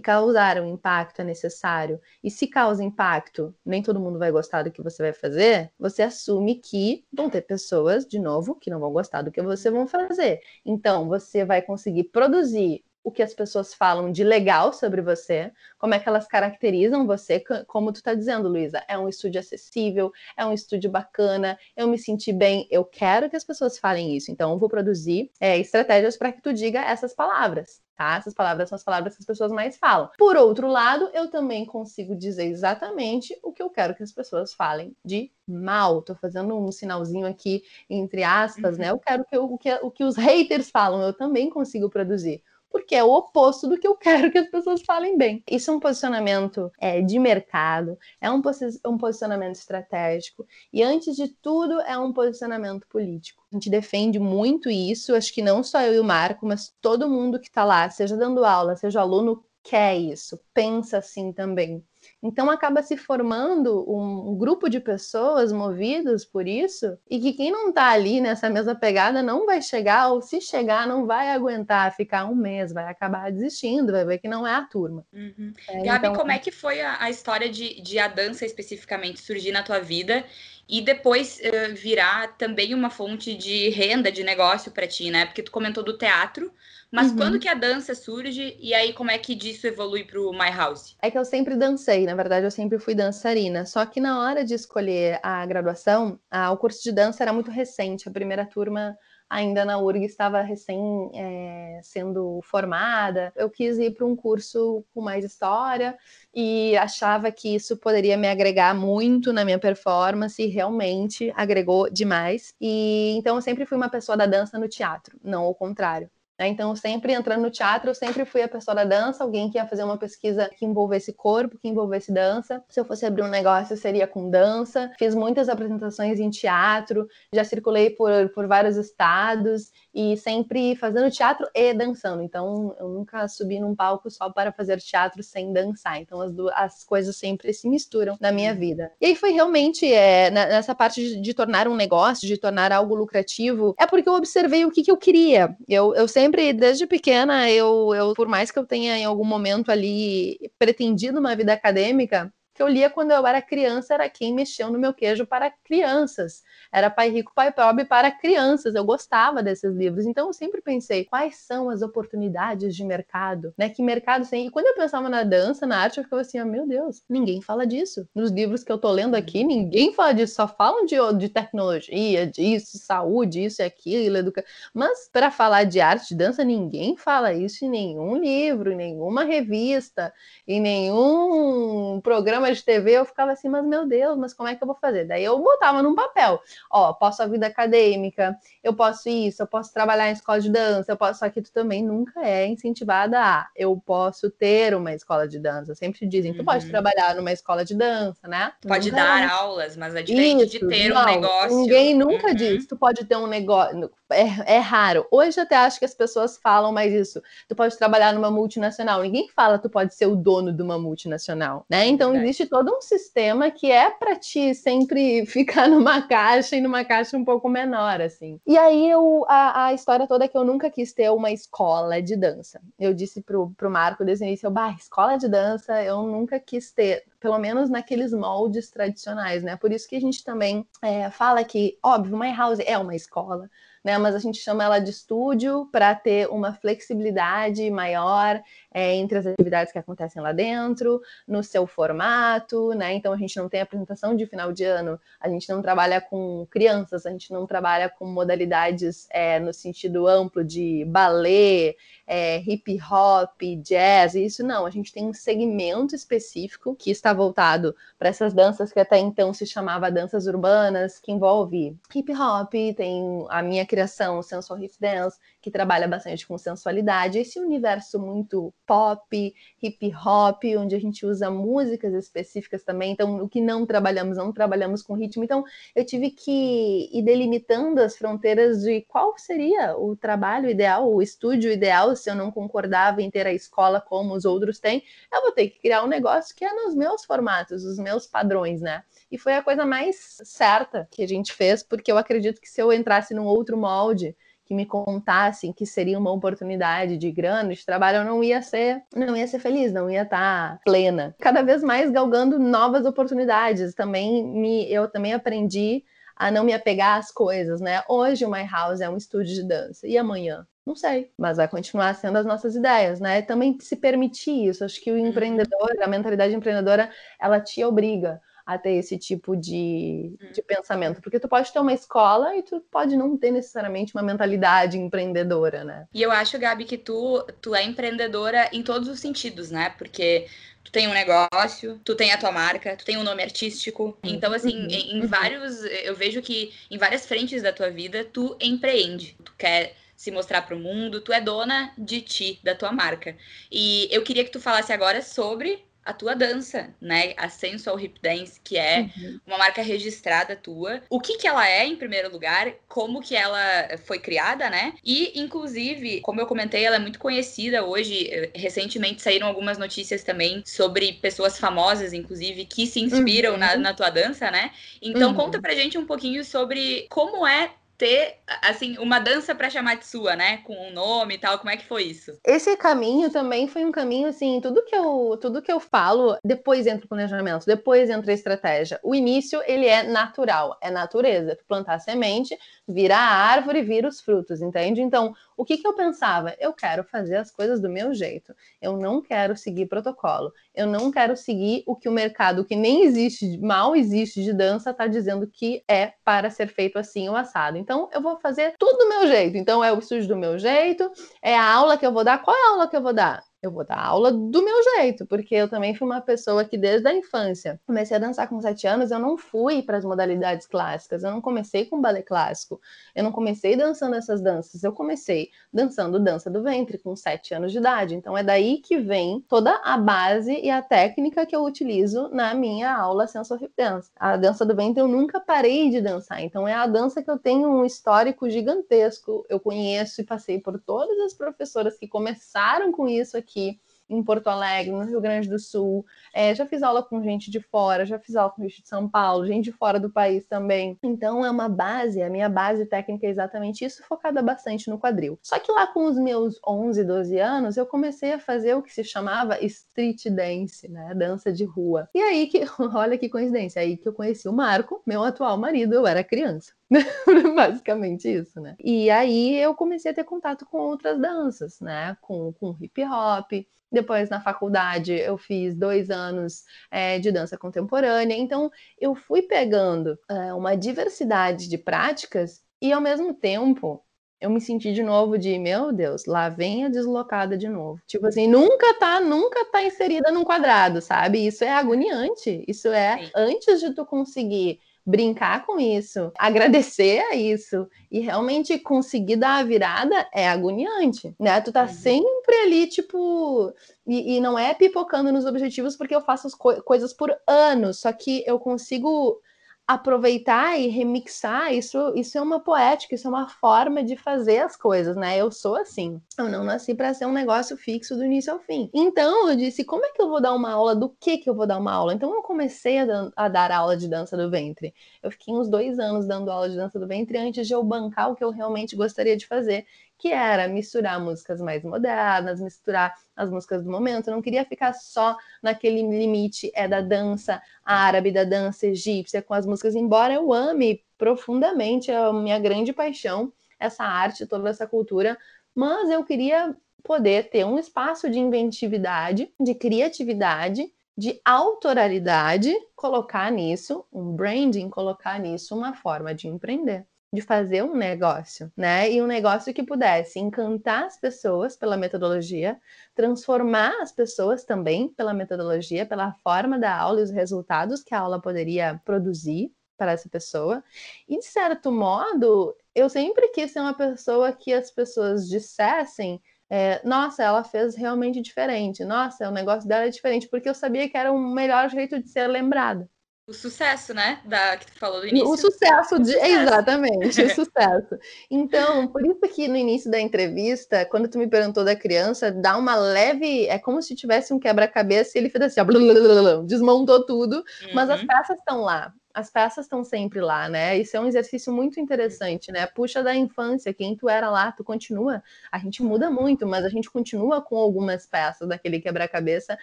causar 0.00 0.60
um 0.60 0.66
impacto 0.66 1.22
é 1.22 1.24
necessário. 1.24 2.00
E 2.22 2.30
se 2.30 2.46
causa 2.46 2.84
impacto, 2.84 3.52
nem 3.66 3.82
todo 3.82 3.98
mundo 3.98 4.20
vai 4.20 4.30
gostar 4.30 4.62
do 4.62 4.70
que 4.70 4.80
você 4.80 5.02
vai 5.02 5.12
fazer, 5.12 5.72
você 5.76 6.02
assume 6.02 6.54
que 6.54 7.04
vão 7.12 7.28
ter 7.28 7.42
pessoas, 7.42 8.06
de 8.06 8.20
novo, 8.20 8.54
que 8.54 8.70
não 8.70 8.78
vão 8.78 8.92
gostar 8.92 9.22
do 9.22 9.32
que 9.32 9.42
você 9.42 9.72
vai 9.72 9.88
fazer. 9.88 10.40
Então, 10.64 11.08
você 11.08 11.44
vai 11.44 11.62
conseguir 11.62 12.04
produzir 12.04 12.84
o 13.04 13.10
que 13.10 13.22
as 13.22 13.34
pessoas 13.34 13.74
falam 13.74 14.10
de 14.12 14.22
legal 14.22 14.72
sobre 14.72 15.00
você, 15.00 15.52
como 15.78 15.94
é 15.94 15.98
que 15.98 16.08
elas 16.08 16.26
caracterizam 16.26 17.06
você, 17.06 17.42
como 17.66 17.92
tu 17.92 17.96
está 17.96 18.14
dizendo, 18.14 18.48
Luísa, 18.48 18.82
é 18.88 18.96
um 18.96 19.08
estúdio 19.08 19.40
acessível, 19.40 20.12
é 20.36 20.44
um 20.46 20.52
estúdio 20.52 20.90
bacana, 20.90 21.58
eu 21.76 21.88
me 21.88 21.98
senti 21.98 22.32
bem, 22.32 22.66
eu 22.70 22.84
quero 22.84 23.28
que 23.28 23.36
as 23.36 23.44
pessoas 23.44 23.78
falem 23.78 24.16
isso, 24.16 24.30
então 24.30 24.52
eu 24.52 24.58
vou 24.58 24.68
produzir 24.68 25.30
é, 25.40 25.58
estratégias 25.58 26.16
para 26.16 26.32
que 26.32 26.40
tu 26.40 26.52
diga 26.52 26.80
essas 26.80 27.14
palavras. 27.14 27.80
Tá? 27.94 28.16
Essas 28.16 28.32
palavras 28.32 28.68
são 28.68 28.76
as 28.76 28.82
palavras 28.82 29.14
que 29.14 29.22
as 29.22 29.26
pessoas 29.26 29.52
mais 29.52 29.76
falam. 29.76 30.10
Por 30.16 30.34
outro 30.36 30.66
lado, 30.66 31.10
eu 31.12 31.30
também 31.30 31.66
consigo 31.66 32.16
dizer 32.16 32.46
exatamente 32.46 33.38
o 33.42 33.52
que 33.52 33.62
eu 33.62 33.68
quero 33.68 33.94
que 33.94 34.02
as 34.02 34.10
pessoas 34.10 34.54
falem 34.54 34.96
de 35.04 35.30
mal. 35.46 36.00
Tô 36.00 36.14
fazendo 36.14 36.56
um 36.56 36.72
sinalzinho 36.72 37.26
aqui 37.26 37.62
entre 37.88 38.24
aspas, 38.24 38.78
né? 38.78 38.90
uhum. 38.90 38.96
né? 38.96 38.96
Eu 38.96 38.98
quero 38.98 39.24
que 39.24 39.36
eu, 39.36 39.44
o, 39.44 39.58
que, 39.58 39.72
o 39.74 39.90
que 39.90 40.04
os 40.04 40.16
haters 40.16 40.70
falam, 40.70 41.02
eu 41.02 41.12
também 41.12 41.50
consigo 41.50 41.90
produzir 41.90 42.42
porque 42.72 42.96
é 42.96 43.04
o 43.04 43.12
oposto 43.12 43.68
do 43.68 43.78
que 43.78 43.86
eu 43.86 43.94
quero 43.96 44.32
que 44.32 44.38
as 44.38 44.48
pessoas 44.48 44.82
falem 44.82 45.16
bem. 45.16 45.44
Isso 45.48 45.70
é 45.70 45.74
um 45.74 45.78
posicionamento 45.78 46.72
é, 46.80 47.02
de 47.02 47.18
mercado, 47.18 47.98
é 48.20 48.30
um, 48.30 48.40
posi 48.40 48.80
um 48.86 48.96
posicionamento 48.96 49.56
estratégico 49.56 50.46
e, 50.72 50.82
antes 50.82 51.14
de 51.14 51.28
tudo, 51.28 51.80
é 51.82 51.96
um 51.98 52.12
posicionamento 52.12 52.86
político. 52.88 53.44
A 53.52 53.56
gente 53.56 53.68
defende 53.68 54.18
muito 54.18 54.70
isso, 54.70 55.14
acho 55.14 55.32
que 55.32 55.42
não 55.42 55.62
só 55.62 55.82
eu 55.82 55.94
e 55.94 56.00
o 56.00 56.04
Marco, 56.04 56.46
mas 56.46 56.74
todo 56.80 57.08
mundo 57.08 57.38
que 57.38 57.48
está 57.48 57.64
lá, 57.64 57.88
seja 57.90 58.16
dando 58.16 58.44
aula, 58.44 58.74
seja 58.74 59.00
aluno, 59.00 59.44
quer 59.62 59.96
isso, 59.96 60.40
pensa 60.54 60.98
assim 60.98 61.32
também 61.32 61.84
Então 62.22 62.48
acaba 62.48 62.82
se 62.82 62.96
formando 62.96 63.84
um, 63.90 64.30
um 64.30 64.36
grupo 64.36 64.68
de 64.70 64.78
pessoas 64.78 65.52
movidos 65.52 66.24
por 66.24 66.46
isso, 66.46 66.96
e 67.10 67.18
que 67.18 67.32
quem 67.32 67.50
não 67.50 67.70
está 67.70 67.88
ali 67.88 68.20
nessa 68.20 68.48
mesma 68.48 68.74
pegada 68.74 69.22
não 69.22 69.44
vai 69.44 69.60
chegar, 69.60 70.08
ou 70.08 70.22
se 70.22 70.40
chegar, 70.40 70.86
não 70.86 71.04
vai 71.04 71.30
aguentar 71.30 71.94
ficar 71.96 72.26
um 72.26 72.34
mês, 72.34 72.72
vai 72.72 72.84
acabar 72.84 73.32
desistindo, 73.32 73.92
vai 73.92 74.04
ver 74.04 74.18
que 74.18 74.28
não 74.28 74.46
é 74.46 74.54
a 74.54 74.62
turma. 74.62 75.04
Uhum. 75.12 75.52
É, 75.68 75.82
Gabi, 75.82 76.06
então... 76.06 76.14
como 76.14 76.30
é 76.30 76.38
que 76.38 76.52
foi 76.52 76.80
a, 76.80 77.02
a 77.02 77.10
história 77.10 77.50
de, 77.50 77.82
de 77.82 77.98
a 77.98 78.06
dança 78.06 78.46
especificamente 78.46 79.20
surgir 79.20 79.50
na 79.50 79.62
tua 79.62 79.80
vida? 79.80 80.24
E 80.68 80.80
depois 80.80 81.38
uh, 81.40 81.74
virar 81.74 82.36
também 82.36 82.74
uma 82.74 82.90
fonte 82.90 83.34
de 83.34 83.68
renda, 83.70 84.10
de 84.10 84.22
negócio 84.22 84.70
para 84.70 84.86
ti, 84.86 85.10
né? 85.10 85.26
Porque 85.26 85.42
tu 85.42 85.50
comentou 85.50 85.82
do 85.82 85.98
teatro, 85.98 86.52
mas 86.90 87.10
uhum. 87.10 87.16
quando 87.16 87.38
que 87.38 87.48
a 87.48 87.54
dança 87.54 87.94
surge 87.94 88.56
e 88.60 88.74
aí 88.74 88.92
como 88.92 89.10
é 89.10 89.18
que 89.18 89.34
disso 89.34 89.66
evolui 89.66 90.04
para 90.04 90.20
o 90.20 90.32
My 90.32 90.50
House? 90.50 90.96
É 91.00 91.10
que 91.10 91.18
eu 91.18 91.24
sempre 91.24 91.56
dancei, 91.56 92.04
na 92.04 92.14
verdade 92.14 92.46
eu 92.46 92.50
sempre 92.50 92.78
fui 92.78 92.94
dançarina, 92.94 93.64
só 93.64 93.84
que 93.86 94.00
na 94.00 94.20
hora 94.20 94.44
de 94.44 94.54
escolher 94.54 95.18
a 95.22 95.44
graduação, 95.46 96.18
a, 96.30 96.50
o 96.52 96.56
curso 96.56 96.82
de 96.82 96.92
dança 96.92 97.22
era 97.22 97.32
muito 97.32 97.50
recente, 97.50 98.08
a 98.08 98.12
primeira 98.12 98.44
turma 98.46 98.96
ainda 99.32 99.64
na 99.64 99.78
URG 99.78 100.04
estava 100.04 100.42
recém 100.42 101.10
é, 101.14 101.80
sendo 101.82 102.40
formada. 102.42 103.32
Eu 103.34 103.48
quis 103.48 103.78
ir 103.78 103.94
para 103.94 104.04
um 104.06 104.14
curso 104.14 104.84
com 104.94 105.00
mais 105.00 105.24
história 105.24 105.96
e 106.34 106.76
achava 106.76 107.32
que 107.32 107.54
isso 107.54 107.76
poderia 107.78 108.16
me 108.16 108.28
agregar 108.28 108.74
muito 108.74 109.32
na 109.32 109.44
minha 109.44 109.58
performance 109.58 110.40
e 110.42 110.46
realmente 110.46 111.32
agregou 111.34 111.88
demais. 111.90 112.54
E 112.60 113.14
então 113.16 113.36
eu 113.36 113.42
sempre 113.42 113.64
fui 113.64 113.76
uma 113.78 113.88
pessoa 113.88 114.16
da 114.16 114.26
dança 114.26 114.58
no 114.58 114.68
teatro, 114.68 115.18
não 115.24 115.46
o 115.46 115.54
contrário. 115.54 116.10
Né? 116.38 116.48
Então, 116.48 116.74
sempre 116.74 117.12
entrando 117.12 117.42
no 117.42 117.50
teatro, 117.50 117.90
eu 117.90 117.94
sempre 117.94 118.24
fui 118.24 118.42
a 118.42 118.48
pessoa 118.48 118.74
da 118.74 118.84
dança, 118.84 119.22
alguém 119.22 119.50
que 119.50 119.58
ia 119.58 119.66
fazer 119.66 119.84
uma 119.84 119.98
pesquisa 119.98 120.50
que 120.56 120.64
envolvesse 120.64 121.12
corpo, 121.12 121.58
que 121.58 121.68
envolvesse 121.68 122.12
dança. 122.12 122.62
Se 122.68 122.80
eu 122.80 122.84
fosse 122.84 123.04
abrir 123.06 123.22
um 123.22 123.28
negócio, 123.28 123.76
seria 123.76 124.06
com 124.06 124.30
dança. 124.30 124.90
Fiz 124.98 125.14
muitas 125.14 125.48
apresentações 125.48 126.18
em 126.18 126.30
teatro, 126.30 127.06
já 127.34 127.44
circulei 127.44 127.90
por, 127.90 128.28
por 128.34 128.46
vários 128.46 128.76
estados 128.76 129.70
e 129.94 130.16
sempre 130.16 130.74
fazendo 130.76 131.10
teatro 131.10 131.46
e 131.54 131.74
dançando. 131.74 132.22
Então, 132.22 132.74
eu 132.78 132.88
nunca 132.88 133.28
subi 133.28 133.60
num 133.60 133.74
palco 133.74 134.10
só 134.10 134.30
para 134.30 134.52
fazer 134.52 134.78
teatro 134.80 135.22
sem 135.22 135.52
dançar. 135.52 136.00
Então, 136.00 136.20
as, 136.20 136.32
duas, 136.32 136.52
as 136.56 136.84
coisas 136.84 137.16
sempre 137.16 137.52
se 137.52 137.68
misturam 137.68 138.16
na 138.20 138.32
minha 138.32 138.54
vida. 138.54 138.90
E 139.00 139.06
aí 139.06 139.16
foi 139.16 139.32
realmente 139.32 139.92
é, 139.92 140.30
nessa 140.30 140.74
parte 140.74 141.00
de, 141.00 141.20
de, 141.20 141.34
tornar 141.34 141.68
um 141.68 141.74
negócio, 141.74 142.26
de 142.26 142.36
tornar 142.38 142.72
algo 142.72 142.94
lucrativo, 142.94 143.74
é 143.78 143.86
porque 143.86 144.08
eu 144.08 144.14
observei 144.14 144.64
o 144.64 144.70
que, 144.70 144.82
que 144.82 144.90
eu 144.90 144.96
queria. 144.96 145.56
Eu, 145.68 145.94
eu 145.94 146.08
sempre, 146.08 146.52
desde 146.52 146.86
pequena, 146.86 147.50
eu, 147.50 147.94
eu, 147.94 148.14
por 148.14 148.28
mais 148.28 148.50
que 148.50 148.58
eu 148.58 148.66
tenha 148.66 148.96
em 148.96 149.04
algum 149.04 149.24
momento 149.24 149.70
ali 149.70 150.38
pretendido 150.58 151.18
uma 151.18 151.36
vida 151.36 151.52
acadêmica, 151.52 152.32
que 152.54 152.62
eu 152.62 152.68
lia 152.68 152.90
quando 152.90 153.12
eu 153.12 153.26
era 153.26 153.40
criança 153.40 153.94
era 153.94 154.08
quem 154.08 154.34
mexeu 154.34 154.70
no 154.70 154.78
meu 154.78 154.92
queijo 154.92 155.26
para 155.26 155.50
crianças. 155.50 156.42
Era 156.70 156.90
Pai 156.90 157.08
Rico, 157.08 157.32
Pai 157.34 157.50
Pobre 157.52 157.84
para 157.84 158.10
crianças. 158.10 158.74
Eu 158.74 158.84
gostava 158.84 159.42
desses 159.42 159.74
livros. 159.74 160.04
Então 160.04 160.26
eu 160.26 160.32
sempre 160.32 160.60
pensei, 160.60 161.04
quais 161.04 161.36
são 161.36 161.70
as 161.70 161.82
oportunidades 161.82 162.74
de 162.76 162.84
mercado, 162.84 163.54
né? 163.56 163.68
Que 163.68 163.82
mercado 163.82 164.28
tem? 164.28 164.46
E 164.46 164.50
quando 164.50 164.66
eu 164.66 164.74
pensava 164.74 165.08
na 165.08 165.22
dança, 165.22 165.66
na 165.66 165.78
arte, 165.78 165.98
eu 165.98 166.04
ficava 166.04 166.22
assim, 166.22 166.40
oh, 166.40 166.46
meu 166.46 166.66
Deus, 166.66 167.02
ninguém 167.08 167.40
fala 167.40 167.66
disso. 167.66 168.06
Nos 168.14 168.30
livros 168.30 168.62
que 168.62 168.70
eu 168.70 168.78
tô 168.78 168.90
lendo 168.90 169.14
aqui, 169.14 169.44
ninguém 169.44 169.92
fala 169.92 170.12
disso, 170.12 170.34
só 170.34 170.46
falam 170.46 170.84
de, 170.84 170.96
de 171.18 171.28
tecnologia, 171.28 172.26
disso, 172.26 172.78
saúde, 172.78 173.44
isso 173.44 173.62
e 173.62 173.64
aquilo, 173.64 174.16
educação. 174.16 174.48
Mas 174.74 175.08
para 175.10 175.30
falar 175.30 175.64
de 175.64 175.80
arte, 175.80 176.08
de 176.08 176.16
dança, 176.16 176.44
ninguém 176.44 176.96
fala 176.96 177.32
isso 177.32 177.64
em 177.64 177.70
nenhum 177.70 178.16
livro, 178.16 178.72
em 178.72 178.76
nenhuma 178.76 179.24
revista, 179.24 180.12
em 180.46 180.60
nenhum 180.60 182.00
programa 182.02 182.41
programa 182.42 182.52
de 182.52 182.64
TV, 182.64 182.92
eu 182.92 183.04
ficava 183.04 183.32
assim, 183.32 183.48
mas 183.48 183.64
meu 183.64 183.86
Deus, 183.86 184.18
mas 184.18 184.34
como 184.34 184.48
é 184.48 184.56
que 184.56 184.62
eu 184.62 184.66
vou 184.66 184.76
fazer? 184.76 185.04
Daí 185.04 185.22
eu 185.22 185.38
botava 185.38 185.82
num 185.82 185.94
papel, 185.94 186.40
ó, 186.70 186.92
posso 186.92 187.22
a 187.22 187.26
vida 187.26 187.46
acadêmica, 187.46 188.36
eu 188.62 188.74
posso 188.74 189.08
isso, 189.08 189.42
eu 189.42 189.46
posso 189.46 189.72
trabalhar 189.72 190.08
em 190.08 190.12
escola 190.12 190.40
de 190.40 190.50
dança, 190.50 190.92
eu 190.92 190.96
posso, 190.96 191.20
só 191.20 191.28
que 191.28 191.40
tu 191.40 191.52
também 191.52 191.84
nunca 191.84 192.20
é 192.20 192.46
incentivada 192.46 193.20
a, 193.20 193.48
eu 193.54 193.80
posso 193.84 194.30
ter 194.30 194.74
uma 194.74 194.92
escola 194.92 195.28
de 195.28 195.38
dança. 195.38 195.74
Sempre 195.74 196.06
dizem, 196.06 196.32
tu 196.32 196.40
uhum. 196.40 196.44
pode 196.44 196.68
trabalhar 196.68 197.14
numa 197.14 197.32
escola 197.32 197.64
de 197.64 197.74
dança, 197.74 198.26
né? 198.26 198.52
Tu 198.60 198.68
pode 198.68 198.90
dar 198.90 199.22
é. 199.22 199.26
aulas, 199.26 199.76
mas 199.76 199.94
é 199.94 200.02
diferente 200.02 200.56
isso, 200.56 200.58
de 200.58 200.68
ter 200.68 200.88
não, 200.88 201.02
um 201.02 201.04
negócio. 201.04 201.56
Ninguém 201.56 201.94
nunca 201.94 202.28
uhum. 202.28 202.34
diz, 202.34 202.66
tu 202.66 202.76
pode 202.76 203.04
ter 203.04 203.16
um 203.16 203.26
negócio, 203.26 203.90
é, 204.10 204.56
é 204.56 204.58
raro. 204.58 205.06
Hoje 205.10 205.40
até 205.40 205.56
acho 205.56 205.78
que 205.78 205.84
as 205.84 205.94
pessoas 205.94 206.38
falam 206.38 206.72
mais 206.72 206.92
isso. 206.92 207.22
Tu 207.48 207.54
pode 207.54 207.76
trabalhar 207.76 208.12
numa 208.12 208.30
multinacional. 208.30 209.02
Ninguém 209.02 209.28
fala 209.28 209.58
tu 209.58 209.68
pode 209.68 209.94
ser 209.94 210.06
o 210.06 210.16
dono 210.16 210.52
de 210.52 210.62
uma 210.62 210.78
multinacional, 210.78 211.64
né? 211.68 211.86
Então 211.86 212.14
é. 212.14 212.18
Existe 212.32 212.46
todo 212.46 212.74
um 212.74 212.80
sistema 212.80 213.50
que 213.50 213.70
é 213.70 213.90
para 213.90 214.16
ti 214.16 214.54
sempre 214.54 215.24
ficar 215.26 215.68
numa 215.68 216.02
caixa 216.02 216.56
e 216.56 216.60
numa 216.60 216.84
caixa 216.84 217.16
um 217.16 217.24
pouco 217.24 217.48
menor, 217.48 218.00
assim. 218.00 218.40
E 218.46 218.56
aí 218.56 218.90
eu, 218.90 219.24
a, 219.28 219.66
a 219.66 219.74
história 219.74 220.06
toda 220.06 220.24
é 220.24 220.28
que 220.28 220.36
eu 220.36 220.44
nunca 220.44 220.70
quis 220.70 220.92
ter 220.92 221.10
uma 221.10 221.30
escola 221.30 222.00
de 222.00 222.16
dança. 222.16 222.60
Eu 222.78 222.94
disse 222.94 223.20
pro, 223.20 223.50
pro 223.50 223.70
Marco 223.70 224.04
desde 224.04 224.24
o 224.24 224.26
início, 224.26 224.50
bah, 224.50 224.74
escola 224.78 225.16
de 225.16 225.28
dança 225.28 225.82
eu 225.82 226.02
nunca 226.02 226.40
quis 226.40 226.72
ter 226.72 227.04
pelo 227.20 227.38
menos 227.38 227.70
naqueles 227.70 228.12
moldes 228.12 228.68
tradicionais, 228.70 229.44
né? 229.44 229.56
Por 229.56 229.70
isso 229.72 229.88
que 229.88 229.94
a 229.94 230.00
gente 230.00 230.24
também 230.24 230.66
é, 230.82 231.08
fala 231.10 231.44
que, 231.44 231.78
óbvio, 231.82 232.18
My 232.18 232.34
House 232.34 232.58
é 232.58 232.76
uma 232.76 232.96
escola, 232.96 233.48
né? 233.84 233.96
Mas 233.98 234.16
a 234.16 234.18
gente 234.18 234.38
chama 234.38 234.64
ela 234.64 234.80
de 234.80 234.90
estúdio 234.90 235.68
para 235.70 235.94
ter 235.94 236.28
uma 236.28 236.52
flexibilidade 236.52 237.70
maior 237.70 238.42
é, 238.72 238.94
entre 238.94 239.18
as 239.18 239.26
atividades 239.26 239.72
que 239.72 239.78
acontecem 239.78 240.22
lá 240.22 240.32
dentro, 240.32 241.00
no 241.26 241.42
seu 241.42 241.66
formato, 241.66 242.70
né? 242.74 242.94
Então 242.94 243.12
a 243.12 243.16
gente 243.16 243.36
não 243.36 243.48
tem 243.48 243.60
apresentação 243.60 244.16
de 244.16 244.26
final 244.26 244.52
de 244.52 244.64
ano, 244.64 244.98
a 245.20 245.28
gente 245.28 245.48
não 245.48 245.60
trabalha 245.60 246.00
com 246.00 246.46
crianças, 246.50 247.06
a 247.06 247.10
gente 247.10 247.32
não 247.32 247.46
trabalha 247.46 247.88
com 247.88 248.06
modalidades 248.06 249.06
é, 249.10 249.38
no 249.38 249.52
sentido 249.52 250.06
amplo 250.06 250.44
de 250.44 250.84
balé, 250.86 251.74
é, 252.06 252.38
hip 252.40 252.78
hop, 252.90 253.40
jazz, 253.62 254.14
isso 254.14 254.44
não. 254.44 254.66
A 254.66 254.70
gente 254.70 254.92
tem 254.92 255.06
um 255.06 255.12
segmento 255.12 255.94
específico 255.94 256.74
que 256.74 256.90
está 256.90 257.12
voltado 257.12 257.74
para 257.98 258.08
essas 258.08 258.34
danças 258.34 258.72
que 258.72 258.80
até 258.80 258.98
então 258.98 259.32
se 259.32 259.46
chamava 259.46 259.90
danças 259.90 260.26
urbanas, 260.26 260.98
que 260.98 261.12
envolve 261.12 261.76
hip 261.94 262.12
hop, 262.12 262.52
tem 262.76 263.26
a 263.28 263.42
minha 263.42 263.66
criação, 263.66 264.22
sensual 264.22 264.58
hip 264.62 264.74
dance, 264.80 265.18
que 265.40 265.50
trabalha 265.50 265.88
bastante 265.88 266.26
com 266.26 266.38
sensualidade, 266.38 267.18
esse 267.18 267.38
universo 267.38 267.98
muito 267.98 268.52
pop, 268.66 269.34
hip 269.62 269.92
hop, 269.94 270.42
onde 270.58 270.74
a 270.74 270.80
gente 270.80 271.04
usa 271.04 271.30
músicas 271.30 271.92
específicas 271.94 272.62
também. 272.62 272.92
Então, 272.92 273.22
o 273.22 273.28
que 273.28 273.40
não 273.40 273.66
trabalhamos, 273.66 274.16
não 274.16 274.32
trabalhamos 274.32 274.82
com 274.82 274.94
ritmo. 274.94 275.24
Então, 275.24 275.44
eu 275.74 275.84
tive 275.84 276.10
que 276.10 276.88
ir 276.92 277.02
delimitando 277.02 277.80
as 277.80 277.96
fronteiras 277.96 278.62
de 278.62 278.82
qual 278.82 279.16
seria 279.18 279.76
o 279.76 279.96
trabalho 279.96 280.48
ideal, 280.48 280.92
o 280.92 281.02
estúdio 281.02 281.50
ideal, 281.50 281.94
se 281.96 282.10
eu 282.10 282.14
não 282.14 282.30
concordava 282.30 283.02
em 283.02 283.10
ter 283.10 283.26
a 283.26 283.32
escola 283.32 283.80
como 283.80 284.14
os 284.14 284.24
outros 284.24 284.58
têm, 284.58 284.82
eu 285.12 285.22
vou 285.22 285.32
ter 285.32 285.48
que 285.48 285.60
criar 285.60 285.84
um 285.84 285.88
negócio 285.88 286.34
que 286.34 286.44
é 286.44 286.52
nos 286.52 286.74
meus 286.74 287.04
formatos, 287.04 287.64
os 287.64 287.78
meus 287.78 288.06
padrões, 288.06 288.60
né? 288.60 288.82
E 289.10 289.18
foi 289.18 289.34
a 289.34 289.42
coisa 289.42 289.66
mais 289.66 290.18
certa 290.24 290.88
que 290.90 291.02
a 291.02 291.08
gente 291.08 291.32
fez, 291.32 291.62
porque 291.62 291.92
eu 291.92 291.98
acredito 291.98 292.40
que 292.40 292.48
se 292.48 292.62
eu 292.62 292.72
entrasse 292.72 293.12
num 293.12 293.26
outro 293.26 293.56
molde, 293.56 294.16
me 294.52 294.66
contassem 294.66 295.52
que 295.52 295.66
seria 295.66 295.98
uma 295.98 296.12
oportunidade 296.12 296.96
de 296.96 297.10
grana, 297.10 297.54
de 297.54 297.64
trabalho, 297.64 297.98
eu 297.98 298.04
não 298.04 298.22
ia 298.22 298.42
ser, 298.42 298.82
não 298.94 299.16
ia 299.16 299.26
ser 299.26 299.38
feliz, 299.38 299.72
não 299.72 299.90
ia 299.90 300.02
estar 300.02 300.60
plena. 300.64 301.14
Cada 301.20 301.42
vez 301.42 301.62
mais 301.62 301.90
galgando 301.90 302.38
novas 302.38 302.84
oportunidades. 302.86 303.74
Também 303.74 304.24
me, 304.24 304.70
eu 304.72 304.88
também 304.88 305.12
aprendi 305.12 305.84
a 306.16 306.30
não 306.30 306.44
me 306.44 306.52
apegar 306.52 306.98
às 306.98 307.10
coisas, 307.10 307.60
né? 307.60 307.82
Hoje 307.88 308.24
o 308.24 308.30
My 308.30 308.46
House 308.46 308.80
é 308.80 308.88
um 308.88 308.96
estúdio 308.96 309.34
de 309.34 309.42
dança 309.42 309.86
e 309.86 309.98
amanhã 309.98 310.46
não 310.64 310.76
sei, 310.76 311.10
mas 311.18 311.38
vai 311.38 311.48
continuar 311.48 311.92
sendo 311.94 312.18
as 312.18 312.24
nossas 312.24 312.54
ideias, 312.54 313.00
né? 313.00 313.20
Também 313.22 313.58
se 313.60 313.74
permitir 313.74 314.48
isso. 314.48 314.64
Acho 314.64 314.80
que 314.80 314.92
o 314.92 314.94
uhum. 314.94 315.08
empreendedor, 315.08 315.70
a 315.82 315.88
mentalidade 315.88 316.34
empreendedora, 316.34 316.88
ela 317.20 317.40
te 317.40 317.64
obriga 317.64 318.20
a 318.44 318.58
ter 318.58 318.72
esse 318.72 318.98
tipo 318.98 319.36
de, 319.36 320.14
de 320.32 320.40
hum. 320.40 320.44
pensamento. 320.46 321.00
Porque 321.00 321.20
tu 321.20 321.28
pode 321.28 321.52
ter 321.52 321.58
uma 321.58 321.72
escola 321.72 322.36
e 322.36 322.42
tu 322.42 322.60
pode 322.70 322.96
não 322.96 323.16
ter 323.16 323.30
necessariamente 323.30 323.94
uma 323.94 324.02
mentalidade 324.02 324.78
empreendedora, 324.78 325.64
né? 325.64 325.86
E 325.92 326.02
eu 326.02 326.10
acho, 326.10 326.38
Gabi, 326.38 326.64
que 326.64 326.78
tu, 326.78 327.24
tu 327.40 327.54
é 327.54 327.62
empreendedora 327.62 328.48
em 328.52 328.62
todos 328.62 328.88
os 328.88 329.00
sentidos, 329.00 329.50
né? 329.50 329.74
Porque 329.78 330.26
tu 330.64 330.70
tem 330.70 330.88
um 330.88 330.92
negócio, 330.92 331.80
tu 331.84 331.94
tem 331.94 332.12
a 332.12 332.18
tua 332.18 332.32
marca, 332.32 332.76
tu 332.76 332.84
tem 332.84 332.96
um 332.96 333.02
nome 333.02 333.22
artístico. 333.22 333.96
Então, 334.02 334.32
assim, 334.32 334.62
uhum. 334.62 334.68
em, 334.68 334.96
em 334.96 335.00
uhum. 335.02 335.06
vários. 335.06 335.64
Eu 335.64 335.94
vejo 335.94 336.22
que 336.22 336.52
em 336.70 336.78
várias 336.78 337.06
frentes 337.06 337.42
da 337.42 337.52
tua 337.52 337.70
vida, 337.70 338.04
tu 338.04 338.36
empreende. 338.40 339.16
Tu 339.24 339.32
quer 339.38 339.76
se 340.02 340.10
mostrar 340.10 340.42
para 340.42 340.56
o 340.56 340.58
mundo, 340.58 341.00
tu 341.00 341.12
é 341.12 341.20
dona 341.20 341.72
de 341.78 342.00
ti, 342.00 342.40
da 342.42 342.56
tua 342.56 342.72
marca. 342.72 343.16
E 343.50 343.88
eu 343.92 344.02
queria 344.02 344.24
que 344.24 344.32
tu 344.32 344.40
falasse 344.40 344.72
agora 344.72 345.00
sobre 345.00 345.64
a 345.84 345.92
tua 345.92 346.14
dança, 346.14 346.74
né? 346.80 347.12
A 347.16 347.28
Sensual 347.28 347.78
Hip 347.78 348.00
Dance, 348.00 348.40
que 348.42 348.56
é 348.56 348.90
uhum. 348.96 349.20
uma 349.26 349.38
marca 349.38 349.62
registrada 349.62 350.36
tua. 350.36 350.80
O 350.88 351.00
que 351.00 351.18
que 351.18 351.26
ela 351.26 351.48
é, 351.48 351.66
em 351.66 351.76
primeiro 351.76 352.10
lugar, 352.10 352.52
como 352.68 353.00
que 353.00 353.16
ela 353.16 353.40
foi 353.84 353.98
criada, 353.98 354.48
né? 354.48 354.74
E, 354.84 355.20
inclusive, 355.20 356.00
como 356.00 356.20
eu 356.20 356.26
comentei, 356.26 356.64
ela 356.64 356.76
é 356.76 356.78
muito 356.78 356.98
conhecida 356.98 357.64
hoje. 357.64 358.30
Recentemente 358.34 359.02
saíram 359.02 359.26
algumas 359.26 359.58
notícias 359.58 360.04
também 360.04 360.42
sobre 360.46 360.92
pessoas 360.94 361.38
famosas, 361.38 361.92
inclusive, 361.92 362.44
que 362.44 362.66
se 362.66 362.80
inspiram 362.80 363.32
uhum. 363.32 363.38
na, 363.38 363.56
na, 363.56 363.74
tua 363.74 363.90
dança, 363.90 364.30
né? 364.30 364.52
Então, 364.80 365.10
uhum. 365.10 365.16
conta 365.16 365.40
pra 365.40 365.54
gente 365.54 365.76
um 365.76 365.86
pouquinho 365.86 366.24
sobre 366.24 366.86
como 366.88 367.26
é 367.26 367.50
ter, 367.82 368.18
assim, 368.42 368.78
uma 368.78 369.00
dança 369.00 369.34
para 369.34 369.50
chamar 369.50 369.74
de 369.74 369.84
sua, 369.84 370.14
né? 370.14 370.36
Com 370.44 370.54
um 370.68 370.72
nome 370.72 371.16
e 371.16 371.18
tal. 371.18 371.36
Como 371.36 371.50
é 371.50 371.56
que 371.56 371.66
foi 371.66 371.82
isso? 371.82 372.16
Esse 372.24 372.56
caminho 372.56 373.10
também 373.10 373.48
foi 373.48 373.64
um 373.64 373.72
caminho, 373.72 374.06
assim, 374.06 374.40
tudo 374.40 374.64
que 374.64 374.76
eu, 374.76 375.18
tudo 375.20 375.42
que 375.42 375.50
eu 375.50 375.58
falo, 375.58 376.16
depois 376.24 376.68
entra 376.68 376.86
o 376.86 376.88
planejamento, 376.88 377.44
depois 377.44 377.90
entra 377.90 378.12
a 378.12 378.14
estratégia. 378.14 378.78
O 378.84 378.94
início, 378.94 379.42
ele 379.48 379.66
é 379.66 379.82
natural, 379.82 380.56
é 380.62 380.70
natureza. 380.70 381.34
Tu 381.34 381.44
plantar 381.44 381.80
semente, 381.80 382.38
vira 382.68 382.96
a 382.96 383.00
árvore, 383.00 383.62
vira 383.62 383.88
os 383.88 384.00
frutos, 384.00 384.40
entende? 384.40 384.80
Então, 384.80 385.14
o 385.36 385.44
que, 385.44 385.58
que 385.58 385.66
eu 385.66 385.74
pensava? 385.74 386.34
Eu 386.38 386.52
quero 386.52 386.84
fazer 386.84 387.16
as 387.16 387.30
coisas 387.30 387.60
do 387.60 387.68
meu 387.68 387.92
jeito. 387.94 388.34
Eu 388.60 388.76
não 388.76 389.02
quero 389.02 389.36
seguir 389.36 389.66
protocolo. 389.66 390.32
Eu 390.54 390.66
não 390.66 390.90
quero 390.90 391.16
seguir 391.16 391.64
o 391.66 391.74
que 391.74 391.88
o 391.88 391.92
mercado, 391.92 392.44
que 392.44 392.56
nem 392.56 392.84
existe, 392.84 393.38
mal 393.38 393.74
existe 393.74 394.22
de 394.22 394.32
dança, 394.32 394.70
está 394.70 394.86
dizendo 394.86 395.26
que 395.26 395.62
é 395.68 395.94
para 396.04 396.30
ser 396.30 396.48
feito 396.48 396.78
assim 396.78 397.08
o 397.08 397.16
assado. 397.16 397.58
Então, 397.58 397.88
eu 397.92 398.00
vou 398.00 398.18
fazer 398.18 398.54
tudo 398.58 398.78
do 398.78 398.88
meu 398.88 399.06
jeito. 399.08 399.36
Então, 399.36 399.62
é 399.62 399.72
o 399.72 399.78
estúdio 399.78 400.08
do 400.08 400.16
meu 400.16 400.38
jeito, 400.38 400.90
é 401.20 401.36
a 401.36 401.52
aula 401.52 401.76
que 401.76 401.86
eu 401.86 401.92
vou 401.92 402.04
dar. 402.04 402.22
Qual 402.22 402.36
é 402.36 402.48
a 402.48 402.50
aula 402.52 402.68
que 402.68 402.76
eu 402.76 402.82
vou 402.82 402.92
dar? 402.92 403.31
Eu 403.42 403.50
vou 403.50 403.64
dar 403.64 403.84
aula 403.84 404.12
do 404.12 404.44
meu 404.44 404.62
jeito, 404.76 405.04
porque 405.04 405.34
eu 405.34 405.48
também 405.48 405.74
fui 405.74 405.84
uma 405.84 406.00
pessoa 406.00 406.44
que 406.44 406.56
desde 406.56 406.86
a 406.86 406.94
infância 406.94 407.60
comecei 407.66 407.96
a 407.96 408.00
dançar 408.00 408.28
com 408.28 408.40
sete 408.40 408.68
anos, 408.68 408.92
eu 408.92 409.00
não 409.00 409.18
fui 409.18 409.62
para 409.62 409.76
as 409.76 409.84
modalidades 409.84 410.46
clássicas, 410.46 411.02
eu 411.02 411.10
não 411.10 411.20
comecei 411.20 411.64
com 411.66 411.80
balé 411.80 412.02
clássico, 412.02 412.60
eu 412.94 413.02
não 413.02 413.10
comecei 413.10 413.56
dançando 413.56 413.96
essas 413.96 414.20
danças, 414.20 414.62
eu 414.62 414.72
comecei 414.72 415.30
dançando 415.52 415.98
dança 415.98 416.30
do 416.30 416.40
ventre 416.40 416.78
com 416.78 416.94
sete 416.94 417.34
anos 417.34 417.50
de 417.50 417.58
idade. 417.58 417.96
Então 417.96 418.16
é 418.16 418.22
daí 418.22 418.58
que 418.58 418.78
vem 418.78 419.20
toda 419.28 419.60
a 419.64 419.76
base 419.76 420.32
e 420.40 420.48
a 420.48 420.62
técnica 420.62 421.26
que 421.26 421.34
eu 421.34 421.42
utilizo 421.42 422.08
na 422.12 422.34
minha 422.34 422.72
aula 422.72 423.06
Hip 423.06 423.52
Dance. 423.56 423.90
A 423.96 424.16
dança 424.16 424.46
do 424.46 424.54
ventre 424.54 424.80
eu 424.80 424.86
nunca 424.86 425.18
parei 425.18 425.68
de 425.68 425.80
dançar, 425.80 426.22
então 426.22 426.46
é 426.46 426.54
a 426.54 426.66
dança 426.66 427.02
que 427.02 427.10
eu 427.10 427.18
tenho 427.18 427.48
um 427.48 427.64
histórico 427.64 428.30
gigantesco. 428.30 429.26
Eu 429.28 429.40
conheço 429.40 430.00
e 430.00 430.04
passei 430.04 430.38
por 430.38 430.60
todas 430.60 430.96
as 431.00 431.12
professoras 431.12 431.76
que 431.76 431.88
começaram 431.88 432.70
com 432.70 432.88
isso 432.88 433.16
aqui 433.16 433.31
aqui 433.32 433.60
em 433.88 434.02
Porto 434.02 434.28
Alegre, 434.28 434.72
no 434.72 434.84
Rio 434.84 435.00
Grande 435.00 435.28
do 435.28 435.38
Sul. 435.38 435.84
É, 436.14 436.34
já 436.34 436.46
fiz 436.46 436.62
aula 436.62 436.82
com 436.82 437.02
gente 437.02 437.30
de 437.30 437.40
fora, 437.40 437.84
já 437.84 437.98
fiz 437.98 438.16
aula 438.16 438.30
com 438.30 438.42
gente 438.42 438.62
de 438.62 438.68
São 438.68 438.88
Paulo, 438.88 439.26
gente 439.26 439.44
de 439.44 439.52
fora 439.52 439.78
do 439.78 439.90
país 439.90 440.24
também. 440.26 440.78
Então 440.82 441.24
é 441.24 441.30
uma 441.30 441.48
base, 441.48 442.02
a 442.02 442.10
minha 442.10 442.28
base 442.28 442.66
técnica 442.66 443.06
é 443.06 443.10
exatamente 443.10 443.64
isso, 443.64 443.82
focada 443.86 444.22
bastante 444.22 444.70
no 444.70 444.78
quadril. 444.78 445.18
Só 445.22 445.38
que 445.38 445.50
lá 445.52 445.66
com 445.66 445.84
os 445.84 445.96
meus 445.96 446.40
11, 446.46 446.84
12 446.84 447.18
anos, 447.18 447.56
eu 447.56 447.66
comecei 447.66 448.12
a 448.12 448.18
fazer 448.18 448.54
o 448.54 448.62
que 448.62 448.72
se 448.72 448.84
chamava 448.84 449.42
street 449.44 450.06
dance, 450.06 450.68
né? 450.68 450.94
Dança 450.94 451.32
de 451.32 451.44
rua. 451.44 451.88
E 451.94 452.00
aí 452.00 452.26
que, 452.26 452.42
olha 452.74 452.98
que 452.98 453.08
coincidência, 453.08 453.60
aí 453.60 453.76
que 453.76 453.88
eu 453.88 453.92
conheci 453.92 454.28
o 454.28 454.32
Marco, 454.32 454.82
meu 454.86 455.02
atual 455.02 455.36
marido, 455.36 455.74
eu 455.74 455.86
era 455.86 456.04
criança. 456.04 456.52
Basicamente 457.34 458.08
isso, 458.08 458.40
né? 458.40 458.56
E 458.58 458.90
aí 458.90 459.36
eu 459.36 459.54
comecei 459.54 459.90
a 459.90 459.94
ter 459.94 460.04
contato 460.04 460.46
com 460.46 460.58
outras 460.58 460.98
danças, 460.98 461.60
né? 461.60 461.96
Com, 462.00 462.32
com 462.32 462.56
hip 462.60 462.82
hop. 462.84 463.32
Depois, 463.72 464.10
na 464.10 464.20
faculdade, 464.20 464.92
eu 464.92 465.16
fiz 465.16 465.54
dois 465.54 465.90
anos 465.90 466.44
é, 466.70 466.98
de 466.98 467.10
dança 467.10 467.38
contemporânea. 467.38 468.14
Então, 468.14 468.50
eu 468.78 468.94
fui 468.94 469.22
pegando 469.22 469.98
é, 470.10 470.34
uma 470.34 470.54
diversidade 470.54 471.48
de 471.48 471.56
práticas 471.56 472.42
e, 472.60 472.72
ao 472.72 472.80
mesmo 472.80 473.14
tempo, 473.14 473.82
eu 474.20 474.30
me 474.30 474.40
senti 474.40 474.72
de 474.72 474.82
novo 474.82 475.18
de, 475.18 475.36
meu 475.38 475.72
Deus, 475.72 476.06
lá 476.06 476.28
vem 476.28 476.64
a 476.64 476.68
deslocada 476.68 477.36
de 477.36 477.48
novo. 477.48 477.80
Tipo 477.88 478.06
assim, 478.06 478.28
nunca 478.28 478.74
tá, 478.78 479.00
nunca 479.00 479.44
tá 479.46 479.64
inserida 479.64 480.12
num 480.12 480.22
quadrado, 480.22 480.80
sabe? 480.80 481.26
Isso 481.26 481.42
é 481.42 481.50
agoniante. 481.50 482.44
Isso 482.46 482.68
é 482.68 482.98
Sim. 482.98 483.10
antes 483.16 483.58
de 483.58 483.74
tu 483.74 483.84
conseguir 483.84 484.60
brincar 484.84 485.46
com 485.46 485.60
isso, 485.60 486.10
agradecer 486.18 487.00
a 487.10 487.14
isso 487.14 487.68
e 487.90 488.00
realmente 488.00 488.58
conseguir 488.58 489.16
dar 489.16 489.36
a 489.36 489.44
virada 489.44 490.08
é 490.12 490.28
agoniante, 490.28 491.14
né? 491.18 491.40
Tu 491.40 491.52
tá 491.52 491.62
uhum. 491.62 491.68
sempre 491.68 492.36
ali, 492.42 492.66
tipo, 492.66 493.52
e, 493.86 494.16
e, 494.16 494.20
não 494.20 494.38
é 494.38 494.52
pipocando 494.54 495.12
nos 495.12 495.24
objetivos 495.24 495.76
porque 495.76 495.94
eu 495.94 496.00
faço 496.00 496.26
as 496.26 496.34
co 496.34 496.60
coisas 496.62 496.92
por 496.92 497.14
anos, 497.26 497.80
só 497.80 497.92
que 497.92 498.24
eu 498.26 498.38
consigo 498.40 499.20
aproveitar 499.66 500.58
e 500.58 500.66
remixar, 500.68 501.54
isso, 501.54 501.92
isso 501.94 502.18
é 502.18 502.20
uma 502.20 502.40
poética, 502.40 502.94
isso 502.94 503.06
é 503.06 503.10
uma 503.10 503.28
forma 503.28 503.82
de 503.82 503.96
fazer 503.96 504.38
as 504.38 504.56
coisas, 504.56 504.96
né? 504.96 505.16
Eu 505.16 505.30
sou 505.30 505.56
assim. 505.56 506.00
Eu 506.18 506.28
não 506.28 506.44
nasci 506.44 506.74
para 506.74 506.92
ser 506.92 507.06
um 507.06 507.12
negócio 507.12 507.56
fixo 507.56 507.96
do 507.96 508.04
início 508.04 508.32
ao 508.32 508.40
fim. 508.40 508.68
Então 508.74 509.30
eu 509.30 509.36
disse, 509.36 509.64
como 509.64 509.84
é 509.84 509.90
que 509.90 510.02
eu 510.02 510.08
vou 510.08 510.20
dar 510.20 510.34
uma 510.34 510.52
aula? 510.52 510.74
Do 510.74 510.88
que 510.88 511.18
que 511.18 511.30
eu 511.30 511.34
vou 511.34 511.46
dar 511.46 511.58
uma 511.58 511.72
aula? 511.72 511.94
Então 511.94 512.12
eu 512.12 512.22
comecei 512.22 512.78
a, 512.78 513.10
a 513.16 513.28
dar 513.28 513.52
aula 513.52 513.76
de 513.76 513.88
dança 513.88 514.16
do 514.16 514.28
ventre. 514.28 514.74
Eu 515.02 515.10
fiquei 515.10 515.32
uns 515.32 515.48
dois 515.48 515.78
anos 515.78 516.06
dando 516.06 516.30
aula 516.30 516.48
de 516.50 516.56
dança 516.56 516.78
do 516.78 516.86
ventre 516.86 517.16
antes 517.16 517.46
de 517.46 517.54
eu 517.54 517.62
bancar 517.62 518.10
o 518.10 518.16
que 518.16 518.24
eu 518.24 518.30
realmente 518.30 518.76
gostaria 518.76 519.16
de 519.16 519.26
fazer, 519.26 519.64
que 520.02 520.10
era 520.10 520.48
misturar 520.48 520.98
músicas 520.98 521.40
mais 521.40 521.62
modernas, 521.62 522.40
misturar 522.40 522.92
as 523.14 523.30
músicas 523.30 523.62
do 523.62 523.70
momento. 523.70 524.08
Eu 524.08 524.14
não 524.14 524.20
queria 524.20 524.44
ficar 524.44 524.72
só 524.72 525.16
naquele 525.40 525.80
limite 525.80 526.50
é 526.56 526.66
da 526.66 526.80
dança 526.80 527.40
árabe, 527.64 528.10
da 528.10 528.24
dança 528.24 528.66
egípcia 528.66 529.22
com 529.22 529.32
as 529.32 529.46
músicas, 529.46 529.76
embora 529.76 530.12
eu 530.12 530.32
ame 530.32 530.82
profundamente, 530.98 531.92
é 531.92 531.96
a 531.96 532.12
minha 532.12 532.36
grande 532.40 532.72
paixão 532.72 533.32
essa 533.60 533.84
arte, 533.84 534.26
toda 534.26 534.50
essa 534.50 534.66
cultura, 534.66 535.16
mas 535.54 535.88
eu 535.88 536.04
queria 536.04 536.52
poder 536.82 537.30
ter 537.30 537.44
um 537.46 537.56
espaço 537.56 538.10
de 538.10 538.18
inventividade, 538.18 539.32
de 539.38 539.54
criatividade, 539.54 540.68
de 540.98 541.20
autoralidade, 541.24 542.52
colocar 542.74 543.30
nisso 543.30 543.86
um 543.92 544.16
branding, 544.16 544.68
colocar 544.68 545.20
nisso 545.20 545.56
uma 545.56 545.74
forma 545.74 546.12
de 546.12 546.26
empreender 546.26 546.88
de 547.12 547.20
fazer 547.20 547.62
um 547.62 547.74
negócio, 547.74 548.50
né? 548.56 548.90
E 548.90 549.02
um 549.02 549.06
negócio 549.06 549.52
que 549.52 549.62
pudesse 549.62 550.18
encantar 550.18 550.84
as 550.84 550.98
pessoas 550.98 551.56
pela 551.56 551.76
metodologia, 551.76 552.58
transformar 552.94 553.82
as 553.82 553.92
pessoas 553.92 554.44
também 554.44 554.88
pela 554.88 555.12
metodologia, 555.12 555.84
pela 555.84 556.12
forma 556.24 556.58
da 556.58 556.74
aula 556.74 557.00
e 557.00 557.02
os 557.02 557.10
resultados 557.10 557.82
que 557.82 557.94
a 557.94 558.00
aula 558.00 558.20
poderia 558.20 558.80
produzir 558.84 559.52
para 559.76 559.92
essa 559.92 560.08
pessoa. 560.08 560.64
E 561.08 561.18
de 561.18 561.24
certo 561.26 561.70
modo, 561.70 562.56
eu 562.74 562.88
sempre 562.88 563.28
quis 563.28 563.52
ser 563.52 563.60
uma 563.60 563.74
pessoa 563.74 564.32
que 564.32 564.52
as 564.52 564.70
pessoas 564.70 565.28
dissessem 565.28 566.20
é, 566.54 566.86
nossa, 566.86 567.22
ela 567.22 567.42
fez 567.42 567.74
realmente 567.74 568.20
diferente. 568.20 568.84
Nossa, 568.84 569.26
o 569.26 569.32
negócio 569.32 569.66
dela 569.66 569.86
é 569.86 569.88
diferente, 569.88 570.28
porque 570.28 570.46
eu 570.46 570.54
sabia 570.54 570.86
que 570.86 570.98
era 570.98 571.10
o 571.10 571.18
melhor 571.18 571.70
jeito 571.70 571.98
de 571.98 572.08
ser 572.10 572.26
lembrada. 572.26 572.90
O 573.26 573.32
sucesso, 573.32 573.94
né? 573.94 574.20
Da 574.24 574.56
que 574.56 574.66
tu 574.66 574.78
falou 574.78 575.00
do 575.00 575.06
início. 575.06 575.28
O 575.28 575.36
sucesso, 575.36 575.98
de, 576.00 576.12
sucesso. 576.12 576.26
exatamente, 576.26 577.22
o 577.22 577.30
sucesso. 577.34 577.98
Então, 578.28 578.88
por 578.88 579.04
isso 579.06 579.20
que 579.32 579.46
no 579.46 579.56
início 579.56 579.88
da 579.90 580.00
entrevista, 580.00 580.84
quando 580.86 581.08
tu 581.08 581.18
me 581.18 581.28
perguntou 581.28 581.64
da 581.64 581.76
criança, 581.76 582.32
dá 582.32 582.56
uma 582.56 582.74
leve, 582.74 583.46
é 583.46 583.58
como 583.60 583.80
se 583.80 583.94
tivesse 583.94 584.34
um 584.34 584.40
quebra-cabeça 584.40 585.16
e 585.16 585.20
ele 585.20 585.30
fez 585.30 585.44
assim, 585.44 585.60
ó, 585.60 585.64
blá, 585.64 585.78
blá, 585.78 585.92
blá, 585.92 586.42
desmontou 586.42 587.06
tudo, 587.06 587.36
uhum. 587.36 587.74
mas 587.74 587.90
as 587.90 588.00
uhum. 588.00 588.06
peças 588.08 588.38
estão 588.38 588.62
lá 588.62 588.92
as 589.14 589.30
peças 589.30 589.66
estão 589.66 589.84
sempre 589.84 590.20
lá, 590.20 590.48
né? 590.48 590.78
Isso 590.78 590.96
é 590.96 591.00
um 591.00 591.06
exercício 591.06 591.52
muito 591.52 591.78
interessante, 591.78 592.50
né? 592.50 592.66
Puxa 592.66 593.02
da 593.02 593.14
infância, 593.14 593.72
quem 593.72 593.96
tu 593.96 594.08
era 594.08 594.30
lá, 594.30 594.52
tu 594.52 594.64
continua. 594.64 595.22
A 595.50 595.58
gente 595.58 595.82
muda 595.82 596.10
muito, 596.10 596.46
mas 596.46 596.64
a 596.64 596.68
gente 596.68 596.90
continua 596.90 597.42
com 597.42 597.56
algumas 597.56 598.06
peças 598.06 598.48
daquele 598.48 598.80
quebra-cabeça, 598.80 599.58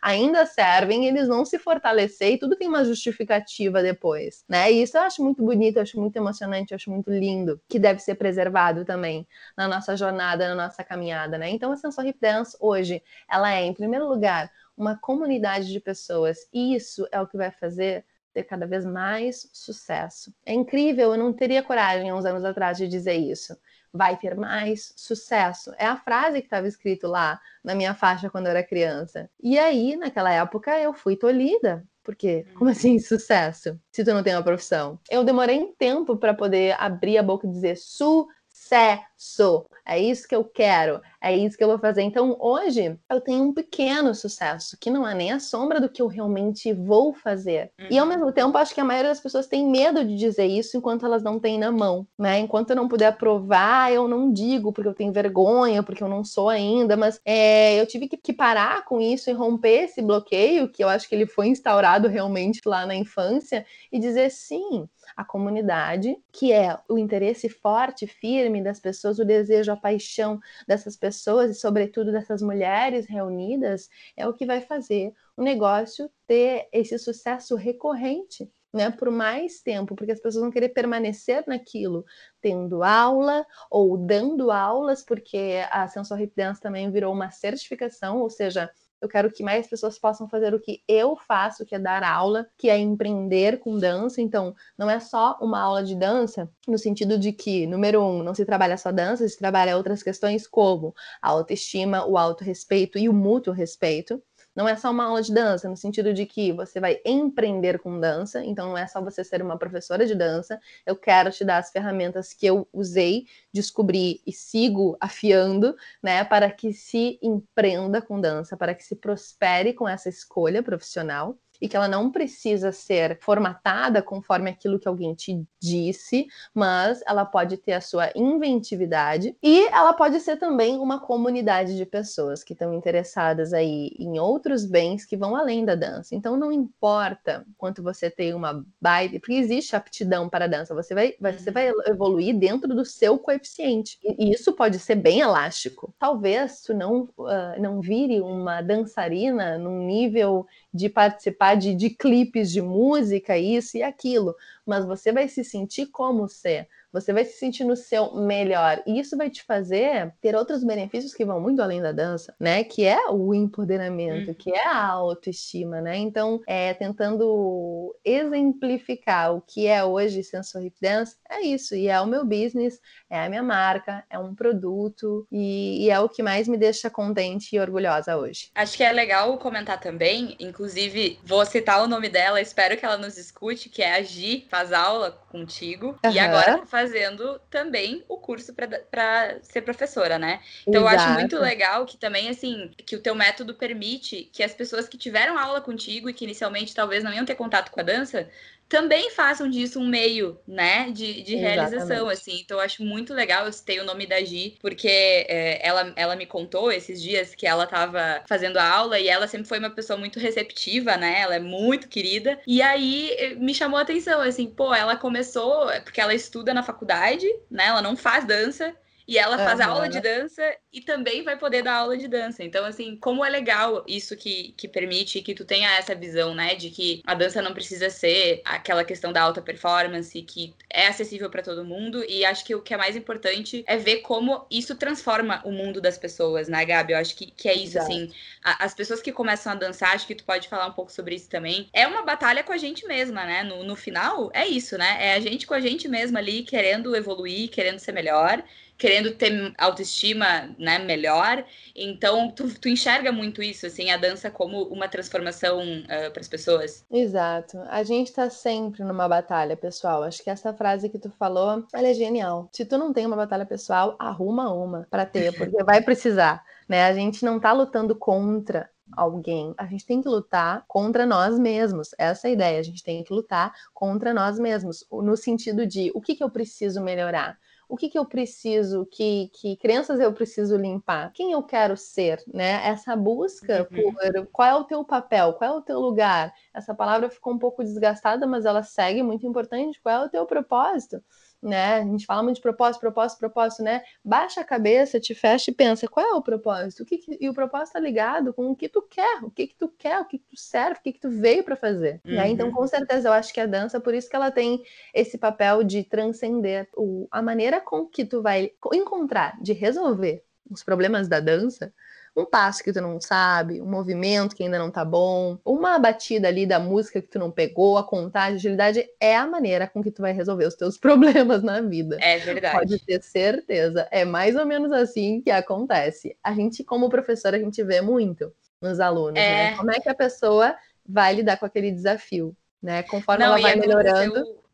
ainda 0.00 0.46
servem, 0.46 1.06
eles 1.06 1.28
vão 1.28 1.44
se 1.44 1.58
fortalecer 1.58 2.32
e 2.32 2.38
tudo 2.38 2.56
tem 2.56 2.68
uma 2.68 2.84
justificativa 2.84 3.82
depois, 3.82 4.44
né? 4.48 4.70
E 4.72 4.82
isso 4.82 4.96
eu 4.96 5.02
acho 5.02 5.22
muito 5.22 5.42
bonito, 5.42 5.76
eu 5.76 5.82
acho 5.82 6.00
muito 6.00 6.16
emocionante, 6.16 6.72
eu 6.72 6.76
acho 6.76 6.90
muito 6.90 7.10
lindo, 7.10 7.60
que 7.68 7.78
deve 7.78 8.00
ser 8.00 8.14
preservado 8.14 8.84
também 8.84 9.26
na 9.56 9.68
nossa 9.68 9.96
jornada, 9.96 10.48
na 10.48 10.66
nossa 10.66 10.84
caminhada, 10.84 11.38
né? 11.38 11.50
Então 11.50 11.72
a 11.72 11.76
Sensor 11.76 12.06
Hip 12.06 12.18
Dance 12.20 12.56
hoje, 12.60 13.02
ela 13.30 13.52
é, 13.52 13.64
em 13.64 13.74
primeiro 13.74 14.08
lugar, 14.08 14.50
uma 14.76 14.96
comunidade 14.96 15.72
de 15.72 15.80
pessoas, 15.80 16.48
e 16.52 16.74
isso 16.74 17.06
é 17.10 17.20
o 17.20 17.26
que 17.26 17.36
vai 17.36 17.50
fazer 17.50 18.04
ter 18.36 18.44
cada 18.44 18.66
vez 18.66 18.84
mais 18.84 19.48
sucesso. 19.50 20.30
É 20.44 20.52
incrível, 20.52 21.14
eu 21.14 21.18
não 21.18 21.32
teria 21.32 21.62
coragem 21.62 22.12
uns 22.12 22.26
anos 22.26 22.44
atrás 22.44 22.76
de 22.76 22.86
dizer 22.86 23.14
isso. 23.14 23.56
Vai 23.90 24.18
ter 24.18 24.36
mais 24.36 24.92
sucesso. 24.94 25.72
É 25.78 25.86
a 25.86 25.96
frase 25.96 26.40
que 26.40 26.46
estava 26.46 26.68
escrito 26.68 27.06
lá 27.06 27.40
na 27.64 27.74
minha 27.74 27.94
faixa 27.94 28.28
quando 28.28 28.44
eu 28.44 28.50
era 28.50 28.62
criança. 28.62 29.30
E 29.42 29.58
aí, 29.58 29.96
naquela 29.96 30.30
época, 30.30 30.78
eu 30.78 30.92
fui 30.92 31.16
tolhida. 31.16 31.82
Porque, 32.04 32.44
como 32.54 32.70
assim 32.70 32.98
sucesso? 32.98 33.80
Se 33.90 34.04
tu 34.04 34.12
não 34.12 34.22
tem 34.22 34.34
uma 34.34 34.42
profissão? 34.42 35.00
Eu 35.10 35.24
demorei 35.24 35.58
um 35.58 35.72
tempo 35.72 36.14
para 36.16 36.34
poder 36.34 36.76
abrir 36.78 37.16
a 37.16 37.22
boca 37.22 37.46
e 37.46 37.50
dizer 37.50 37.76
sucesso 37.76 38.28
sucesso. 38.66 39.66
É 39.88 39.98
isso 39.98 40.26
que 40.26 40.34
eu 40.34 40.44
quero, 40.44 41.00
é 41.20 41.34
isso 41.34 41.56
que 41.56 41.62
eu 41.62 41.68
vou 41.68 41.78
fazer. 41.78 42.02
Então, 42.02 42.36
hoje, 42.40 42.98
eu 43.08 43.20
tenho 43.20 43.44
um 43.44 43.54
pequeno 43.54 44.14
sucesso, 44.14 44.76
que 44.80 44.90
não 44.90 45.06
é 45.06 45.14
nem 45.14 45.32
a 45.32 45.38
sombra 45.38 45.80
do 45.80 45.88
que 45.88 46.02
eu 46.02 46.08
realmente 46.08 46.72
vou 46.72 47.14
fazer. 47.14 47.70
Uhum. 47.78 47.86
E, 47.90 47.98
ao 47.98 48.06
mesmo 48.06 48.32
tempo, 48.32 48.58
acho 48.58 48.74
que 48.74 48.80
a 48.80 48.84
maioria 48.84 49.10
das 49.10 49.20
pessoas 49.20 49.46
tem 49.46 49.64
medo 49.64 50.04
de 50.04 50.16
dizer 50.16 50.46
isso 50.46 50.76
enquanto 50.76 51.06
elas 51.06 51.22
não 51.22 51.38
têm 51.38 51.56
na 51.56 51.70
mão, 51.70 52.06
né? 52.18 52.40
Enquanto 52.40 52.70
eu 52.70 52.76
não 52.76 52.88
puder 52.88 53.16
provar, 53.16 53.92
eu 53.92 54.08
não 54.08 54.32
digo, 54.32 54.72
porque 54.72 54.88
eu 54.88 54.94
tenho 54.94 55.12
vergonha, 55.12 55.82
porque 55.82 56.02
eu 56.02 56.08
não 56.08 56.24
sou 56.24 56.48
ainda, 56.48 56.96
mas 56.96 57.20
é, 57.24 57.80
eu 57.80 57.86
tive 57.86 58.08
que, 58.08 58.16
que 58.16 58.32
parar 58.32 58.84
com 58.84 59.00
isso 59.00 59.30
e 59.30 59.32
romper 59.32 59.84
esse 59.84 60.02
bloqueio, 60.02 60.68
que 60.68 60.82
eu 60.82 60.88
acho 60.88 61.08
que 61.08 61.14
ele 61.14 61.26
foi 61.26 61.46
instaurado 61.46 62.08
realmente 62.08 62.60
lá 62.66 62.84
na 62.84 62.94
infância, 62.96 63.64
e 63.92 64.00
dizer 64.00 64.30
sim, 64.30 64.88
a 65.16 65.24
comunidade, 65.24 66.16
que 66.32 66.52
é 66.52 66.78
o 66.88 66.98
interesse 66.98 67.48
forte, 67.48 68.06
firme 68.06 68.62
das 68.62 68.80
pessoas, 68.80 69.18
o 69.18 69.24
desejo, 69.24 69.72
a 69.72 69.76
paixão 69.76 70.40
dessas 70.66 70.96
pessoas 70.96 71.50
e, 71.50 71.54
sobretudo, 71.54 72.12
dessas 72.12 72.42
mulheres 72.42 73.06
reunidas, 73.06 73.88
é 74.16 74.26
o 74.26 74.32
que 74.32 74.46
vai 74.46 74.60
fazer 74.60 75.12
o 75.36 75.42
negócio 75.42 76.10
ter 76.26 76.68
esse 76.72 76.98
sucesso 76.98 77.54
recorrente. 77.56 78.50
Né, 78.74 78.90
por 78.90 79.10
mais 79.10 79.62
tempo, 79.62 79.96
porque 79.96 80.12
as 80.12 80.20
pessoas 80.20 80.42
vão 80.42 80.50
querer 80.50 80.68
permanecer 80.68 81.42
naquilo, 81.46 82.04
tendo 82.42 82.82
aula 82.82 83.46
ou 83.70 83.96
dando 83.96 84.50
aulas, 84.50 85.02
porque 85.02 85.64
a 85.70 85.88
Sensor 85.88 86.20
Hip 86.20 86.34
Dance 86.36 86.60
também 86.60 86.90
virou 86.90 87.14
uma 87.14 87.30
certificação, 87.30 88.20
ou 88.20 88.28
seja, 88.28 88.70
eu 89.00 89.08
quero 89.08 89.30
que 89.30 89.42
mais 89.42 89.66
pessoas 89.66 89.98
possam 89.98 90.28
fazer 90.28 90.54
o 90.54 90.60
que 90.60 90.82
eu 90.88 91.16
faço, 91.16 91.64
que 91.64 91.74
é 91.74 91.78
dar 91.78 92.02
aula, 92.02 92.46
que 92.56 92.68
é 92.68 92.78
empreender 92.78 93.58
com 93.58 93.78
dança. 93.78 94.20
Então, 94.20 94.54
não 94.76 94.88
é 94.90 94.98
só 95.00 95.38
uma 95.40 95.60
aula 95.60 95.84
de 95.84 95.94
dança, 95.94 96.50
no 96.66 96.78
sentido 96.78 97.18
de 97.18 97.32
que, 97.32 97.66
número 97.66 98.02
um, 98.02 98.22
não 98.22 98.34
se 98.34 98.44
trabalha 98.44 98.76
só 98.76 98.90
dança, 98.90 99.28
se 99.28 99.38
trabalha 99.38 99.76
outras 99.76 100.02
questões 100.02 100.46
como 100.46 100.94
a 101.20 101.28
autoestima, 101.30 102.06
o 102.06 102.16
autorrespeito 102.16 102.98
e 102.98 103.08
o 103.08 103.12
mútuo 103.12 103.52
respeito. 103.52 104.22
Não 104.56 104.66
é 104.66 104.74
só 104.74 104.90
uma 104.90 105.04
aula 105.04 105.22
de 105.22 105.32
dança, 105.34 105.68
no 105.68 105.76
sentido 105.76 106.14
de 106.14 106.24
que 106.24 106.50
você 106.52 106.80
vai 106.80 106.98
empreender 107.04 107.78
com 107.78 108.00
dança, 108.00 108.42
então 108.44 108.68
não 108.68 108.78
é 108.78 108.86
só 108.86 109.02
você 109.02 109.22
ser 109.22 109.42
uma 109.42 109.58
professora 109.58 110.06
de 110.06 110.14
dança. 110.14 110.58
Eu 110.86 110.96
quero 110.96 111.30
te 111.30 111.44
dar 111.44 111.58
as 111.58 111.70
ferramentas 111.70 112.32
que 112.32 112.46
eu 112.46 112.66
usei, 112.72 113.26
descobri 113.52 114.22
e 114.26 114.32
sigo 114.32 114.96
afiando, 114.98 115.76
né, 116.02 116.24
para 116.24 116.50
que 116.50 116.72
se 116.72 117.18
empreenda 117.22 118.00
com 118.00 118.18
dança, 118.20 118.56
para 118.56 118.74
que 118.74 118.82
se 118.82 118.96
prospere 118.96 119.74
com 119.74 119.86
essa 119.86 120.08
escolha 120.08 120.62
profissional 120.62 121.38
e 121.60 121.68
que 121.68 121.76
ela 121.76 121.88
não 121.88 122.10
precisa 122.10 122.72
ser 122.72 123.18
formatada 123.20 124.02
conforme 124.02 124.50
aquilo 124.50 124.78
que 124.78 124.88
alguém 124.88 125.14
te 125.14 125.44
disse, 125.60 126.26
mas 126.54 127.02
ela 127.06 127.24
pode 127.24 127.56
ter 127.56 127.72
a 127.72 127.80
sua 127.80 128.10
inventividade 128.14 129.36
e 129.42 129.66
ela 129.68 129.92
pode 129.92 130.20
ser 130.20 130.36
também 130.36 130.78
uma 130.78 131.00
comunidade 131.00 131.76
de 131.76 131.86
pessoas 131.86 132.42
que 132.42 132.52
estão 132.52 132.74
interessadas 132.74 133.52
aí 133.52 133.94
em 133.98 134.18
outros 134.18 134.64
bens 134.64 135.04
que 135.04 135.16
vão 135.16 135.36
além 135.36 135.64
da 135.64 135.74
dança. 135.74 136.14
Então 136.14 136.36
não 136.36 136.52
importa 136.52 137.44
quanto 137.56 137.82
você 137.82 138.10
tem 138.10 138.34
uma 138.34 138.64
baile, 138.80 139.18
porque 139.18 139.34
existe 139.34 139.76
aptidão 139.76 140.28
para 140.28 140.44
a 140.46 140.48
dança, 140.48 140.74
você 140.74 140.94
vai, 140.94 141.14
você 141.20 141.50
vai 141.50 141.70
evoluir 141.86 142.36
dentro 142.36 142.74
do 142.74 142.84
seu 142.84 143.18
coeficiente. 143.18 143.98
E 144.02 144.32
isso 144.32 144.52
pode 144.52 144.78
ser 144.78 144.96
bem 144.96 145.20
elástico. 145.20 145.94
Talvez 145.98 146.62
tu 146.62 146.74
não, 146.74 147.08
uh, 147.18 147.60
não 147.60 147.80
vire 147.80 148.20
uma 148.20 148.60
dançarina 148.62 149.58
num 149.58 149.86
nível 149.86 150.46
de 150.72 150.88
participar 150.88 151.45
de, 151.54 151.74
de 151.74 151.90
clipes 151.90 152.50
de 152.50 152.60
música, 152.60 153.38
isso 153.38 153.76
e 153.76 153.82
aquilo, 153.82 154.34
mas 154.64 154.84
você 154.84 155.12
vai 155.12 155.28
se 155.28 155.44
sentir 155.44 155.86
como 155.86 156.28
ser 156.28 156.68
você 157.00 157.12
vai 157.12 157.24
se 157.24 157.38
sentir 157.38 157.64
no 157.64 157.76
seu 157.76 158.14
melhor. 158.14 158.82
E 158.86 158.98
isso 158.98 159.16
vai 159.16 159.28
te 159.28 159.42
fazer 159.42 160.14
ter 160.20 160.34
outros 160.34 160.64
benefícios 160.64 161.14
que 161.14 161.24
vão 161.24 161.40
muito 161.40 161.60
além 161.60 161.82
da 161.82 161.92
dança, 161.92 162.34
né? 162.40 162.64
Que 162.64 162.84
é 162.84 163.10
o 163.10 163.34
empoderamento, 163.34 164.34
que 164.34 164.50
é 164.50 164.66
a 164.66 164.86
autoestima, 164.86 165.80
né? 165.80 165.96
Então, 165.96 166.40
é, 166.46 166.72
tentando 166.72 167.94
exemplificar 168.04 169.34
o 169.34 169.42
que 169.42 169.66
é 169.66 169.84
hoje 169.84 170.24
Sensor 170.24 170.64
Hip 170.64 170.76
Dance, 170.80 171.16
é 171.28 171.42
isso. 171.42 171.74
E 171.74 171.88
é 171.88 172.00
o 172.00 172.06
meu 172.06 172.24
business, 172.24 172.80
é 173.10 173.20
a 173.20 173.28
minha 173.28 173.42
marca, 173.42 174.02
é 174.08 174.18
um 174.18 174.34
produto 174.34 175.26
e, 175.30 175.84
e 175.84 175.90
é 175.90 176.00
o 176.00 176.08
que 176.08 176.22
mais 176.22 176.48
me 176.48 176.56
deixa 176.56 176.88
contente 176.88 177.54
e 177.54 177.60
orgulhosa 177.60 178.16
hoje. 178.16 178.50
Acho 178.54 178.76
que 178.76 178.82
é 178.82 178.92
legal 178.92 179.36
comentar 179.38 179.78
também, 179.78 180.34
inclusive, 180.40 181.18
vou 181.22 181.44
citar 181.44 181.82
o 181.82 181.86
nome 181.86 182.08
dela, 182.08 182.40
espero 182.40 182.76
que 182.76 182.84
ela 182.84 182.96
nos 182.96 183.18
escute, 183.18 183.68
que 183.68 183.82
é 183.82 183.96
a 183.96 184.02
Gi, 184.02 184.46
faz 184.48 184.72
aula 184.72 185.10
contigo. 185.30 185.98
Uhum. 186.04 186.10
E 186.10 186.18
agora 186.18 186.58
tá 186.58 186.66
fazendo 186.86 187.40
também 187.50 188.04
o 188.08 188.16
curso 188.16 188.54
para 188.54 189.38
ser 189.42 189.62
professora, 189.62 190.18
né? 190.18 190.40
Então 190.62 190.82
Exato. 190.82 190.96
eu 190.96 191.00
acho 191.00 191.14
muito 191.14 191.38
legal 191.38 191.84
que 191.84 191.96
também, 191.96 192.28
assim, 192.28 192.70
que 192.84 192.94
o 192.94 193.00
teu 193.00 193.14
método 193.14 193.54
permite 193.54 194.30
que 194.32 194.42
as 194.42 194.54
pessoas 194.54 194.88
que 194.88 194.96
tiveram 194.96 195.38
aula 195.38 195.60
contigo 195.60 196.08
e 196.08 196.14
que 196.14 196.24
inicialmente 196.24 196.74
talvez 196.74 197.02
não 197.02 197.12
iam 197.12 197.24
ter 197.24 197.34
contato 197.34 197.70
com 197.70 197.80
a 197.80 197.82
dança, 197.82 198.28
também 198.68 199.10
façam 199.10 199.48
disso 199.48 199.78
um 199.78 199.86
meio, 199.86 200.38
né, 200.46 200.90
de, 200.90 201.22
de 201.22 201.36
realização, 201.36 202.08
assim. 202.08 202.40
Então, 202.40 202.58
eu 202.58 202.62
acho 202.62 202.84
muito 202.84 203.14
legal, 203.14 203.46
eu 203.46 203.52
citei 203.52 203.80
o 203.80 203.84
nome 203.84 204.06
da 204.06 204.22
Gi, 204.22 204.56
porque 204.60 204.88
é, 204.88 205.66
ela, 205.66 205.92
ela 205.96 206.16
me 206.16 206.26
contou 206.26 206.72
esses 206.72 207.00
dias 207.00 207.34
que 207.34 207.46
ela 207.46 207.64
estava 207.64 208.22
fazendo 208.28 208.56
a 208.56 208.68
aula 208.68 208.98
e 208.98 209.08
ela 209.08 209.28
sempre 209.28 209.46
foi 209.46 209.58
uma 209.58 209.70
pessoa 209.70 209.98
muito 209.98 210.18
receptiva, 210.18 210.96
né, 210.96 211.20
ela 211.20 211.36
é 211.36 211.40
muito 211.40 211.88
querida. 211.88 212.40
E 212.46 212.60
aí, 212.60 213.10
eh, 213.18 213.34
me 213.34 213.54
chamou 213.54 213.78
a 213.78 213.82
atenção, 213.82 214.20
assim, 214.20 214.46
pô, 214.46 214.74
ela 214.74 214.96
começou, 214.96 215.66
porque 215.84 216.00
ela 216.00 216.14
estuda 216.14 216.52
na 216.52 216.62
faculdade, 216.62 217.26
né, 217.50 217.66
ela 217.66 217.82
não 217.82 217.96
faz 217.96 218.24
dança, 218.24 218.74
e 219.08 219.18
ela 219.18 219.38
faz 219.38 219.60
uhum. 219.60 219.66
aula 219.66 219.88
de 219.88 220.00
dança 220.00 220.42
e 220.72 220.80
também 220.80 221.22
vai 221.22 221.36
poder 221.38 221.62
dar 221.62 221.76
aula 221.76 221.96
de 221.96 222.08
dança. 222.08 222.42
Então, 222.42 222.64
assim, 222.64 222.96
como 222.96 223.24
é 223.24 223.30
legal 223.30 223.84
isso 223.86 224.16
que, 224.16 224.52
que 224.56 224.66
permite 224.66 225.22
que 225.22 225.34
tu 225.34 225.44
tenha 225.44 225.76
essa 225.76 225.94
visão, 225.94 226.34
né? 226.34 226.56
De 226.56 226.70
que 226.70 227.02
a 227.06 227.14
dança 227.14 227.40
não 227.40 227.54
precisa 227.54 227.88
ser 227.88 228.42
aquela 228.44 228.84
questão 228.84 229.12
da 229.12 229.22
alta 229.22 229.40
performance, 229.40 230.20
que 230.22 230.52
é 230.68 230.88
acessível 230.88 231.30
para 231.30 231.42
todo 231.42 231.64
mundo. 231.64 232.04
E 232.08 232.24
acho 232.24 232.44
que 232.44 232.54
o 232.54 232.60
que 232.60 232.74
é 232.74 232.76
mais 232.76 232.96
importante 232.96 233.64
é 233.66 233.76
ver 233.76 233.98
como 233.98 234.44
isso 234.50 234.74
transforma 234.74 235.40
o 235.44 235.52
mundo 235.52 235.80
das 235.80 235.96
pessoas, 235.96 236.48
né, 236.48 236.64
Gabi? 236.64 236.92
Eu 236.92 236.98
acho 236.98 237.14
que, 237.14 237.26
que 237.26 237.48
é 237.48 237.54
isso, 237.54 237.78
Exato. 237.78 237.92
assim. 237.92 238.12
A, 238.42 238.64
as 238.64 238.74
pessoas 238.74 239.00
que 239.00 239.12
começam 239.12 239.52
a 239.52 239.56
dançar, 239.56 239.94
acho 239.94 240.06
que 240.06 240.16
tu 240.16 240.24
pode 240.24 240.48
falar 240.48 240.66
um 240.66 240.72
pouco 240.72 240.90
sobre 240.90 241.14
isso 241.14 241.30
também. 241.30 241.68
É 241.72 241.86
uma 241.86 242.02
batalha 242.02 242.42
com 242.42 242.52
a 242.52 242.58
gente 242.58 242.84
mesma, 242.86 243.24
né? 243.24 243.44
No, 243.44 243.62
no 243.62 243.76
final, 243.76 244.30
é 244.34 244.46
isso, 244.46 244.76
né? 244.76 244.96
É 245.00 245.14
a 245.14 245.20
gente 245.20 245.46
com 245.46 245.54
a 245.54 245.60
gente 245.60 245.86
mesma 245.86 246.18
ali, 246.18 246.42
querendo 246.42 246.96
evoluir, 246.96 247.48
querendo 247.50 247.78
ser 247.78 247.92
melhor 247.92 248.42
querendo 248.78 249.12
ter 249.12 249.54
autoestima 249.58 250.54
né, 250.58 250.78
melhor. 250.78 251.44
Então, 251.74 252.30
tu, 252.30 252.48
tu 252.58 252.68
enxerga 252.68 253.10
muito 253.10 253.42
isso, 253.42 253.66
assim, 253.66 253.90
a 253.90 253.96
dança 253.96 254.30
como 254.30 254.64
uma 254.64 254.88
transformação 254.88 255.60
uh, 255.60 256.06
ah, 256.06 256.10
para 256.10 256.20
as 256.20 256.28
pessoas? 256.28 256.84
Exato. 256.90 257.58
A 257.68 257.82
gente 257.82 258.08
está 258.08 258.28
sempre 258.28 258.84
numa 258.84 259.08
batalha 259.08 259.56
pessoal. 259.56 260.02
Acho 260.02 260.22
que 260.22 260.30
essa 260.30 260.52
frase 260.52 260.88
que 260.88 260.98
tu 260.98 261.10
falou, 261.10 261.64
ela 261.72 261.88
é 261.88 261.94
genial. 261.94 262.48
Se 262.52 262.64
tu 262.64 262.76
não 262.76 262.92
tem 262.92 263.06
uma 263.06 263.16
batalha 263.16 263.46
pessoal, 263.46 263.96
arruma 263.98 264.52
uma 264.52 264.86
para 264.90 265.06
ter, 265.06 265.32
porque 265.36 265.62
vai 265.64 265.80
precisar. 265.80 266.44
Né? 266.68 266.84
A 266.84 266.92
gente 266.92 267.24
não 267.24 267.36
está 267.36 267.52
lutando 267.52 267.94
contra 267.94 268.68
alguém. 268.92 269.54
A 269.56 269.66
gente 269.66 269.86
tem 269.86 270.00
que 270.00 270.08
lutar 270.08 270.64
contra 270.68 271.06
nós 271.06 271.38
mesmos. 271.38 271.90
Essa 271.98 272.28
é 272.28 272.30
a 272.30 272.34
ideia. 272.34 272.60
A 272.60 272.62
gente 272.62 272.84
tem 272.84 273.02
que 273.02 273.12
lutar 273.12 273.52
contra 273.72 274.12
nós 274.12 274.38
mesmos, 274.38 274.86
no 274.90 275.16
sentido 275.16 275.66
de 275.66 275.90
o 275.94 276.00
que, 276.00 276.14
que 276.14 276.22
eu 276.22 276.30
preciso 276.30 276.80
melhorar 276.82 277.38
o 277.68 277.76
que, 277.76 277.88
que 277.88 277.98
eu 277.98 278.04
preciso, 278.04 278.86
que, 278.86 279.28
que 279.34 279.56
crenças 279.56 279.98
eu 279.98 280.12
preciso 280.12 280.56
limpar, 280.56 281.12
quem 281.12 281.32
eu 281.32 281.42
quero 281.42 281.76
ser, 281.76 282.22
né? 282.32 282.66
Essa 282.66 282.94
busca 282.94 283.68
uhum. 283.70 283.92
por 283.92 284.26
qual 284.32 284.48
é 284.48 284.54
o 284.54 284.64
teu 284.64 284.84
papel, 284.84 285.32
qual 285.34 285.54
é 285.54 285.56
o 285.58 285.62
teu 285.62 285.80
lugar. 285.80 286.32
Essa 286.54 286.74
palavra 286.74 287.10
ficou 287.10 287.32
um 287.32 287.38
pouco 287.38 287.64
desgastada, 287.64 288.26
mas 288.26 288.44
ela 288.44 288.62
segue 288.62 289.02
muito 289.02 289.26
importante. 289.26 289.80
Qual 289.82 290.02
é 290.02 290.06
o 290.06 290.08
teu 290.08 290.24
propósito? 290.26 291.02
Né? 291.46 291.76
A 291.76 291.84
gente 291.84 292.06
fala 292.06 292.22
muito 292.22 292.36
de 292.36 292.42
propósito, 292.42 292.80
propósito, 292.80 293.18
propósito, 293.18 293.62
né? 293.62 293.82
Baixa 294.04 294.40
a 294.40 294.44
cabeça, 294.44 295.00
te 295.00 295.14
fecha 295.14 295.50
e 295.50 295.54
pensa, 295.54 295.88
qual 295.88 296.06
é 296.06 296.14
o 296.14 296.22
propósito? 296.22 296.82
O 296.82 296.86
que, 296.86 296.98
que... 296.98 297.18
E 297.20 297.28
o 297.28 297.34
propósito 297.34 297.68
está 297.68 297.80
ligado 297.80 298.32
com 298.32 298.50
o 298.50 298.56
que 298.56 298.68
tu 298.68 298.82
quer, 298.82 299.22
o 299.22 299.30
que 299.30 299.46
que 299.46 299.56
tu 299.56 299.68
quer, 299.68 300.00
o 300.00 300.04
que, 300.04 300.18
que 300.18 300.26
tu 300.26 300.36
serve, 300.36 300.80
o 300.80 300.82
que 300.82 300.92
que 300.92 301.00
tu 301.00 301.10
veio 301.10 301.44
para 301.44 301.56
fazer. 301.56 302.00
Uhum. 302.04 302.14
Né? 302.14 302.28
Então, 302.28 302.50
com 302.50 302.66
certeza, 302.66 303.08
eu 303.08 303.12
acho 303.12 303.32
que 303.32 303.40
a 303.40 303.46
dança, 303.46 303.80
por 303.80 303.94
isso 303.94 304.08
que 304.08 304.16
ela 304.16 304.30
tem 304.30 304.62
esse 304.94 305.18
papel 305.18 305.62
de 305.62 305.84
transcender 305.84 306.68
o... 306.76 307.06
a 307.10 307.22
maneira 307.22 307.60
com 307.60 307.86
que 307.86 308.04
tu 308.04 308.22
vai 308.22 308.50
encontrar, 308.72 309.40
de 309.40 309.52
resolver 309.52 310.22
os 310.50 310.62
problemas 310.62 311.08
da 311.08 311.20
dança, 311.20 311.72
um 312.16 312.24
passo 312.24 312.64
que 312.64 312.72
tu 312.72 312.80
não 312.80 312.98
sabe, 312.98 313.60
um 313.60 313.66
movimento 313.66 314.34
que 314.34 314.42
ainda 314.42 314.58
não 314.58 314.70
tá 314.70 314.84
bom, 314.84 315.38
uma 315.44 315.78
batida 315.78 316.28
ali 316.28 316.46
da 316.46 316.58
música 316.58 317.02
que 317.02 317.08
tu 317.08 317.18
não 317.18 317.30
pegou, 317.30 317.76
a 317.76 317.84
contagem, 317.84 318.32
a 318.32 318.36
agilidade 318.36 318.88
é 318.98 319.14
a 319.14 319.26
maneira 319.26 319.68
com 319.68 319.82
que 319.82 319.90
tu 319.90 320.00
vai 320.00 320.12
resolver 320.12 320.46
os 320.46 320.54
teus 320.54 320.78
problemas 320.78 321.42
na 321.42 321.60
vida. 321.60 321.98
É 322.00 322.18
verdade. 322.18 322.56
Pode 322.56 322.78
ter 322.84 323.02
certeza. 323.02 323.86
É 323.90 324.04
mais 324.04 324.34
ou 324.34 324.46
menos 324.46 324.72
assim 324.72 325.20
que 325.20 325.30
acontece. 325.30 326.16
A 326.24 326.32
gente, 326.32 326.64
como 326.64 326.88
professor, 326.88 327.34
a 327.34 327.38
gente 327.38 327.62
vê 327.62 327.82
muito 327.82 328.32
nos 328.62 328.80
alunos, 328.80 329.20
é... 329.20 329.50
né? 329.50 329.56
Como 329.56 329.70
é 329.70 329.78
que 329.78 329.88
a 329.88 329.94
pessoa 329.94 330.56
vai 330.88 331.14
lidar 331.14 331.36
com 331.36 331.44
aquele 331.44 331.70
desafio, 331.70 332.34
né? 332.62 332.82
Conforme 332.84 333.24
não, 333.24 333.32
ela 333.32 333.42
vai 333.42 333.56
melhorando 333.56 334.14
aconteceu 334.14 334.45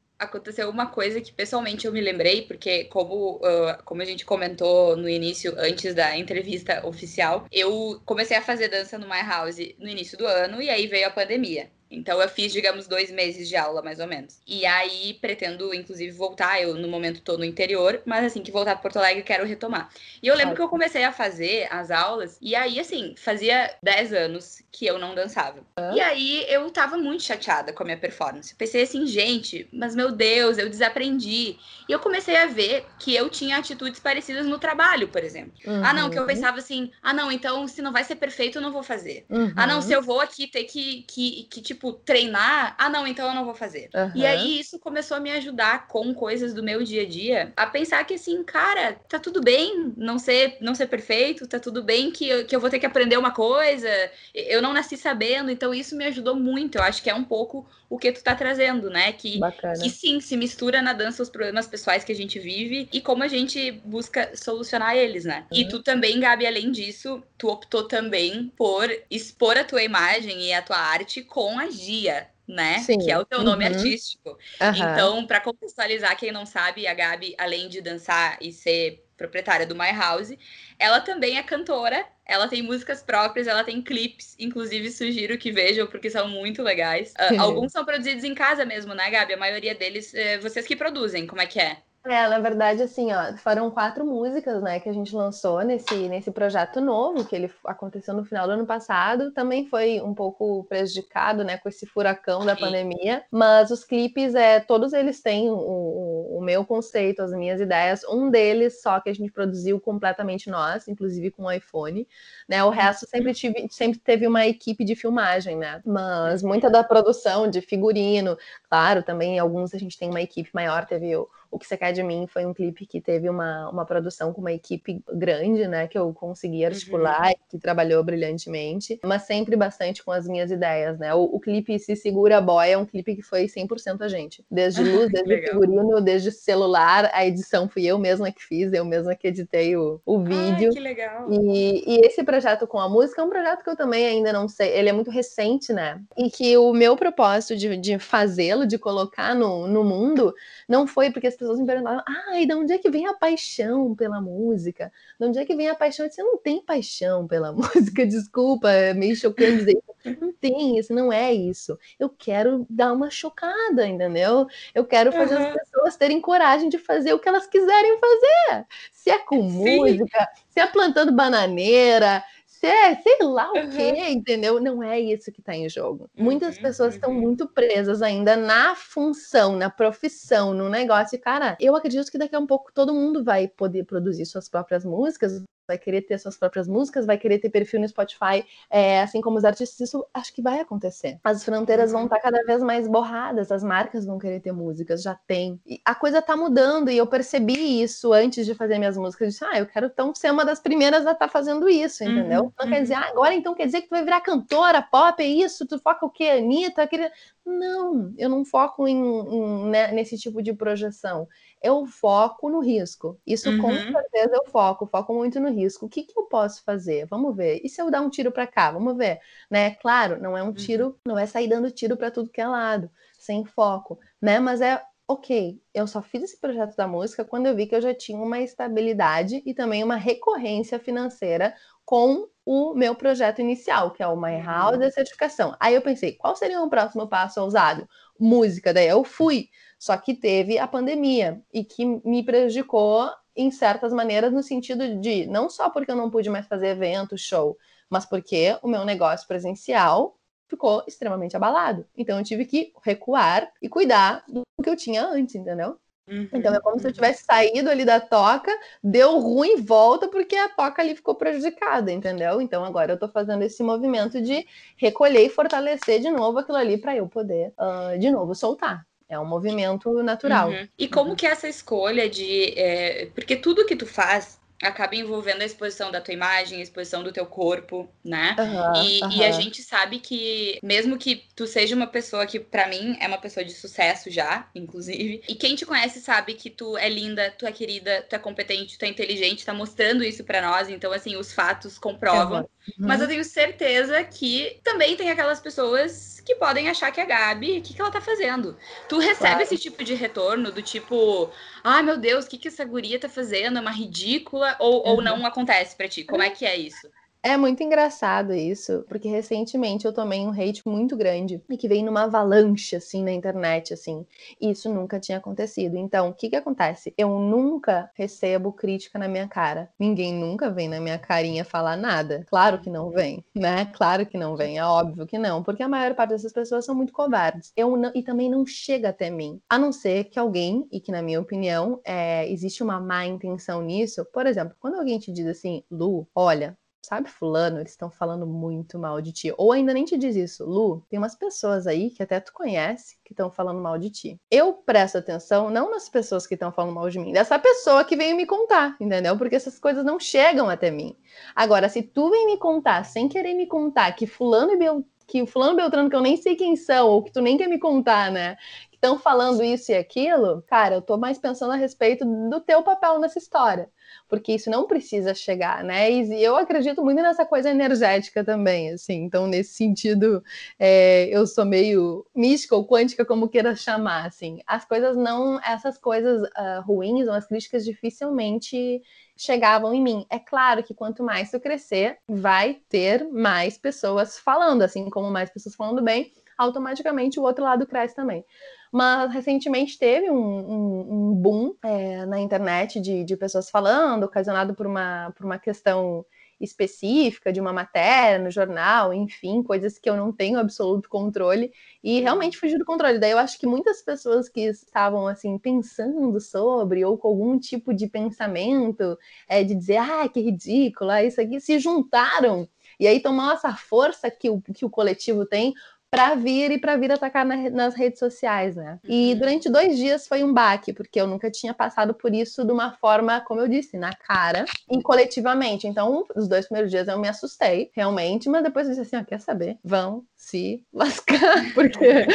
uma 0.68 0.86
coisa 0.86 1.20
que 1.20 1.32
pessoalmente 1.32 1.86
eu 1.86 1.92
me 1.92 2.00
lembrei, 2.00 2.42
porque 2.42 2.84
como, 2.84 3.36
uh, 3.36 3.82
como 3.84 4.02
a 4.02 4.04
gente 4.04 4.24
comentou 4.24 4.96
no 4.96 5.08
início, 5.08 5.54
antes 5.58 5.94
da 5.94 6.16
entrevista 6.16 6.86
oficial, 6.86 7.46
eu 7.50 8.00
comecei 8.04 8.36
a 8.36 8.42
fazer 8.42 8.68
dança 8.68 8.98
no 8.98 9.08
My 9.08 9.22
House 9.22 9.58
no 9.78 9.88
início 9.88 10.16
do 10.18 10.26
ano 10.26 10.60
e 10.60 10.70
aí 10.70 10.86
veio 10.86 11.06
a 11.06 11.10
pandemia. 11.10 11.70
Então 11.92 12.20
eu 12.20 12.28
fiz, 12.28 12.52
digamos, 12.52 12.86
dois 12.86 13.10
meses 13.10 13.48
de 13.48 13.56
aula, 13.56 13.82
mais 13.82 14.00
ou 14.00 14.06
menos. 14.06 14.40
E 14.46 14.64
aí 14.66 15.14
pretendo, 15.20 15.74
inclusive, 15.74 16.10
voltar. 16.12 16.60
Eu, 16.60 16.74
no 16.74 16.88
momento, 16.88 17.20
tô 17.20 17.36
no 17.36 17.44
interior, 17.44 18.00
mas 18.04 18.24
assim 18.24 18.42
que 18.42 18.50
voltar 18.50 18.72
para 18.72 18.82
Porto 18.82 18.96
Alegre, 18.96 19.22
quero 19.22 19.44
retomar. 19.44 19.90
E 20.22 20.26
eu 20.26 20.34
lembro 20.34 20.54
que 20.54 20.62
eu 20.62 20.68
comecei 20.68 21.04
a 21.04 21.12
fazer 21.12 21.68
as 21.70 21.90
aulas, 21.90 22.38
e 22.40 22.54
aí, 22.54 22.78
assim, 22.80 23.14
fazia 23.16 23.74
10 23.82 24.12
anos 24.12 24.62
que 24.70 24.86
eu 24.86 24.98
não 24.98 25.14
dançava. 25.14 25.60
E 25.94 26.00
aí 26.00 26.44
eu 26.48 26.70
tava 26.70 26.96
muito 26.96 27.22
chateada 27.22 27.72
com 27.72 27.82
a 27.82 27.86
minha 27.86 27.98
performance. 27.98 28.54
Pensei 28.54 28.82
assim, 28.82 29.06
gente, 29.06 29.68
mas 29.72 29.94
meu 29.94 30.10
Deus, 30.10 30.58
eu 30.58 30.68
desaprendi. 30.68 31.56
E 31.88 31.92
eu 31.92 31.98
comecei 31.98 32.36
a 32.36 32.46
ver 32.46 32.86
que 32.98 33.14
eu 33.14 33.28
tinha 33.28 33.58
atitudes 33.58 34.00
parecidas 34.00 34.46
no 34.46 34.58
trabalho, 34.58 35.08
por 35.08 35.22
exemplo. 35.22 35.52
Uhum. 35.66 35.84
Ah, 35.84 35.92
não, 35.92 36.08
que 36.08 36.18
eu 36.18 36.22
uhum. 36.22 36.28
pensava 36.28 36.58
assim, 36.58 36.90
ah, 37.02 37.12
não, 37.12 37.30
então 37.30 37.66
se 37.68 37.82
não 37.82 37.92
vai 37.92 38.04
ser 38.04 38.16
perfeito, 38.16 38.58
eu 38.58 38.62
não 38.62 38.72
vou 38.72 38.82
fazer. 38.82 39.26
Uhum. 39.28 39.52
Ah, 39.56 39.66
não, 39.66 39.82
se 39.82 39.92
eu 39.92 40.02
vou 40.02 40.20
aqui 40.20 40.46
ter 40.46 40.64
que, 40.64 41.02
que, 41.02 41.46
que 41.50 41.60
tipo, 41.60 41.81
tipo, 41.82 41.92
treinar, 41.92 42.76
ah, 42.78 42.88
não, 42.88 43.04
então 43.06 43.28
eu 43.28 43.34
não 43.34 43.44
vou 43.44 43.54
fazer. 43.54 43.90
Uhum. 43.92 44.12
E 44.14 44.24
aí 44.24 44.60
isso 44.60 44.78
começou 44.78 45.16
a 45.16 45.20
me 45.20 45.32
ajudar 45.32 45.88
com 45.88 46.14
coisas 46.14 46.54
do 46.54 46.62
meu 46.62 46.84
dia 46.84 47.02
a 47.02 47.06
dia 47.06 47.52
a 47.56 47.66
pensar 47.66 48.04
que 48.04 48.14
assim, 48.14 48.44
cara, 48.44 48.92
tá 49.08 49.18
tudo 49.18 49.40
bem 49.40 49.92
não 49.96 50.18
ser, 50.18 50.56
não 50.60 50.74
ser 50.74 50.86
perfeito, 50.86 51.46
tá 51.46 51.58
tudo 51.58 51.82
bem 51.82 52.12
que 52.12 52.28
eu, 52.28 52.46
que 52.46 52.54
eu 52.54 52.60
vou 52.60 52.70
ter 52.70 52.78
que 52.78 52.86
aprender 52.86 53.16
uma 53.16 53.32
coisa, 53.32 53.88
eu 54.32 54.62
não 54.62 54.72
nasci 54.72 54.96
sabendo, 54.96 55.50
então 55.50 55.74
isso 55.74 55.96
me 55.96 56.04
ajudou 56.04 56.36
muito. 56.36 56.78
Eu 56.78 56.82
acho 56.82 57.02
que 57.02 57.10
é 57.10 57.14
um 57.14 57.24
pouco 57.24 57.66
o 57.92 57.98
que 57.98 58.10
tu 58.10 58.24
tá 58.24 58.34
trazendo, 58.34 58.88
né? 58.88 59.12
Que, 59.12 59.38
que 59.82 59.90
sim, 59.90 60.18
se 60.18 60.34
mistura 60.34 60.80
na 60.80 60.94
dança 60.94 61.22
os 61.22 61.28
problemas 61.28 61.66
pessoais 61.66 62.02
que 62.02 62.10
a 62.10 62.14
gente 62.14 62.38
vive 62.38 62.88
e 62.90 63.02
como 63.02 63.22
a 63.22 63.28
gente 63.28 63.70
busca 63.70 64.34
solucionar 64.34 64.96
eles, 64.96 65.26
né? 65.26 65.44
Uhum. 65.52 65.58
E 65.58 65.68
tu 65.68 65.82
também, 65.82 66.18
Gabi, 66.18 66.46
além 66.46 66.72
disso, 66.72 67.22
tu 67.36 67.48
optou 67.48 67.86
também 67.86 68.50
por 68.56 68.90
expor 69.10 69.58
a 69.58 69.64
tua 69.64 69.82
imagem 69.82 70.40
e 70.40 70.54
a 70.54 70.62
tua 70.62 70.78
arte 70.78 71.20
com 71.20 71.58
a 71.58 71.68
Gia, 71.68 72.30
né? 72.48 72.78
Sim. 72.78 72.96
Que 72.96 73.10
é 73.10 73.18
o 73.18 73.26
teu 73.26 73.40
uhum. 73.40 73.44
nome 73.44 73.66
artístico. 73.66 74.30
Uhum. 74.30 74.70
Então, 74.70 75.26
para 75.26 75.42
contextualizar 75.42 76.16
quem 76.16 76.32
não 76.32 76.46
sabe, 76.46 76.86
a 76.86 76.94
Gabi, 76.94 77.34
além 77.36 77.68
de 77.68 77.82
dançar 77.82 78.38
e 78.40 78.52
ser 78.52 79.04
proprietária 79.22 79.66
do 79.66 79.74
My 79.74 79.92
House, 79.92 80.32
ela 80.78 81.00
também 81.00 81.38
é 81.38 81.42
cantora, 81.42 82.04
ela 82.26 82.48
tem 82.48 82.62
músicas 82.62 83.02
próprias, 83.02 83.46
ela 83.46 83.62
tem 83.62 83.80
clipes, 83.80 84.34
inclusive 84.38 84.90
sugiro 84.90 85.38
que 85.38 85.52
vejam, 85.52 85.86
porque 85.86 86.10
são 86.10 86.28
muito 86.28 86.62
legais. 86.62 87.12
Uh, 87.12 87.40
alguns 87.40 87.72
são 87.72 87.84
produzidos 87.84 88.24
em 88.24 88.34
casa 88.34 88.64
mesmo, 88.64 88.94
né, 88.94 89.10
Gabi? 89.10 89.34
A 89.34 89.36
maioria 89.36 89.74
deles, 89.74 90.12
uh, 90.12 90.42
vocês 90.42 90.66
que 90.66 90.74
produzem, 90.74 91.26
como 91.26 91.40
é 91.40 91.46
que 91.46 91.60
é? 91.60 91.82
É, 92.04 92.28
na 92.28 92.40
verdade, 92.40 92.82
assim, 92.82 93.12
ó, 93.12 93.36
foram 93.36 93.70
quatro 93.70 94.04
músicas, 94.04 94.60
né, 94.60 94.80
que 94.80 94.88
a 94.88 94.92
gente 94.92 95.14
lançou 95.14 95.62
nesse, 95.62 95.94
nesse 96.08 96.32
projeto 96.32 96.80
novo, 96.80 97.24
que 97.24 97.36
ele 97.36 97.48
aconteceu 97.64 98.12
no 98.12 98.24
final 98.24 98.44
do 98.44 98.54
ano 98.54 98.66
passado. 98.66 99.30
Também 99.30 99.66
foi 99.68 100.00
um 100.00 100.12
pouco 100.12 100.64
prejudicado, 100.64 101.44
né, 101.44 101.58
com 101.58 101.68
esse 101.68 101.86
furacão 101.86 102.44
da 102.44 102.56
Sim. 102.56 102.60
pandemia. 102.60 103.24
Mas 103.30 103.70
os 103.70 103.84
clipes, 103.84 104.34
é, 104.34 104.58
todos 104.58 104.92
eles 104.92 105.20
têm 105.22 105.48
o, 105.48 105.54
o, 105.54 106.38
o, 106.38 106.42
meu 106.42 106.64
conceito, 106.64 107.22
as 107.22 107.30
minhas 107.30 107.60
ideias. 107.60 108.02
Um 108.04 108.30
deles 108.30 108.82
só 108.82 108.98
que 108.98 109.08
a 109.08 109.14
gente 109.14 109.30
produziu 109.30 109.78
completamente 109.78 110.50
nós, 110.50 110.88
inclusive 110.88 111.30
com 111.30 111.44
o 111.44 111.52
iPhone, 111.52 112.08
né? 112.48 112.64
O 112.64 112.70
resto 112.70 113.06
sempre, 113.08 113.32
tive, 113.32 113.68
sempre 113.70 114.00
teve 114.00 114.26
uma 114.26 114.44
equipe 114.44 114.84
de 114.84 114.96
filmagem, 114.96 115.56
né? 115.56 115.80
Mas 115.86 116.42
muita 116.42 116.68
da 116.68 116.82
produção 116.82 117.48
de 117.48 117.60
figurino, 117.60 118.36
claro, 118.68 119.04
também 119.04 119.38
alguns 119.38 119.72
a 119.72 119.78
gente 119.78 119.96
tem 119.96 120.10
uma 120.10 120.20
equipe 120.20 120.50
maior, 120.52 120.84
teve 120.84 121.14
o 121.16 121.28
o 121.52 121.58
que 121.58 121.66
Você 121.66 121.76
Quer 121.76 121.92
de 121.92 122.02
Mim 122.02 122.26
foi 122.26 122.46
um 122.46 122.54
clipe 122.54 122.86
que 122.86 122.98
teve 122.98 123.28
uma, 123.28 123.68
uma 123.68 123.84
produção 123.84 124.32
com 124.32 124.40
uma 124.40 124.52
equipe 124.52 125.04
grande, 125.12 125.68
né? 125.68 125.86
Que 125.86 125.98
eu 125.98 126.10
consegui 126.14 126.64
articular 126.64 127.28
uhum. 127.28 127.34
que 127.50 127.58
trabalhou 127.58 128.02
brilhantemente, 128.02 128.98
mas 129.04 129.22
sempre 129.22 129.54
bastante 129.54 130.02
com 130.02 130.10
as 130.10 130.26
minhas 130.26 130.50
ideias, 130.50 130.98
né? 130.98 131.14
O, 131.14 131.24
o 131.24 131.38
clipe 131.38 131.78
Se 131.78 131.94
Segura 131.94 132.40
Boy 132.40 132.70
é 132.70 132.78
um 132.78 132.86
clipe 132.86 133.14
que 133.14 133.22
foi 133.22 133.44
100% 133.44 134.00
a 134.00 134.08
gente. 134.08 134.42
Desde 134.50 134.82
luz, 134.82 135.12
desde 135.12 135.48
figurino, 135.48 136.00
desde 136.00 136.32
celular, 136.32 137.10
a 137.12 137.26
edição 137.26 137.68
fui 137.68 137.84
eu 137.84 137.98
mesma 137.98 138.32
que 138.32 138.42
fiz, 138.42 138.72
eu 138.72 138.84
mesma 138.84 139.14
que 139.14 139.28
editei 139.28 139.76
o, 139.76 140.00
o 140.06 140.20
vídeo. 140.20 140.68
Ai, 140.68 140.74
que 140.74 140.80
legal! 140.80 141.30
E, 141.30 141.84
e 141.86 142.06
esse 142.06 142.24
projeto 142.24 142.66
com 142.66 142.78
a 142.78 142.88
música 142.88 143.20
é 143.20 143.24
um 143.24 143.30
projeto 143.30 143.62
que 143.62 143.68
eu 143.68 143.76
também 143.76 144.06
ainda 144.06 144.32
não 144.32 144.48
sei, 144.48 144.70
ele 144.70 144.88
é 144.88 144.92
muito 144.92 145.10
recente, 145.10 145.70
né? 145.70 146.00
E 146.16 146.30
que 146.30 146.56
o 146.56 146.72
meu 146.72 146.96
propósito 146.96 147.54
de, 147.56 147.76
de 147.76 147.98
fazê-lo, 147.98 148.66
de 148.66 148.78
colocar 148.78 149.34
no, 149.34 149.66
no 149.66 149.84
mundo, 149.84 150.34
não 150.66 150.86
foi 150.86 151.10
porque 151.10 151.26
as 151.26 151.41
pessoas 151.42 151.58
me 151.58 151.66
perguntavam, 151.66 152.02
ai, 152.28 152.46
de 152.46 152.54
onde 152.54 152.72
é 152.72 152.78
que 152.78 152.90
vem 152.90 153.06
a 153.06 153.14
paixão 153.14 153.94
pela 153.94 154.20
música? 154.20 154.92
De 155.18 155.26
onde 155.26 155.38
é 155.38 155.44
que 155.44 155.54
vem 155.54 155.68
a 155.68 155.74
paixão? 155.74 156.08
Você 156.08 156.22
não 156.22 156.38
tem 156.38 156.62
paixão 156.62 157.26
pela 157.26 157.52
música, 157.52 158.06
desculpa, 158.06 158.70
é 158.70 158.94
meio 158.94 159.16
chocante 159.16 159.58
dizer 159.58 159.72
isso. 159.72 159.92
Não 160.20 160.32
tem, 160.32 160.78
isso 160.78 160.92
não 160.92 161.12
é 161.12 161.32
isso. 161.32 161.78
Eu 161.98 162.08
quero 162.08 162.66
dar 162.68 162.92
uma 162.92 163.10
chocada, 163.10 163.86
entendeu? 163.86 164.46
Eu 164.74 164.84
quero 164.84 165.12
fazer 165.12 165.36
uhum. 165.36 165.46
as 165.46 165.54
pessoas 165.54 165.96
terem 165.96 166.20
coragem 166.20 166.68
de 166.68 166.78
fazer 166.78 167.12
o 167.12 167.18
que 167.18 167.28
elas 167.28 167.46
quiserem 167.46 167.98
fazer. 167.98 168.66
Se 168.92 169.10
é 169.10 169.18
com 169.18 169.48
Sim. 169.48 169.76
música, 169.76 170.28
se 170.50 170.60
é 170.60 170.66
plantando 170.66 171.12
bananeira, 171.12 172.22
é, 172.66 172.94
sei 172.96 173.18
lá 173.22 173.50
o 173.50 173.70
quê, 173.70 174.08
entendeu? 174.08 174.60
Não 174.60 174.82
é 174.82 175.00
isso 175.00 175.32
que 175.32 175.40
está 175.40 175.54
em 175.54 175.68
jogo. 175.68 176.08
Muitas 176.16 176.56
uhum, 176.56 176.62
pessoas 176.62 176.94
estão 176.94 177.10
uhum. 177.10 177.20
muito 177.20 177.48
presas 177.48 178.02
ainda 178.02 178.36
na 178.36 178.74
função, 178.74 179.56
na 179.56 179.68
profissão, 179.68 180.54
no 180.54 180.68
negócio. 180.68 181.16
E, 181.16 181.18
cara, 181.18 181.56
eu 181.60 181.74
acredito 181.74 182.10
que 182.10 182.18
daqui 182.18 182.36
a 182.36 182.38
um 182.38 182.46
pouco 182.46 182.72
todo 182.72 182.94
mundo 182.94 183.24
vai 183.24 183.48
poder 183.48 183.84
produzir 183.84 184.26
suas 184.26 184.48
próprias 184.48 184.84
músicas, 184.84 185.42
vai 185.72 185.78
querer 185.78 186.02
ter 186.02 186.18
suas 186.18 186.36
próprias 186.36 186.68
músicas, 186.68 187.06
vai 187.06 187.16
querer 187.16 187.38
ter 187.38 187.50
perfil 187.50 187.80
no 187.80 187.88
Spotify, 187.88 188.44
é, 188.70 189.00
assim 189.00 189.20
como 189.20 189.38
os 189.38 189.44
artistas, 189.44 189.80
isso 189.80 190.04
acho 190.12 190.32
que 190.34 190.42
vai 190.42 190.60
acontecer. 190.60 191.18
As 191.24 191.44
fronteiras 191.44 191.92
vão 191.92 192.04
estar 192.04 192.16
uhum. 192.16 192.22
tá 192.22 192.30
cada 192.30 192.44
vez 192.44 192.62
mais 192.62 192.86
borradas, 192.86 193.50
as 193.50 193.62
marcas 193.62 194.04
vão 194.04 194.18
querer 194.18 194.40
ter 194.40 194.52
músicas, 194.52 195.02
já 195.02 195.14
tem. 195.26 195.60
E 195.66 195.80
a 195.84 195.94
coisa 195.94 196.20
tá 196.20 196.36
mudando 196.36 196.90
e 196.90 196.96
eu 196.96 197.06
percebi 197.06 197.82
isso 197.82 198.12
antes 198.12 198.44
de 198.44 198.54
fazer 198.54 198.78
minhas 198.78 198.96
músicas. 198.96 199.20
Eu 199.20 199.28
disse, 199.28 199.44
ah, 199.44 199.58
eu 199.58 199.66
quero 199.66 199.86
então 199.86 200.14
ser 200.14 200.30
uma 200.30 200.44
das 200.44 200.60
primeiras 200.60 201.06
a 201.06 201.12
estar 201.12 201.26
tá 201.26 201.28
fazendo 201.28 201.68
isso, 201.68 202.04
entendeu? 202.04 202.44
Uhum, 202.44 202.52
não 202.58 202.66
uhum. 202.66 202.72
quer 202.72 202.82
dizer, 202.82 202.94
ah, 202.94 203.08
agora 203.08 203.34
então 203.34 203.54
quer 203.54 203.66
dizer 203.66 203.80
que 203.82 203.88
tu 203.88 203.90
vai 203.90 204.04
virar 204.04 204.20
cantora, 204.20 204.82
pop, 204.82 205.22
é 205.22 205.26
isso? 205.26 205.66
Tu 205.66 205.78
foca 205.78 206.04
o 206.04 206.10
quê? 206.10 206.24
Anitta? 206.24 206.82
Aquele... 206.82 207.10
Não, 207.44 208.12
eu 208.16 208.28
não 208.28 208.44
foco 208.44 208.86
em, 208.86 208.96
em 208.96 209.70
né, 209.70 209.90
nesse 209.90 210.16
tipo 210.16 210.40
de 210.40 210.52
projeção 210.52 211.26
eu 211.62 211.86
foco 211.86 212.50
no 212.50 212.60
risco. 212.60 213.18
Isso 213.26 213.50
uhum. 213.50 213.58
com 213.58 213.72
certeza 213.72 214.32
eu 214.34 214.50
foco, 214.50 214.86
foco 214.86 215.14
muito 215.14 215.38
no 215.40 215.50
risco. 215.50 215.86
O 215.86 215.88
que, 215.88 216.02
que 216.02 216.18
eu 216.18 216.24
posso 216.24 216.62
fazer? 216.64 217.06
Vamos 217.06 217.34
ver. 217.36 217.60
E 217.64 217.68
se 217.68 217.80
eu 217.80 217.90
dar 217.90 218.00
um 218.00 218.10
tiro 218.10 218.32
para 218.32 218.46
cá? 218.46 218.70
Vamos 218.70 218.96
ver, 218.96 219.20
né? 219.50 219.72
Claro, 219.76 220.20
não 220.20 220.36
é 220.36 220.42
um 220.42 220.46
uhum. 220.46 220.52
tiro, 220.52 220.96
não 221.06 221.18
é 221.18 221.26
sair 221.26 221.48
dando 221.48 221.70
tiro 221.70 221.96
para 221.96 222.10
tudo 222.10 222.30
que 222.30 222.40
é 222.40 222.46
lado, 222.46 222.90
sem 223.18 223.44
foco, 223.44 223.98
né? 224.20 224.40
Mas 224.40 224.60
é 224.60 224.82
ok, 225.12 225.60
eu 225.74 225.86
só 225.86 226.00
fiz 226.02 226.22
esse 226.22 226.40
projeto 226.40 226.74
da 226.76 226.86
música 226.88 227.24
quando 227.24 227.46
eu 227.46 227.54
vi 227.54 227.66
que 227.66 227.74
eu 227.74 227.80
já 227.80 227.94
tinha 227.94 228.18
uma 228.18 228.40
estabilidade 228.40 229.42
e 229.44 229.54
também 229.54 229.84
uma 229.84 229.96
recorrência 229.96 230.78
financeira 230.78 231.54
com 231.84 232.28
o 232.44 232.74
meu 232.74 232.94
projeto 232.94 233.40
inicial, 233.40 233.90
que 233.90 234.02
é 234.02 234.06
o 234.06 234.16
My 234.16 234.40
House 234.40 234.80
e 234.80 234.84
a 234.84 234.90
certificação. 234.90 235.54
Aí 235.60 235.74
eu 235.74 235.82
pensei, 235.82 236.12
qual 236.12 236.34
seria 236.34 236.60
o 236.62 236.70
próximo 236.70 237.06
passo 237.06 237.40
ousado? 237.40 237.88
Música, 238.18 238.72
daí 238.72 238.88
eu 238.88 239.04
fui. 239.04 239.48
Só 239.78 239.96
que 239.96 240.14
teve 240.14 240.58
a 240.58 240.66
pandemia 240.66 241.42
e 241.52 241.64
que 241.64 241.84
me 241.84 242.24
prejudicou 242.24 243.10
em 243.36 243.50
certas 243.50 243.92
maneiras, 243.92 244.32
no 244.32 244.42
sentido 244.42 245.00
de 245.00 245.26
não 245.26 245.48
só 245.48 245.70
porque 245.70 245.90
eu 245.90 245.96
não 245.96 246.10
pude 246.10 246.30
mais 246.30 246.46
fazer 246.46 246.68
evento, 246.68 247.18
show, 247.18 247.56
mas 247.88 248.06
porque 248.06 248.58
o 248.62 248.68
meu 248.68 248.84
negócio 248.84 249.26
presencial 249.26 250.16
ficou 250.52 250.84
extremamente 250.86 251.36
abalado. 251.36 251.86
Então 251.96 252.18
eu 252.18 252.24
tive 252.24 252.44
que 252.44 252.72
recuar 252.84 253.50
e 253.60 253.68
cuidar 253.68 254.22
do 254.28 254.42
que 254.62 254.68
eu 254.68 254.76
tinha 254.76 255.04
antes, 255.04 255.34
entendeu? 255.34 255.78
Uhum, 256.08 256.28
então 256.32 256.52
é 256.54 256.60
como 256.60 256.74
uhum. 256.74 256.80
se 256.80 256.86
eu 256.86 256.90
uhum. 256.90 256.94
tivesse 256.94 257.24
saído 257.24 257.70
ali 257.70 257.84
da 257.84 257.98
toca, 257.98 258.52
deu 258.82 259.18
ruim, 259.18 259.62
volta, 259.62 260.08
porque 260.08 260.36
a 260.36 260.48
toca 260.48 260.82
ali 260.82 260.94
ficou 260.94 261.14
prejudicada, 261.14 261.90
entendeu? 261.90 262.40
Então 262.40 262.64
agora 262.64 262.92
eu 262.92 262.98
tô 262.98 263.08
fazendo 263.08 263.42
esse 263.42 263.62
movimento 263.62 264.20
de 264.20 264.46
recolher 264.76 265.24
e 265.24 265.30
fortalecer 265.30 266.00
de 266.00 266.10
novo 266.10 266.38
aquilo 266.38 266.58
ali 266.58 266.76
para 266.76 266.94
eu 266.96 267.08
poder 267.08 267.52
uh, 267.58 267.98
de 267.98 268.10
novo 268.10 268.34
soltar. 268.34 268.84
É 269.08 269.18
um 269.18 269.26
movimento 269.26 270.02
natural. 270.02 270.48
Uhum. 270.48 270.68
E 270.78 270.88
como 270.88 271.14
que 271.14 271.26
é 271.26 271.30
essa 271.30 271.46
escolha 271.46 272.08
de. 272.08 272.58
É, 272.58 273.10
porque 273.14 273.36
tudo 273.36 273.66
que 273.66 273.76
tu 273.76 273.86
faz 273.86 274.40
acaba 274.62 274.94
envolvendo 274.94 275.42
a 275.42 275.44
exposição 275.44 275.90
da 275.90 276.00
tua 276.00 276.14
imagem, 276.14 276.60
a 276.60 276.62
exposição 276.62 277.02
do 277.02 277.12
teu 277.12 277.26
corpo, 277.26 277.88
né? 278.04 278.36
Uhum, 278.38 278.84
e, 278.84 279.02
uhum. 279.02 279.10
e, 279.10 279.24
a 279.24 279.32
gente 279.32 279.62
sabe 279.62 279.98
que, 279.98 280.58
mesmo 280.62 280.96
que 280.96 281.24
tu 281.34 281.46
seja 281.46 281.74
uma 281.74 281.86
pessoa 281.86 282.24
que, 282.26 282.38
para 282.38 282.68
mim, 282.68 282.96
é 283.00 283.08
uma 283.08 283.18
pessoa 283.18 283.44
de 283.44 283.52
sucesso 283.52 284.10
já, 284.10 284.48
inclusive, 284.54 285.22
e 285.28 285.34
quem 285.34 285.54
te 285.56 285.66
conhece 285.66 286.00
sabe 286.00 286.34
que 286.34 286.48
tu 286.48 286.76
é 286.76 286.88
linda, 286.88 287.30
tu 287.36 287.46
é 287.46 287.52
querida, 287.52 288.06
tu 288.08 288.14
é 288.14 288.18
competente, 288.18 288.78
tu 288.78 288.84
é 288.84 288.88
inteligente, 288.88 289.44
tá 289.44 289.52
mostrando 289.52 290.04
isso 290.04 290.24
para 290.24 290.40
nós, 290.40 290.68
então, 290.68 290.92
assim, 290.92 291.16
os 291.16 291.32
fatos 291.32 291.78
comprovam. 291.78 292.40
Uhum. 292.40 292.48
Uhum. 292.68 292.86
Mas 292.86 293.00
eu 293.00 293.08
tenho 293.08 293.24
certeza 293.24 294.02
que 294.04 294.60
também 294.62 294.96
tem 294.96 295.10
aquelas 295.10 295.40
pessoas 295.40 296.20
que 296.24 296.36
podem 296.36 296.68
achar 296.68 296.92
que 296.92 297.00
a 297.00 297.04
Gabi, 297.04 297.58
o 297.58 297.62
que, 297.62 297.74
que 297.74 297.80
ela 297.80 297.90
tá 297.90 298.00
fazendo? 298.00 298.56
Tu 298.88 298.98
recebe 298.98 299.18
claro. 299.18 299.42
esse 299.42 299.58
tipo 299.58 299.82
de 299.82 299.94
retorno 299.94 300.52
do 300.52 300.62
tipo, 300.62 301.30
ai 301.64 301.80
ah, 301.80 301.82
meu 301.82 301.96
Deus, 301.96 302.24
o 302.24 302.28
que, 302.28 302.38
que 302.38 302.48
essa 302.48 302.64
guria 302.64 303.00
tá 303.00 303.08
fazendo? 303.08 303.58
É 303.58 303.60
uma 303.60 303.72
ridícula? 303.72 304.56
Ou, 304.60 304.84
uhum. 304.84 304.90
ou 304.90 305.02
não 305.02 305.26
acontece 305.26 305.74
pra 305.74 305.88
ti? 305.88 306.04
Como 306.04 306.22
é 306.22 306.30
que 306.30 306.46
é 306.46 306.56
isso? 306.56 306.88
É 307.24 307.36
muito 307.36 307.62
engraçado 307.62 308.32
isso, 308.34 308.84
porque 308.88 309.08
recentemente 309.08 309.84
eu 309.86 309.92
tomei 309.92 310.26
um 310.26 310.30
hate 310.32 310.60
muito 310.66 310.96
grande 310.96 311.40
e 311.48 311.56
que 311.56 311.68
veio 311.68 311.84
numa 311.84 312.02
avalanche, 312.02 312.74
assim, 312.74 313.04
na 313.04 313.12
internet, 313.12 313.72
assim. 313.72 314.04
E 314.40 314.50
isso 314.50 314.68
nunca 314.74 314.98
tinha 314.98 315.18
acontecido. 315.18 315.76
Então, 315.76 316.08
o 316.08 316.14
que 316.14 316.28
que 316.28 316.34
acontece? 316.34 316.92
Eu 316.98 317.20
nunca 317.20 317.88
recebo 317.94 318.52
crítica 318.52 318.98
na 318.98 319.06
minha 319.06 319.28
cara. 319.28 319.70
Ninguém 319.78 320.12
nunca 320.12 320.50
vem 320.50 320.68
na 320.68 320.80
minha 320.80 320.98
carinha 320.98 321.44
falar 321.44 321.76
nada. 321.76 322.24
Claro 322.28 322.60
que 322.60 322.68
não 322.68 322.90
vem, 322.90 323.24
né? 323.32 323.66
Claro 323.66 324.04
que 324.04 324.18
não 324.18 324.36
vem, 324.36 324.58
é 324.58 324.64
óbvio 324.64 325.06
que 325.06 325.16
não, 325.16 325.44
porque 325.44 325.62
a 325.62 325.68
maior 325.68 325.94
parte 325.94 326.10
dessas 326.10 326.32
pessoas 326.32 326.64
são 326.64 326.74
muito 326.74 326.92
covardes. 326.92 327.52
Eu 327.56 327.76
não, 327.76 327.92
e 327.94 328.02
também 328.02 328.28
não 328.28 328.44
chega 328.44 328.88
até 328.88 329.10
mim. 329.10 329.40
A 329.48 329.60
não 329.60 329.70
ser 329.70 330.04
que 330.06 330.18
alguém, 330.18 330.66
e 330.72 330.80
que 330.80 330.90
na 330.90 331.00
minha 331.00 331.20
opinião, 331.20 331.80
é, 331.84 332.28
existe 332.32 332.64
uma 332.64 332.80
má 332.80 333.06
intenção 333.06 333.62
nisso. 333.62 334.04
Por 334.12 334.26
exemplo, 334.26 334.56
quando 334.58 334.74
alguém 334.74 334.98
te 334.98 335.12
diz 335.12 335.26
assim, 335.28 335.62
Lu, 335.70 336.08
olha, 336.16 336.58
sabe, 336.82 337.08
fulano, 337.08 337.58
eles 337.58 337.70
estão 337.70 337.90
falando 337.90 338.26
muito 338.26 338.78
mal 338.78 339.00
de 339.00 339.12
ti. 339.12 339.32
Ou 339.38 339.52
ainda 339.52 339.72
nem 339.72 339.84
te 339.84 339.96
diz 339.96 340.16
isso, 340.16 340.44
Lu, 340.44 340.84
tem 340.88 340.98
umas 340.98 341.14
pessoas 341.14 341.66
aí 341.66 341.90
que 341.90 342.02
até 342.02 342.18
tu 342.20 342.32
conhece 342.32 342.96
que 343.04 343.12
estão 343.12 343.30
falando 343.30 343.60
mal 343.60 343.78
de 343.78 343.88
ti. 343.90 344.20
Eu 344.30 344.52
presto 344.52 344.98
atenção 344.98 345.48
não 345.48 345.70
nas 345.70 345.88
pessoas 345.88 346.26
que 346.26 346.34
estão 346.34 346.50
falando 346.52 346.74
mal 346.74 346.90
de 346.90 346.98
mim, 346.98 347.12
dessa 347.12 347.38
pessoa 347.38 347.84
que 347.84 347.96
veio 347.96 348.16
me 348.16 348.26
contar, 348.26 348.76
entendeu? 348.80 349.16
Porque 349.16 349.36
essas 349.36 349.58
coisas 349.58 349.84
não 349.84 350.00
chegam 350.00 350.48
até 350.48 350.70
mim. 350.70 350.96
Agora, 351.34 351.68
se 351.68 351.82
tu 351.82 352.10
vem 352.10 352.26
me 352.26 352.36
contar, 352.36 352.84
sem 352.84 353.08
querer 353.08 353.34
me 353.34 353.46
contar, 353.46 353.92
que 353.92 354.06
fulano 354.06 354.52
e 354.52 354.84
que 355.06 355.26
fulano 355.26 355.56
Beltrano, 355.56 355.90
que 355.90 355.96
eu 355.96 356.00
nem 356.00 356.16
sei 356.16 356.34
quem 356.34 356.56
são, 356.56 356.88
ou 356.88 357.02
que 357.02 357.12
tu 357.12 357.20
nem 357.20 357.36
quer 357.36 357.46
me 357.46 357.58
contar, 357.58 358.10
né? 358.10 358.36
Estão 358.82 358.98
falando 358.98 359.44
isso 359.44 359.70
e 359.70 359.76
aquilo, 359.76 360.42
cara, 360.42 360.74
eu 360.74 360.82
tô 360.82 360.98
mais 360.98 361.16
pensando 361.16 361.52
a 361.52 361.56
respeito 361.56 362.04
do 362.04 362.40
teu 362.40 362.62
papel 362.64 362.98
nessa 362.98 363.18
história 363.18 363.70
porque 364.08 364.32
isso 364.34 364.50
não 364.50 364.66
precisa 364.66 365.14
chegar, 365.14 365.64
né? 365.64 365.90
E 365.90 366.22
eu 366.22 366.36
acredito 366.36 366.82
muito 366.82 367.00
nessa 367.00 367.24
coisa 367.24 367.50
energética 367.50 368.24
também, 368.24 368.70
assim. 368.70 369.04
Então, 369.04 369.26
nesse 369.26 369.54
sentido, 369.54 370.22
é, 370.58 371.08
eu 371.10 371.26
sou 371.26 371.44
meio 371.44 372.06
mística 372.14 372.54
ou 372.54 372.66
quântica, 372.66 373.04
como 373.04 373.28
queira 373.28 373.56
chamar, 373.56 374.06
assim. 374.06 374.40
As 374.46 374.64
coisas 374.64 374.96
não, 374.96 375.40
essas 375.42 375.78
coisas 375.78 376.22
uh, 376.22 376.62
ruins 376.66 377.08
ou 377.08 377.14
as 377.14 377.26
críticas 377.26 377.64
dificilmente 377.64 378.82
chegavam 379.16 379.72
em 379.72 379.82
mim. 379.82 380.06
É 380.10 380.18
claro 380.18 380.62
que 380.62 380.74
quanto 380.74 381.02
mais 381.02 381.30
tu 381.30 381.40
crescer, 381.40 381.98
vai 382.06 382.60
ter 382.68 383.08
mais 383.10 383.56
pessoas 383.56 384.18
falando, 384.18 384.62
assim 384.62 384.90
como 384.90 385.10
mais 385.10 385.30
pessoas 385.30 385.54
falando 385.54 385.82
bem, 385.82 386.12
automaticamente 386.36 387.18
o 387.18 387.22
outro 387.22 387.44
lado 387.44 387.66
cresce 387.66 387.94
também. 387.94 388.24
Mas 388.72 389.12
recentemente 389.12 389.78
teve 389.78 390.10
um, 390.10 390.16
um, 390.16 391.10
um 391.10 391.14
boom 391.14 391.54
é, 391.62 392.06
na 392.06 392.18
internet 392.18 392.80
de, 392.80 393.04
de 393.04 393.16
pessoas 393.18 393.50
falando, 393.50 394.04
ocasionado 394.04 394.54
por 394.54 394.66
uma, 394.66 395.12
por 395.14 395.26
uma 395.26 395.38
questão 395.38 396.06
específica 396.40 397.32
de 397.32 397.40
uma 397.40 397.52
matéria 397.52 398.18
no 398.18 398.30
jornal, 398.30 398.92
enfim, 398.92 399.42
coisas 399.42 399.78
que 399.78 399.88
eu 399.88 399.94
não 399.94 400.10
tenho 400.10 400.38
absoluto 400.38 400.88
controle 400.88 401.52
e 401.84 402.00
realmente 402.00 402.38
fugiu 402.38 402.58
do 402.58 402.64
controle. 402.64 402.98
Daí 402.98 403.12
eu 403.12 403.18
acho 403.18 403.38
que 403.38 403.46
muitas 403.46 403.82
pessoas 403.82 404.28
que 404.28 404.40
estavam 404.40 405.06
assim 405.06 405.38
pensando 405.38 406.18
sobre 406.18 406.82
ou 406.82 406.96
com 406.96 407.08
algum 407.08 407.38
tipo 407.38 407.74
de 407.74 407.86
pensamento 407.86 408.98
é, 409.28 409.44
de 409.44 409.54
dizer, 409.54 409.76
ah, 409.76 410.08
que 410.08 410.20
ridículo, 410.20 410.90
ah, 410.90 411.04
isso 411.04 411.20
aqui 411.20 411.38
se 411.40 411.58
juntaram 411.58 412.48
e 412.80 412.86
aí 412.86 413.00
tomou 413.00 413.30
essa 413.30 413.54
força 413.54 414.10
que 414.10 414.28
o, 414.28 414.40
que 414.40 414.64
o 414.64 414.70
coletivo 414.70 415.24
tem 415.24 415.54
para 415.92 416.14
vir 416.14 416.50
e 416.50 416.58
para 416.58 416.74
vir 416.74 416.90
atacar 416.90 417.22
na, 417.22 417.50
nas 417.50 417.74
redes 417.74 417.98
sociais, 417.98 418.56
né? 418.56 418.78
E 418.82 419.12
uhum. 419.12 419.18
durante 419.18 419.50
dois 419.50 419.76
dias 419.76 420.08
foi 420.08 420.24
um 420.24 420.32
baque, 420.32 420.72
porque 420.72 420.98
eu 420.98 421.06
nunca 421.06 421.30
tinha 421.30 421.52
passado 421.52 421.92
por 421.92 422.14
isso 422.14 422.46
de 422.46 422.50
uma 422.50 422.72
forma, 422.78 423.20
como 423.20 423.42
eu 423.42 423.46
disse, 423.46 423.76
na 423.76 423.94
cara 423.94 424.46
e 424.70 424.80
coletivamente. 424.80 425.66
Então, 425.66 426.06
os 426.16 426.26
dois 426.26 426.46
primeiros 426.46 426.70
dias 426.70 426.88
eu 426.88 426.98
me 426.98 427.08
assustei, 427.08 427.70
realmente, 427.76 428.26
mas 428.30 428.42
depois 428.42 428.66
eu 428.66 428.70
disse 428.70 428.86
assim: 428.86 428.96
ah, 428.96 429.04
quer 429.04 429.20
saber? 429.20 429.58
Vão 429.62 430.02
se 430.16 430.64
lascar, 430.72 431.52
porque, 431.52 432.06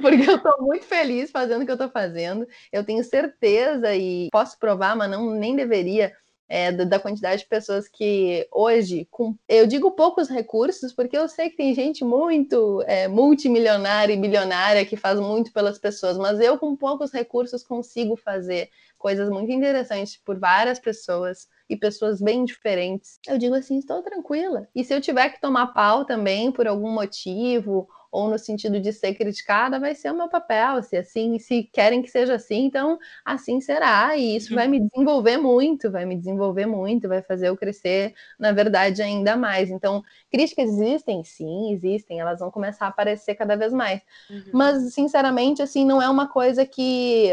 porque 0.00 0.30
eu 0.30 0.38
tô 0.38 0.62
muito 0.62 0.84
feliz 0.84 1.32
fazendo 1.32 1.62
o 1.62 1.66
que 1.66 1.72
eu 1.72 1.78
tô 1.78 1.88
fazendo. 1.88 2.46
Eu 2.72 2.84
tenho 2.84 3.02
certeza 3.02 3.96
e 3.96 4.28
posso 4.30 4.56
provar, 4.60 4.94
mas 4.94 5.10
não 5.10 5.32
nem 5.32 5.56
deveria 5.56 6.12
é, 6.48 6.70
da 6.72 6.98
quantidade 6.98 7.42
de 7.42 7.48
pessoas 7.48 7.88
que 7.88 8.46
hoje, 8.52 9.06
com, 9.10 9.34
eu 9.48 9.66
digo 9.66 9.90
poucos 9.92 10.28
recursos, 10.28 10.92
porque 10.92 11.16
eu 11.16 11.28
sei 11.28 11.50
que 11.50 11.56
tem 11.56 11.74
gente 11.74 12.04
muito 12.04 12.82
é, 12.86 13.08
multimilionária 13.08 14.12
e 14.12 14.20
bilionária 14.20 14.84
que 14.84 14.96
faz 14.96 15.18
muito 15.18 15.52
pelas 15.52 15.78
pessoas, 15.78 16.18
mas 16.18 16.40
eu, 16.40 16.58
com 16.58 16.76
poucos 16.76 17.12
recursos, 17.12 17.62
consigo 17.62 18.16
fazer 18.16 18.68
coisas 18.98 19.28
muito 19.28 19.52
interessantes 19.52 20.16
por 20.24 20.38
várias 20.38 20.78
pessoas 20.78 21.46
e 21.68 21.76
pessoas 21.76 22.20
bem 22.20 22.44
diferentes. 22.44 23.18
Eu 23.26 23.36
digo 23.36 23.54
assim, 23.54 23.78
estou 23.78 24.02
tranquila. 24.02 24.66
E 24.74 24.82
se 24.84 24.94
eu 24.94 25.00
tiver 25.00 25.28
que 25.30 25.40
tomar 25.40 25.68
pau 25.68 26.04
também 26.04 26.50
por 26.50 26.66
algum 26.66 26.90
motivo, 26.90 27.88
ou 28.14 28.28
no 28.28 28.38
sentido 28.38 28.78
de 28.78 28.92
ser 28.92 29.12
criticada, 29.14 29.80
vai 29.80 29.92
ser 29.92 30.12
o 30.12 30.16
meu 30.16 30.28
papel. 30.28 30.80
Se 30.84 30.96
assim, 30.96 31.36
se 31.40 31.64
querem 31.64 32.00
que 32.00 32.08
seja 32.08 32.36
assim, 32.36 32.64
então 32.64 32.96
assim 33.24 33.60
será. 33.60 34.16
E 34.16 34.36
isso 34.36 34.50
uhum. 34.50 34.54
vai 34.54 34.68
me 34.68 34.78
desenvolver 34.78 35.36
muito, 35.36 35.90
vai 35.90 36.04
me 36.04 36.14
desenvolver 36.14 36.64
muito, 36.64 37.08
vai 37.08 37.22
fazer 37.22 37.48
eu 37.48 37.56
crescer, 37.56 38.14
na 38.38 38.52
verdade, 38.52 39.02
ainda 39.02 39.36
mais. 39.36 39.68
Então, 39.68 40.00
críticas 40.30 40.70
existem, 40.70 41.24
sim, 41.24 41.72
existem, 41.72 42.20
elas 42.20 42.38
vão 42.38 42.52
começar 42.52 42.86
a 42.86 42.88
aparecer 42.88 43.34
cada 43.34 43.56
vez 43.56 43.72
mais. 43.72 44.00
Uhum. 44.30 44.44
Mas, 44.52 44.94
sinceramente, 44.94 45.60
assim, 45.60 45.84
não 45.84 46.00
é 46.00 46.08
uma 46.08 46.28
coisa 46.28 46.64
que 46.64 47.30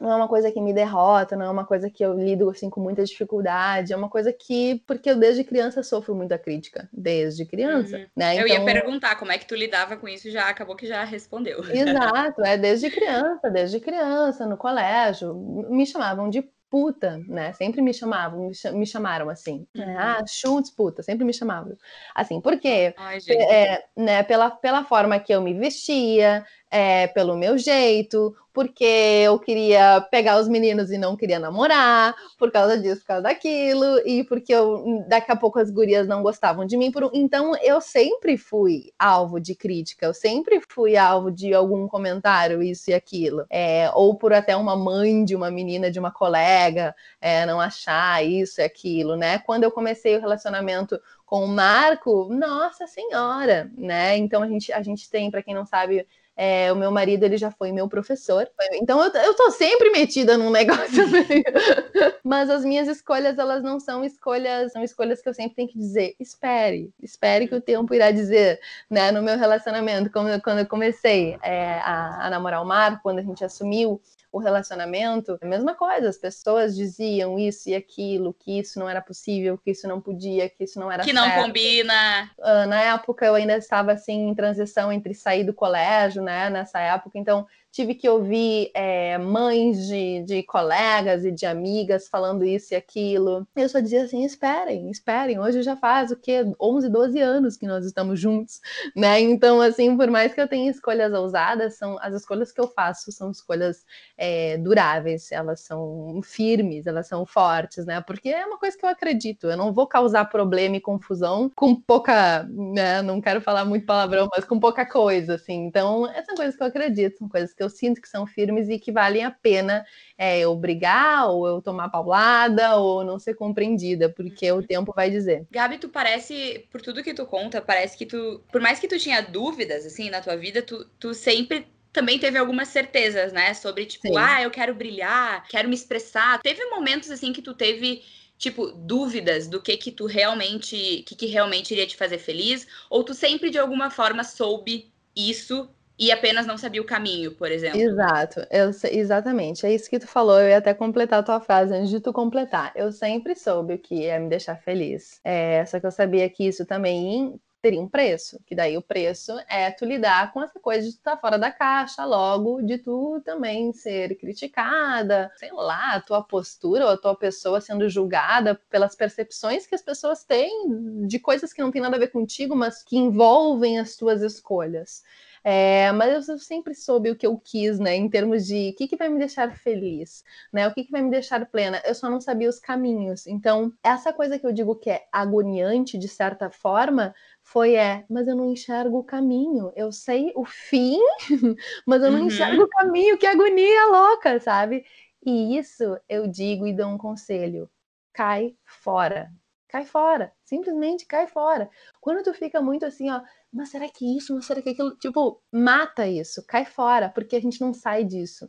não 0.00 0.10
é 0.10 0.16
uma 0.16 0.26
coisa 0.26 0.50
que 0.50 0.60
me 0.60 0.74
derrota, 0.74 1.36
não 1.36 1.46
é 1.46 1.50
uma 1.50 1.64
coisa 1.64 1.88
que 1.88 2.04
eu 2.04 2.12
lido 2.12 2.50
assim 2.50 2.68
com 2.68 2.80
muita 2.80 3.04
dificuldade, 3.04 3.92
é 3.92 3.96
uma 3.96 4.08
coisa 4.08 4.32
que 4.32 4.82
porque 4.84 5.10
eu 5.10 5.16
desde 5.16 5.44
criança 5.44 5.80
sofro 5.84 6.12
muita 6.12 6.36
crítica, 6.36 6.88
desde 6.92 7.46
criança, 7.46 7.98
uhum. 7.98 8.06
né? 8.16 8.34
Então, 8.34 8.46
eu 8.46 8.48
ia 8.48 8.54
então 8.54 8.64
perguntar 8.64 9.14
como 9.14 9.30
é 9.30 9.38
que 9.38 9.46
tu 9.46 9.54
lidava 9.54 9.96
com 9.96 10.08
isso 10.08 10.23
isso 10.24 10.30
já 10.30 10.48
acabou 10.48 10.74
que 10.74 10.86
já 10.86 11.04
respondeu. 11.04 11.60
Exato, 11.70 12.42
é 12.42 12.56
desde 12.56 12.90
criança, 12.90 13.50
desde 13.50 13.78
criança, 13.78 14.46
no 14.46 14.56
colégio, 14.56 15.34
me 15.34 15.86
chamavam 15.86 16.30
de 16.30 16.42
puta, 16.70 17.18
né? 17.28 17.52
Sempre 17.52 17.80
me 17.80 17.94
chamavam, 17.94 18.50
me 18.72 18.86
chamaram 18.86 19.28
assim. 19.28 19.64
Né? 19.74 19.86
Uhum. 19.86 19.96
Ah, 19.96 20.24
chutes 20.26 20.72
puta, 20.72 21.02
sempre 21.04 21.24
me 21.24 21.32
chamavam. 21.32 21.76
Assim, 22.14 22.40
porque 22.40 22.92
Ai, 22.96 23.18
é, 23.28 23.84
né, 23.96 24.22
pela, 24.24 24.50
pela 24.50 24.82
forma 24.82 25.20
que 25.20 25.32
eu 25.32 25.40
me 25.40 25.54
vestia, 25.54 26.44
é, 26.74 27.06
pelo 27.06 27.36
meu 27.36 27.56
jeito, 27.56 28.34
porque 28.52 28.84
eu 28.84 29.38
queria 29.38 30.00
pegar 30.10 30.40
os 30.40 30.48
meninos 30.48 30.90
e 30.90 30.98
não 30.98 31.16
queria 31.16 31.38
namorar, 31.38 32.16
por 32.36 32.50
causa 32.50 32.76
disso, 32.76 33.02
por 33.02 33.06
causa 33.06 33.22
daquilo, 33.22 34.00
e 34.04 34.24
porque 34.24 34.52
eu, 34.52 35.04
daqui 35.08 35.30
a 35.30 35.36
pouco 35.36 35.60
as 35.60 35.70
gurias 35.70 36.08
não 36.08 36.20
gostavam 36.20 36.66
de 36.66 36.76
mim. 36.76 36.90
Por, 36.90 37.12
então 37.14 37.54
eu 37.62 37.80
sempre 37.80 38.36
fui 38.36 38.92
alvo 38.98 39.38
de 39.38 39.54
crítica, 39.54 40.04
eu 40.06 40.12
sempre 40.12 40.60
fui 40.68 40.96
alvo 40.96 41.30
de 41.30 41.54
algum 41.54 41.86
comentário, 41.86 42.60
isso 42.60 42.90
e 42.90 42.94
aquilo. 42.94 43.46
É, 43.48 43.88
ou 43.94 44.16
por 44.16 44.32
até 44.32 44.56
uma 44.56 44.76
mãe 44.76 45.24
de 45.24 45.36
uma 45.36 45.52
menina, 45.52 45.92
de 45.92 46.00
uma 46.00 46.10
colega, 46.10 46.92
é, 47.20 47.46
não 47.46 47.60
achar 47.60 48.24
isso 48.24 48.60
e 48.60 48.64
aquilo, 48.64 49.14
né? 49.14 49.38
Quando 49.38 49.62
eu 49.62 49.70
comecei 49.70 50.16
o 50.16 50.20
relacionamento 50.20 51.00
com 51.24 51.44
o 51.44 51.48
Marco, 51.48 52.28
nossa 52.32 52.88
senhora, 52.88 53.70
né? 53.78 54.16
Então 54.16 54.42
a 54.42 54.48
gente, 54.48 54.72
a 54.72 54.82
gente 54.82 55.08
tem, 55.08 55.30
para 55.30 55.42
quem 55.42 55.54
não 55.54 55.64
sabe, 55.64 56.04
é, 56.36 56.72
o 56.72 56.76
meu 56.76 56.90
marido, 56.90 57.24
ele 57.24 57.36
já 57.36 57.50
foi 57.50 57.70
meu 57.72 57.88
professor. 57.88 58.48
Então 58.72 59.02
eu, 59.02 59.12
eu 59.12 59.34
tô 59.34 59.50
sempre 59.50 59.90
metida 59.90 60.36
num 60.36 60.50
negócio 60.50 61.08
meio... 61.08 61.44
Mas 62.24 62.50
as 62.50 62.64
minhas 62.64 62.88
escolhas, 62.88 63.38
elas 63.38 63.62
não 63.62 63.78
são 63.78 64.04
escolhas, 64.04 64.72
são 64.72 64.82
escolhas 64.82 65.20
que 65.20 65.28
eu 65.28 65.34
sempre 65.34 65.54
tenho 65.54 65.68
que 65.68 65.78
dizer, 65.78 66.14
espere, 66.18 66.90
espere 67.02 67.46
que 67.46 67.54
o 67.54 67.60
tempo 67.60 67.94
irá 67.94 68.10
dizer, 68.10 68.60
né? 68.90 69.12
No 69.12 69.22
meu 69.22 69.38
relacionamento, 69.38 70.10
quando, 70.10 70.40
quando 70.42 70.58
eu 70.60 70.66
comecei 70.66 71.38
é, 71.42 71.74
a, 71.80 72.26
a 72.26 72.30
namorar 72.30 72.62
o 72.62 72.66
Marco, 72.66 73.02
quando 73.02 73.18
a 73.18 73.22
gente 73.22 73.44
assumiu 73.44 74.00
o 74.34 74.40
relacionamento, 74.40 75.38
a 75.40 75.46
mesma 75.46 75.74
coisa, 75.76 76.08
as 76.08 76.18
pessoas 76.18 76.74
diziam 76.74 77.38
isso 77.38 77.70
e 77.70 77.74
aquilo, 77.76 78.34
que 78.34 78.58
isso 78.58 78.80
não 78.80 78.88
era 78.88 79.00
possível, 79.00 79.56
que 79.56 79.70
isso 79.70 79.86
não 79.86 80.00
podia, 80.00 80.48
que 80.48 80.64
isso 80.64 80.80
não 80.80 80.90
era 80.90 81.04
Que 81.04 81.12
certo. 81.12 81.24
não 81.24 81.44
combina. 81.44 82.28
Uh, 82.36 82.66
na 82.66 82.80
época 82.80 83.24
eu 83.24 83.36
ainda 83.36 83.56
estava 83.56 83.92
assim 83.92 84.28
em 84.28 84.34
transição 84.34 84.92
entre 84.92 85.14
sair 85.14 85.44
do 85.44 85.54
colégio, 85.54 86.20
né, 86.20 86.50
nessa 86.50 86.80
época, 86.80 87.16
então 87.16 87.46
tive 87.74 87.96
que 87.96 88.08
ouvir 88.08 88.70
é, 88.72 89.18
mães 89.18 89.88
de, 89.88 90.22
de 90.22 90.42
colegas 90.44 91.24
e 91.24 91.32
de 91.32 91.44
amigas 91.44 92.06
falando 92.06 92.44
isso 92.44 92.72
e 92.72 92.76
aquilo. 92.76 93.46
Eu 93.56 93.68
só 93.68 93.80
dizia 93.80 94.04
assim: 94.04 94.24
esperem, 94.24 94.90
esperem. 94.90 95.40
Hoje 95.40 95.60
já 95.62 95.76
faz 95.76 96.12
o 96.12 96.16
quê? 96.16 96.44
11, 96.60 96.88
12 96.88 97.18
anos 97.20 97.56
que 97.56 97.66
nós 97.66 97.84
estamos 97.84 98.20
juntos, 98.20 98.60
né? 98.94 99.20
Então, 99.20 99.60
assim, 99.60 99.96
por 99.96 100.08
mais 100.08 100.32
que 100.32 100.40
eu 100.40 100.46
tenha 100.46 100.70
escolhas 100.70 101.12
ousadas, 101.12 101.74
são 101.76 101.98
as 102.00 102.14
escolhas 102.14 102.52
que 102.52 102.60
eu 102.60 102.68
faço 102.68 103.10
são 103.10 103.30
escolhas 103.30 103.84
é, 104.16 104.56
duráveis, 104.58 105.32
elas 105.32 105.60
são 105.60 106.20
firmes, 106.22 106.86
elas 106.86 107.08
são 107.08 107.26
fortes, 107.26 107.84
né? 107.84 108.00
Porque 108.00 108.28
é 108.28 108.46
uma 108.46 108.58
coisa 108.58 108.76
que 108.78 108.84
eu 108.84 108.88
acredito. 108.88 109.48
Eu 109.48 109.56
não 109.56 109.72
vou 109.72 109.86
causar 109.86 110.26
problema 110.26 110.76
e 110.76 110.80
confusão 110.80 111.50
com 111.56 111.74
pouca, 111.74 112.44
né? 112.44 113.02
Não 113.02 113.20
quero 113.20 113.40
falar 113.40 113.64
muito 113.64 113.84
palavrão, 113.84 114.28
mas 114.32 114.44
com 114.44 114.60
pouca 114.60 114.86
coisa, 114.86 115.34
assim. 115.34 115.66
Então, 115.66 116.06
essas 116.08 116.26
são 116.26 116.36
coisas 116.36 116.56
que 116.56 116.62
eu 116.62 116.66
acredito, 116.68 117.18
são 117.18 117.28
coisas 117.28 117.52
que 117.52 117.63
eu 117.64 117.70
sinto 117.70 118.00
que 118.00 118.08
são 118.08 118.26
firmes 118.26 118.68
e 118.68 118.78
que 118.78 118.92
valem 118.92 119.24
a 119.24 119.30
pena 119.30 119.84
é, 120.16 120.40
eu 120.40 120.54
brigar, 120.54 121.28
ou 121.30 121.46
eu 121.46 121.62
tomar 121.62 121.88
paulada, 121.88 122.76
ou 122.76 123.04
não 123.04 123.18
ser 123.18 123.34
compreendida, 123.34 124.08
porque 124.08 124.50
o 124.52 124.62
tempo 124.62 124.92
vai 124.94 125.10
dizer. 125.10 125.46
Gabi, 125.50 125.78
tu 125.78 125.88
parece, 125.88 126.66
por 126.70 126.80
tudo 126.80 127.02
que 127.02 127.14
tu 127.14 127.26
conta, 127.26 127.60
parece 127.60 127.96
que 127.96 128.06
tu, 128.06 128.42
por 128.52 128.60
mais 128.60 128.78
que 128.78 128.88
tu 128.88 128.98
tinha 128.98 129.20
dúvidas, 129.20 129.84
assim, 129.84 130.10
na 130.10 130.20
tua 130.20 130.36
vida, 130.36 130.62
tu, 130.62 130.84
tu 130.98 131.12
sempre 131.14 131.66
também 131.92 132.18
teve 132.18 132.36
algumas 132.38 132.68
certezas, 132.68 133.32
né? 133.32 133.54
Sobre, 133.54 133.86
tipo, 133.86 134.08
Sim. 134.08 134.16
ah, 134.18 134.42
eu 134.42 134.50
quero 134.50 134.74
brilhar, 134.74 135.46
quero 135.48 135.68
me 135.68 135.74
expressar. 135.74 136.40
Teve 136.42 136.64
momentos, 136.66 137.10
assim, 137.10 137.32
que 137.32 137.40
tu 137.40 137.54
teve 137.54 138.02
tipo, 138.36 138.72
dúvidas 138.72 139.46
do 139.46 139.62
que 139.62 139.76
que 139.76 139.92
tu 139.92 140.06
realmente, 140.06 141.04
que 141.06 141.14
que 141.14 141.26
realmente 141.26 141.72
iria 141.72 141.86
te 141.86 141.96
fazer 141.96 142.18
feliz, 142.18 142.66
ou 142.90 143.04
tu 143.04 143.14
sempre 143.14 143.48
de 143.48 143.58
alguma 143.58 143.90
forma 143.90 144.24
soube 144.24 144.92
isso 145.14 145.70
e 145.98 146.10
apenas 146.10 146.46
não 146.46 146.58
sabia 146.58 146.82
o 146.82 146.84
caminho, 146.84 147.32
por 147.32 147.50
exemplo. 147.50 147.80
Exato, 147.80 148.40
eu, 148.50 148.70
exatamente. 148.90 149.64
É 149.64 149.72
isso 149.72 149.88
que 149.88 149.98
tu 149.98 150.08
falou. 150.08 150.40
Eu 150.40 150.48
ia 150.48 150.58
até 150.58 150.74
completar 150.74 151.20
a 151.20 151.22
tua 151.22 151.40
frase 151.40 151.72
antes 151.74 151.90
de 151.90 152.00
tu 152.00 152.12
completar. 152.12 152.72
Eu 152.74 152.90
sempre 152.90 153.36
soube 153.36 153.74
o 153.74 153.78
que 153.78 153.94
ia 153.94 154.18
me 154.18 154.28
deixar 154.28 154.56
feliz. 154.56 155.20
É, 155.22 155.64
só 155.66 155.78
que 155.78 155.86
eu 155.86 155.92
sabia 155.92 156.28
que 156.28 156.46
isso 156.46 156.66
também 156.66 157.38
teria 157.64 157.80
um 157.80 157.88
preço, 157.88 158.38
que 158.44 158.54
daí 158.54 158.76
o 158.76 158.82
preço 158.82 159.32
é 159.48 159.70
tu 159.70 159.86
lidar 159.86 160.34
com 160.34 160.42
essa 160.42 160.60
coisa 160.60 160.82
de 160.82 160.92
tu 160.92 160.98
estar 160.98 161.12
tá 161.12 161.16
fora 161.16 161.38
da 161.38 161.50
caixa, 161.50 162.04
logo 162.04 162.60
de 162.60 162.76
tu 162.76 163.22
também 163.24 163.72
ser 163.72 164.16
criticada, 164.16 165.32
sei 165.36 165.50
lá, 165.50 165.94
a 165.94 166.00
tua 166.00 166.22
postura 166.22 166.84
ou 166.84 166.90
a 166.90 166.98
tua 166.98 167.16
pessoa 167.16 167.62
sendo 167.62 167.88
julgada 167.88 168.60
pelas 168.68 168.94
percepções 168.94 169.66
que 169.66 169.74
as 169.74 169.80
pessoas 169.80 170.24
têm 170.24 171.06
de 171.06 171.18
coisas 171.18 171.54
que 171.54 171.62
não 171.62 171.70
tem 171.70 171.80
nada 171.80 171.96
a 171.96 171.98
ver 171.98 172.08
contigo, 172.08 172.54
mas 172.54 172.82
que 172.82 172.98
envolvem 172.98 173.78
as 173.78 173.96
tuas 173.96 174.20
escolhas. 174.20 175.02
É, 175.46 175.92
mas 175.92 176.26
eu 176.26 176.38
sempre 176.38 176.74
soube 176.74 177.10
o 177.10 177.16
que 177.16 177.26
eu 177.26 177.38
quis, 177.38 177.78
né? 177.78 177.94
Em 177.94 178.08
termos 178.08 178.46
de 178.46 178.70
o 178.70 178.76
que, 178.76 178.88
que 178.88 178.96
vai 178.96 179.10
me 179.10 179.18
deixar 179.18 179.54
feliz, 179.54 180.24
né? 180.50 180.66
O 180.66 180.72
que, 180.72 180.84
que 180.84 180.90
vai 180.90 181.02
me 181.02 181.10
deixar 181.10 181.44
plena. 181.44 181.82
Eu 181.84 181.94
só 181.94 182.08
não 182.08 182.18
sabia 182.18 182.48
os 182.48 182.58
caminhos. 182.58 183.26
Então, 183.26 183.70
essa 183.82 184.10
coisa 184.10 184.38
que 184.38 184.46
eu 184.46 184.52
digo 184.52 184.74
que 184.74 184.88
é 184.88 185.06
agoniante, 185.12 185.98
de 185.98 186.08
certa 186.08 186.50
forma, 186.50 187.14
foi 187.42 187.74
é, 187.74 188.06
mas 188.08 188.26
eu 188.26 188.34
não 188.34 188.50
enxergo 188.50 188.98
o 188.98 189.04
caminho. 189.04 189.70
Eu 189.76 189.92
sei 189.92 190.32
o 190.34 190.46
fim, 190.46 190.98
mas 191.86 192.02
eu 192.02 192.10
não 192.10 192.20
uhum. 192.20 192.26
enxergo 192.26 192.62
o 192.62 192.68
caminho. 192.68 193.18
Que 193.18 193.26
agonia 193.26 193.86
louca, 193.88 194.40
sabe? 194.40 194.82
E 195.24 195.58
isso 195.58 195.98
eu 196.08 196.26
digo 196.26 196.66
e 196.66 196.74
dou 196.74 196.88
um 196.88 196.98
conselho: 196.98 197.70
cai 198.14 198.56
fora. 198.64 199.30
Cai 199.74 199.84
fora, 199.84 200.32
simplesmente 200.44 201.04
cai 201.04 201.26
fora. 201.26 201.68
Quando 202.00 202.22
tu 202.22 202.32
fica 202.32 202.62
muito 202.62 202.86
assim, 202.86 203.10
ó, 203.10 203.20
mas 203.52 203.70
será 203.70 203.88
que 203.88 204.16
isso, 204.16 204.32
mas 204.32 204.44
será 204.44 204.62
que 204.62 204.68
aquilo? 204.68 204.94
Tipo, 204.98 205.42
mata 205.50 206.06
isso, 206.06 206.46
cai 206.46 206.64
fora, 206.64 207.08
porque 207.08 207.34
a 207.34 207.40
gente 207.40 207.60
não 207.60 207.74
sai 207.74 208.04
disso. 208.04 208.48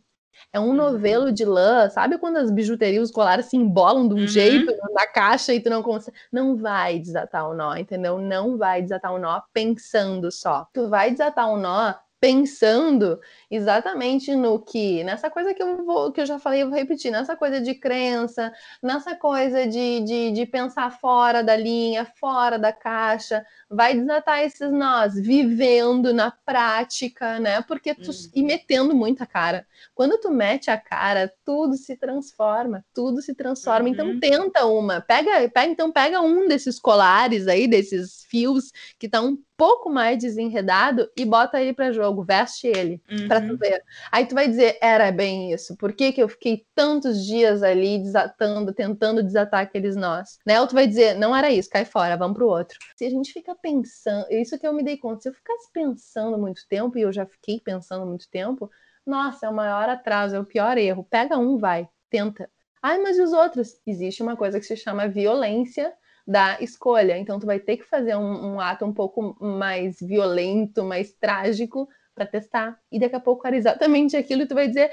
É 0.54 0.60
um 0.60 0.68
uhum. 0.68 0.74
novelo 0.74 1.32
de 1.32 1.44
lã, 1.44 1.90
sabe 1.90 2.20
quando 2.20 2.38
as 2.38 2.52
bijuterias, 2.52 3.06
os 3.06 3.12
colares 3.12 3.48
se 3.48 3.58
embolam 3.58 4.08
de 4.08 4.14
um 4.14 4.20
uhum. 4.20 4.28
jeito 4.28 4.72
na 4.94 5.08
caixa 5.08 5.52
e 5.52 5.60
tu 5.60 5.68
não 5.68 5.82
consegue. 5.82 6.16
Não 6.32 6.56
vai 6.56 7.00
desatar 7.00 7.50
o 7.50 7.56
nó, 7.56 7.76
entendeu? 7.76 8.20
Não 8.20 8.56
vai 8.56 8.84
desatar 8.84 9.12
o 9.12 9.18
nó 9.18 9.42
pensando 9.52 10.32
só. 10.32 10.68
Tu 10.72 10.88
vai 10.88 11.10
desatar 11.10 11.50
o 11.50 11.58
nó 11.58 11.96
pensando 12.26 13.20
exatamente 13.52 14.36
no 14.36 14.60
que, 14.60 15.04
nessa 15.04 15.30
coisa 15.30 15.54
que 15.54 15.62
eu 15.62 15.86
vou, 15.86 16.12
que 16.12 16.20
eu 16.20 16.26
já 16.26 16.40
falei, 16.40 16.64
eu 16.64 16.70
vou 16.72 16.76
repetir, 16.76 17.12
nessa 17.12 17.36
coisa 17.36 17.62
de 17.62 17.76
crença, 17.76 18.52
nessa 18.82 19.16
coisa 19.16 19.68
de, 19.68 20.00
de, 20.02 20.32
de 20.32 20.46
pensar 20.48 20.90
fora 20.90 21.44
da 21.44 21.56
linha, 21.56 22.04
fora 22.20 22.58
da 22.58 22.74
caixa, 22.74 23.46
vai 23.70 23.96
desatar 23.96 24.42
esses 24.42 24.72
nós, 24.72 25.16
vivendo 25.16 26.14
na 26.14 26.32
prática, 26.32 27.40
né? 27.40 27.62
Porque 27.62 27.94
tu 27.94 28.10
uhum. 28.10 28.30
e 28.34 28.44
metendo 28.44 28.96
muita 28.96 29.26
cara. 29.26 29.66
Quando 29.94 30.20
tu 30.20 30.32
mete 30.32 30.70
a 30.70 30.78
cara, 30.78 31.32
tudo 31.44 31.76
se 31.76 31.96
transforma, 31.96 32.84
tudo 32.94 33.22
se 33.22 33.34
transforma. 33.34 33.90
Então 33.90 34.08
uhum. 34.08 34.16
Então 34.16 34.20
tenta 34.20 34.66
uma, 34.66 35.02
pega, 35.02 35.50
pega, 35.50 35.72
então 35.72 35.92
pega 35.92 36.22
um 36.22 36.48
desses 36.48 36.80
colares 36.80 37.48
aí, 37.48 37.68
desses 37.68 38.26
fios 38.30 38.72
que 39.00 39.10
tá 39.10 39.22
um 39.22 39.38
pouco 39.58 39.90
mais 39.90 40.20
desenredado 40.20 41.10
e 41.16 41.26
bota 41.26 41.62
ele 41.62 41.74
para 41.74 41.92
jogo, 41.92 42.24
veste 42.24 42.68
ele 42.68 43.02
uhum. 43.10 43.28
para 43.28 43.42
tu 43.42 43.58
ver. 43.58 43.82
Aí 44.12 44.26
tu 44.26 44.36
vai 44.36 44.48
dizer, 44.48 44.78
era 44.82 45.12
bem 45.12 45.54
isso. 45.54 45.76
Por 45.78 45.94
que, 45.94 46.12
que 46.12 46.22
eu 46.22 46.28
fiquei 46.28 46.66
tantos 46.76 47.26
dias 47.26 47.64
ali 47.64 48.00
desatando, 48.00 48.74
tentando 48.74 49.24
desatar 49.24 49.62
aqueles 49.62 49.96
nós? 49.96 50.38
Né? 50.46 50.60
Ou 50.60 50.68
tu 50.68 50.76
vai 50.76 50.88
dizer, 50.88 51.16
não 51.16 51.36
era 51.36 51.50
isso, 51.52 51.70
cai 51.70 51.86
fora, 51.86 52.18
vamos 52.18 52.38
pro 52.38 52.48
outro. 52.48 52.78
Se 52.96 53.06
a 53.06 53.10
gente 53.10 53.32
fica 53.32 53.55
pensando, 53.62 54.28
isso 54.32 54.58
que 54.60 54.68
eu 54.68 54.74
me 54.74 54.84
dei 54.84 54.98
conta, 54.98 55.22
se 55.22 55.30
eu 55.30 55.34
ficasse 55.34 55.72
pensando 55.72 56.38
muito 56.38 56.68
tempo, 56.68 56.98
e 56.98 57.02
eu 57.02 57.12
já 57.12 57.26
fiquei 57.26 57.60
pensando 57.60 58.06
muito 58.06 58.30
tempo, 58.30 58.70
nossa, 59.06 59.46
é 59.46 59.50
o 59.50 59.54
maior 59.54 59.88
atraso, 59.88 60.36
é 60.36 60.40
o 60.40 60.46
pior 60.46 60.78
erro. 60.78 61.06
Pega 61.10 61.38
um, 61.38 61.58
vai, 61.58 61.88
tenta. 62.10 62.50
Ai, 62.82 62.98
mas 63.00 63.18
e 63.18 63.22
os 63.22 63.34
outros? 63.34 63.80
Existe 63.86 64.24
uma 64.24 64.36
coisa 64.36 64.60
que 64.60 64.66
se 64.66 64.76
chama 64.76 65.08
violência 65.08 65.94
da 66.28 66.60
escolha. 66.60 67.18
Então, 67.18 67.40
tu 67.40 67.46
vai 67.46 67.60
ter 67.60 67.78
que 67.78 67.84
fazer 67.84 68.16
um, 68.16 68.54
um 68.54 68.60
ato 68.60 68.86
um 68.86 68.94
pouco 68.94 69.38
mais 69.40 70.00
violento, 70.00 70.84
mais 70.84 71.14
trágico 71.14 71.88
para 72.16 72.26
testar. 72.26 72.80
E 72.92 73.00
daqui 73.00 73.16
a 73.16 73.20
pouco 73.20 73.46
era 73.46 73.56
exatamente 73.56 74.16
aquilo 74.16 74.44
e 74.44 74.48
tu 74.48 74.56
vai 74.56 74.68
dizer 74.68 74.90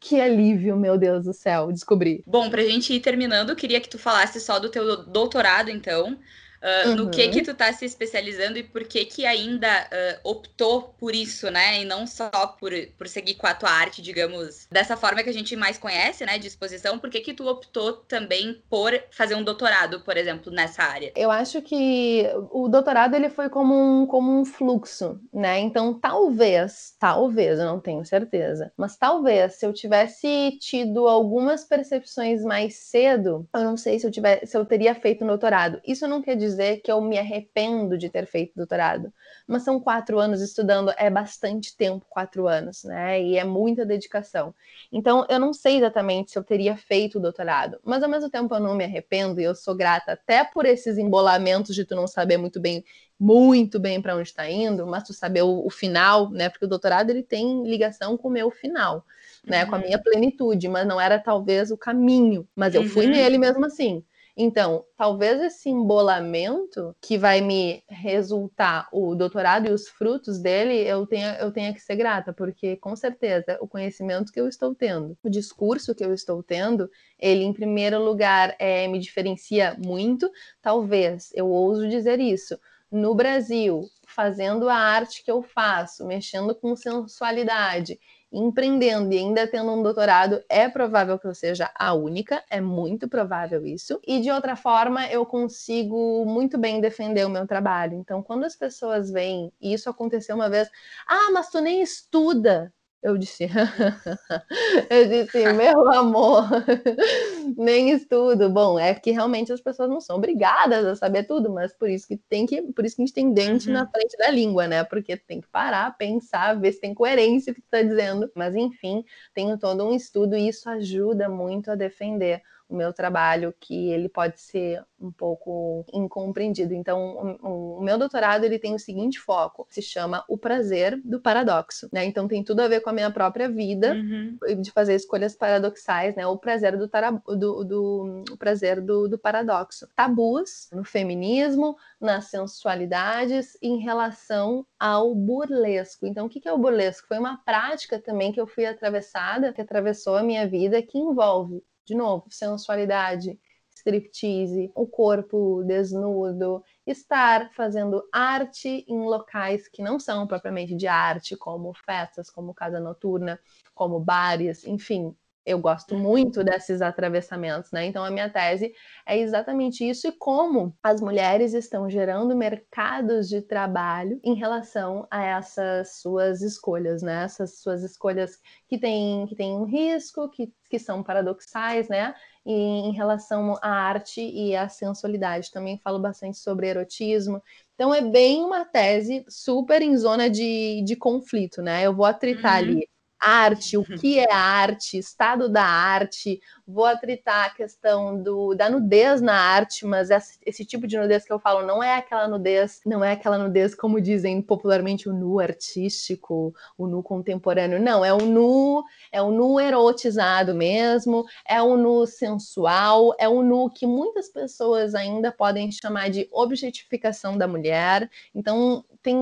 que 0.00 0.20
alívio, 0.20 0.76
meu 0.76 0.96
Deus 0.96 1.24
do 1.24 1.34
céu, 1.34 1.72
descobri. 1.72 2.22
Bom, 2.26 2.48
pra 2.48 2.62
gente 2.62 2.94
ir 2.94 3.00
terminando, 3.00 3.56
queria 3.56 3.80
que 3.80 3.88
tu 3.88 3.98
falasse 3.98 4.40
só 4.40 4.58
do 4.58 4.70
teu 4.70 5.04
doutorado, 5.04 5.70
então. 5.70 6.18
Uh, 6.62 6.88
uhum. 6.90 6.94
No 6.94 7.10
que 7.10 7.28
que 7.28 7.42
tu 7.42 7.54
tá 7.54 7.72
se 7.72 7.84
especializando 7.84 8.56
e 8.56 8.62
por 8.62 8.84
que 8.84 9.04
que 9.04 9.26
ainda 9.26 9.68
uh, 9.68 10.30
optou 10.30 10.94
por 10.96 11.12
isso, 11.12 11.50
né? 11.50 11.82
E 11.82 11.84
não 11.84 12.06
só 12.06 12.30
por, 12.30 12.72
por 12.96 13.08
seguir 13.08 13.34
com 13.34 13.48
a 13.48 13.54
tua 13.54 13.68
arte, 13.68 14.00
digamos, 14.00 14.68
dessa 14.70 14.96
forma 14.96 15.24
que 15.24 15.28
a 15.28 15.32
gente 15.32 15.56
mais 15.56 15.76
conhece, 15.76 16.24
né? 16.24 16.38
De 16.38 16.46
exposição. 16.46 17.00
Por 17.00 17.10
que 17.10 17.20
que 17.20 17.34
tu 17.34 17.48
optou 17.48 17.94
também 17.94 18.62
por 18.70 18.92
fazer 19.10 19.34
um 19.34 19.42
doutorado, 19.42 20.00
por 20.02 20.16
exemplo, 20.16 20.52
nessa 20.52 20.84
área? 20.84 21.12
Eu 21.16 21.32
acho 21.32 21.60
que 21.62 22.30
o 22.52 22.68
doutorado, 22.68 23.16
ele 23.16 23.28
foi 23.28 23.48
como 23.48 23.74
um, 23.74 24.06
como 24.06 24.40
um 24.40 24.44
fluxo, 24.44 25.20
né? 25.34 25.58
Então, 25.58 25.92
talvez, 25.94 26.94
talvez, 27.00 27.58
eu 27.58 27.66
não 27.66 27.80
tenho 27.80 28.04
certeza, 28.04 28.72
mas 28.76 28.96
talvez 28.96 29.54
se 29.54 29.66
eu 29.66 29.72
tivesse 29.72 30.58
tido 30.60 31.08
algumas 31.08 31.64
percepções 31.64 32.42
mais 32.44 32.76
cedo, 32.76 33.48
eu 33.52 33.64
não 33.64 33.76
sei 33.76 33.98
se 33.98 34.06
eu, 34.06 34.10
tivesse, 34.12 34.46
se 34.46 34.56
eu 34.56 34.64
teria 34.64 34.94
feito 34.94 35.24
um 35.24 35.28
doutorado. 35.28 35.80
Isso 35.84 36.06
não 36.06 36.22
quer 36.22 36.36
dizer 36.36 36.51
dizer 36.52 36.80
que 36.82 36.90
eu 36.90 37.00
me 37.00 37.18
arrependo 37.18 37.98
de 37.98 38.08
ter 38.08 38.26
feito 38.26 38.52
doutorado, 38.54 39.12
mas 39.46 39.62
são 39.62 39.80
quatro 39.80 40.18
anos 40.18 40.40
estudando, 40.40 40.92
é 40.96 41.10
bastante 41.10 41.76
tempo, 41.76 42.06
quatro 42.08 42.46
anos, 42.46 42.84
né? 42.84 43.20
E 43.20 43.36
é 43.36 43.44
muita 43.44 43.84
dedicação. 43.84 44.54
Então, 44.90 45.26
eu 45.28 45.38
não 45.38 45.52
sei 45.52 45.78
exatamente 45.78 46.30
se 46.30 46.38
eu 46.38 46.44
teria 46.44 46.76
feito 46.76 47.18
o 47.18 47.20
doutorado, 47.20 47.78
mas 47.82 48.02
ao 48.02 48.08
mesmo 48.08 48.30
tempo 48.30 48.54
eu 48.54 48.60
não 48.60 48.74
me 48.74 48.84
arrependo 48.84 49.40
e 49.40 49.44
eu 49.44 49.54
sou 49.54 49.74
grata 49.74 50.12
até 50.12 50.44
por 50.44 50.64
esses 50.64 50.98
embolamentos 50.98 51.74
de 51.74 51.84
tu 51.84 51.96
não 51.96 52.06
saber 52.06 52.36
muito 52.36 52.60
bem 52.60 52.84
muito 53.22 53.78
bem 53.78 54.02
para 54.02 54.16
onde 54.16 54.28
está 54.28 54.50
indo, 54.50 54.84
mas 54.84 55.04
tu 55.04 55.12
saber 55.12 55.42
o, 55.42 55.64
o, 55.64 55.70
final, 55.70 56.28
né? 56.30 56.48
Porque 56.48 56.64
o 56.64 56.68
doutorado 56.68 57.10
ele 57.10 57.22
tem 57.22 57.62
ligação 57.62 58.16
com 58.16 58.26
o 58.26 58.30
meu 58.32 58.50
final, 58.50 59.06
né? 59.46 59.62
Uhum. 59.62 59.70
Com 59.70 59.76
a 59.76 59.78
uhum. 59.78 59.84
minha 59.84 59.98
plenitude, 60.02 60.68
mas 60.68 60.84
não 60.84 61.00
era 61.00 61.20
talvez 61.20 61.70
o 61.70 61.76
caminho, 61.78 62.48
mas 62.56 62.74
eu 62.74 62.84
fui 62.84 63.06
uhum. 63.06 63.12
nele 63.12 63.38
mesmo 63.38 63.64
assim. 63.64 64.04
Então, 64.34 64.84
talvez 64.96 65.40
esse 65.42 65.68
embolamento 65.68 66.96
que 67.02 67.18
vai 67.18 67.42
me 67.42 67.82
resultar 67.86 68.88
o 68.90 69.14
doutorado 69.14 69.66
e 69.68 69.70
os 69.70 69.88
frutos 69.88 70.38
dele, 70.38 70.74
eu 70.88 71.06
tenha, 71.06 71.36
eu 71.38 71.52
tenha 71.52 71.72
que 71.74 71.80
ser 71.80 71.96
grata, 71.96 72.32
porque 72.32 72.76
com 72.76 72.96
certeza 72.96 73.58
o 73.60 73.68
conhecimento 73.68 74.32
que 74.32 74.40
eu 74.40 74.48
estou 74.48 74.74
tendo, 74.74 75.18
o 75.22 75.28
discurso 75.28 75.94
que 75.94 76.04
eu 76.04 76.14
estou 76.14 76.42
tendo, 76.42 76.88
ele 77.18 77.44
em 77.44 77.52
primeiro 77.52 78.02
lugar 78.02 78.56
é, 78.58 78.88
me 78.88 78.98
diferencia 78.98 79.76
muito. 79.84 80.30
Talvez 80.62 81.30
eu 81.34 81.48
ouso 81.48 81.86
dizer 81.86 82.18
isso. 82.18 82.58
No 82.90 83.14
Brasil, 83.14 83.82
fazendo 84.06 84.68
a 84.68 84.74
arte 84.74 85.22
que 85.22 85.30
eu 85.30 85.42
faço, 85.42 86.06
mexendo 86.06 86.54
com 86.54 86.74
sensualidade 86.74 87.98
empreendendo 88.32 89.12
e 89.12 89.18
ainda 89.18 89.46
tendo 89.46 89.70
um 89.72 89.82
doutorado, 89.82 90.42
é 90.48 90.68
provável 90.68 91.18
que 91.18 91.26
eu 91.26 91.34
seja 91.34 91.70
a 91.74 91.92
única, 91.94 92.42
é 92.50 92.60
muito 92.60 93.08
provável 93.08 93.66
isso. 93.66 94.00
E 94.06 94.20
de 94.20 94.30
outra 94.30 94.56
forma, 94.56 95.06
eu 95.08 95.26
consigo 95.26 96.24
muito 96.24 96.56
bem 96.58 96.80
defender 96.80 97.26
o 97.26 97.30
meu 97.30 97.46
trabalho. 97.46 97.94
Então, 97.94 98.22
quando 98.22 98.44
as 98.44 98.56
pessoas 98.56 99.10
veem, 99.10 99.52
e 99.60 99.72
isso 99.74 99.90
aconteceu 99.90 100.34
uma 100.36 100.48
vez, 100.48 100.68
ah, 101.06 101.30
mas 101.32 101.50
tu 101.50 101.60
nem 101.60 101.82
estuda. 101.82 102.72
Eu 103.02 103.18
disse, 103.18 103.48
eu 104.88 105.08
disse, 105.08 105.52
meu 105.54 105.90
amor, 105.92 106.44
nem 107.58 107.90
estudo. 107.90 108.48
Bom, 108.48 108.78
é 108.78 108.94
que 108.94 109.10
realmente 109.10 109.52
as 109.52 109.60
pessoas 109.60 109.90
não 109.90 110.00
são 110.00 110.16
obrigadas 110.16 110.86
a 110.86 110.94
saber 110.94 111.24
tudo, 111.24 111.50
mas 111.50 111.74
por 111.74 111.90
isso 111.90 112.06
que 112.06 112.16
tem 112.16 112.46
que, 112.46 112.62
por 112.62 112.84
isso 112.84 112.94
que 112.94 113.02
a 113.02 113.06
gente 113.06 113.14
tem 113.14 113.32
dente 113.32 113.66
uhum. 113.66 113.74
na 113.74 113.88
frente 113.88 114.16
da 114.16 114.30
língua, 114.30 114.68
né? 114.68 114.84
Porque 114.84 115.16
tem 115.16 115.40
que 115.40 115.48
parar, 115.48 115.96
pensar, 115.98 116.54
ver 116.60 116.72
se 116.72 116.80
tem 116.80 116.94
coerência 116.94 117.50
o 117.50 117.54
que 117.54 117.60
tu 117.60 117.68
tá 117.68 117.82
dizendo. 117.82 118.30
Mas 118.36 118.54
enfim, 118.54 119.04
tenho 119.34 119.58
todo 119.58 119.84
um 119.84 119.92
estudo 119.92 120.36
e 120.36 120.46
isso 120.46 120.70
ajuda 120.70 121.28
muito 121.28 121.72
a 121.72 121.74
defender 121.74 122.40
o 122.72 122.76
meu 122.76 122.92
trabalho 122.92 123.54
que 123.60 123.90
ele 123.90 124.08
pode 124.08 124.40
ser 124.40 124.82
um 124.98 125.12
pouco 125.12 125.84
incompreendido. 125.92 126.72
Então, 126.72 127.38
o, 127.42 127.78
o, 127.78 127.82
meu 127.82 127.98
doutorado 127.98 128.44
ele 128.44 128.58
tem 128.58 128.74
o 128.74 128.78
seguinte 128.78 129.18
foco, 129.18 129.66
se 129.68 129.82
chama 129.82 130.24
o 130.26 130.38
prazer 130.38 130.98
do 131.04 131.20
paradoxo, 131.20 131.88
né? 131.92 132.04
Então 132.04 132.26
tem 132.26 132.42
tudo 132.42 132.60
a 132.60 132.68
ver 132.68 132.80
com 132.80 132.88
a 132.88 132.92
minha 132.92 133.10
própria 133.10 133.48
vida 133.48 133.94
uhum. 133.94 134.38
de 134.62 134.70
fazer 134.70 134.94
escolhas 134.94 135.36
paradoxais, 135.36 136.14
né? 136.14 136.26
O 136.26 136.38
prazer 136.38 136.78
do, 136.78 136.88
do, 137.36 137.64
do 137.64 138.24
o 138.30 138.36
prazer 138.38 138.80
do, 138.80 139.06
do 139.06 139.18
paradoxo, 139.18 139.86
tabus 139.94 140.70
no 140.72 140.84
feminismo, 140.84 141.76
nas 142.00 142.26
sensualidades 142.26 143.58
em 143.60 143.80
relação 143.80 144.64
ao 144.80 145.14
burlesco. 145.14 146.06
Então, 146.06 146.26
o 146.26 146.28
que 146.28 146.48
é 146.48 146.52
o 146.52 146.58
burlesco? 146.58 147.08
Foi 147.08 147.18
uma 147.18 147.36
prática 147.44 147.98
também 147.98 148.32
que 148.32 148.40
eu 148.40 148.46
fui 148.46 148.64
atravessada, 148.64 149.52
que 149.52 149.60
atravessou 149.60 150.16
a 150.16 150.22
minha 150.22 150.48
vida, 150.48 150.80
que 150.80 150.98
envolve 150.98 151.62
de 151.84 151.94
novo, 151.94 152.26
sensualidade, 152.30 153.38
striptease, 153.74 154.70
o 154.74 154.86
corpo 154.86 155.62
desnudo, 155.64 156.62
estar 156.86 157.50
fazendo 157.52 158.02
arte 158.12 158.84
em 158.88 159.00
locais 159.04 159.66
que 159.68 159.82
não 159.82 159.98
são 159.98 160.26
propriamente 160.26 160.74
de 160.74 160.86
arte, 160.86 161.36
como 161.36 161.72
festas, 161.74 162.30
como 162.30 162.54
casa 162.54 162.78
noturna, 162.78 163.40
como 163.74 163.98
bares, 163.98 164.64
enfim, 164.64 165.16
eu 165.44 165.58
gosto 165.58 165.96
muito 165.96 166.44
desses 166.44 166.80
atravessamentos, 166.80 167.70
né? 167.72 167.84
Então 167.86 168.04
a 168.04 168.10
minha 168.10 168.30
tese 168.30 168.72
é 169.04 169.18
exatamente 169.18 169.88
isso 169.88 170.06
e 170.06 170.12
como 170.12 170.74
as 170.82 171.00
mulheres 171.00 171.52
estão 171.52 171.90
gerando 171.90 172.36
mercados 172.36 173.28
de 173.28 173.42
trabalho 173.42 174.20
em 174.22 174.34
relação 174.34 175.06
a 175.10 175.24
essas 175.24 176.00
suas 176.00 176.42
escolhas, 176.42 177.02
né? 177.02 177.24
Essas 177.24 177.58
suas 177.60 177.82
escolhas 177.82 178.38
que 178.68 178.78
têm 178.78 179.26
que 179.26 179.34
têm 179.34 179.56
um 179.56 179.64
risco, 179.64 180.28
que, 180.30 180.52
que 180.70 180.78
são 180.78 181.02
paradoxais, 181.02 181.88
né? 181.88 182.14
E 182.46 182.52
em 182.52 182.92
relação 182.92 183.56
à 183.62 183.68
arte 183.68 184.20
e 184.20 184.54
à 184.54 184.68
sensualidade. 184.68 185.50
Também 185.50 185.78
falo 185.82 185.98
bastante 185.98 186.38
sobre 186.38 186.68
erotismo. 186.68 187.42
Então 187.74 187.92
é 187.92 188.00
bem 188.00 188.44
uma 188.44 188.64
tese 188.64 189.24
super 189.28 189.82
em 189.82 189.96
zona 189.96 190.30
de, 190.30 190.82
de 190.84 190.94
conflito, 190.96 191.60
né? 191.62 191.84
Eu 191.84 191.94
vou 191.94 192.06
atritar 192.06 192.62
uhum. 192.62 192.70
ali 192.70 192.91
arte, 193.22 193.76
o 193.76 193.84
que 193.84 194.18
é 194.18 194.32
arte, 194.32 194.98
estado 194.98 195.48
da 195.48 195.64
arte, 195.64 196.40
vou 196.66 196.84
atritar 196.84 197.46
a 197.46 197.50
questão 197.50 198.20
do, 198.20 198.54
da 198.54 198.68
nudez 198.68 199.20
na 199.20 199.34
arte, 199.34 199.86
mas 199.86 200.10
esse, 200.10 200.38
esse, 200.44 200.64
tipo 200.64 200.86
de 200.86 200.98
nudez 200.98 201.24
que 201.24 201.32
eu 201.32 201.38
falo 201.38 201.64
não 201.64 201.82
é 201.82 201.96
aquela 201.96 202.26
nudez, 202.26 202.80
não 202.84 203.04
é 203.04 203.12
aquela 203.12 203.38
nudez 203.38 203.74
como 203.74 204.00
dizem 204.00 204.42
popularmente 204.42 205.08
o 205.08 205.12
nu 205.12 205.38
artístico, 205.38 206.52
o 206.76 206.86
nu 206.86 207.02
contemporâneo, 207.02 207.80
não, 207.80 208.04
é 208.04 208.12
o 208.12 208.18
nu, 208.18 208.82
é 209.12 209.22
o 209.22 209.30
nu 209.30 209.60
erotizado 209.60 210.54
mesmo, 210.54 211.24
é 211.46 211.62
o 211.62 211.76
nu 211.76 212.06
sensual, 212.06 213.14
é 213.18 213.28
o 213.28 213.42
nu 213.42 213.70
que 213.70 213.86
muitas 213.86 214.28
pessoas 214.28 214.94
ainda 214.94 215.30
podem 215.30 215.70
chamar 215.70 216.10
de 216.10 216.28
objetificação 216.32 217.38
da 217.38 217.46
mulher. 217.46 218.10
Então, 218.34 218.84
tem 219.02 219.16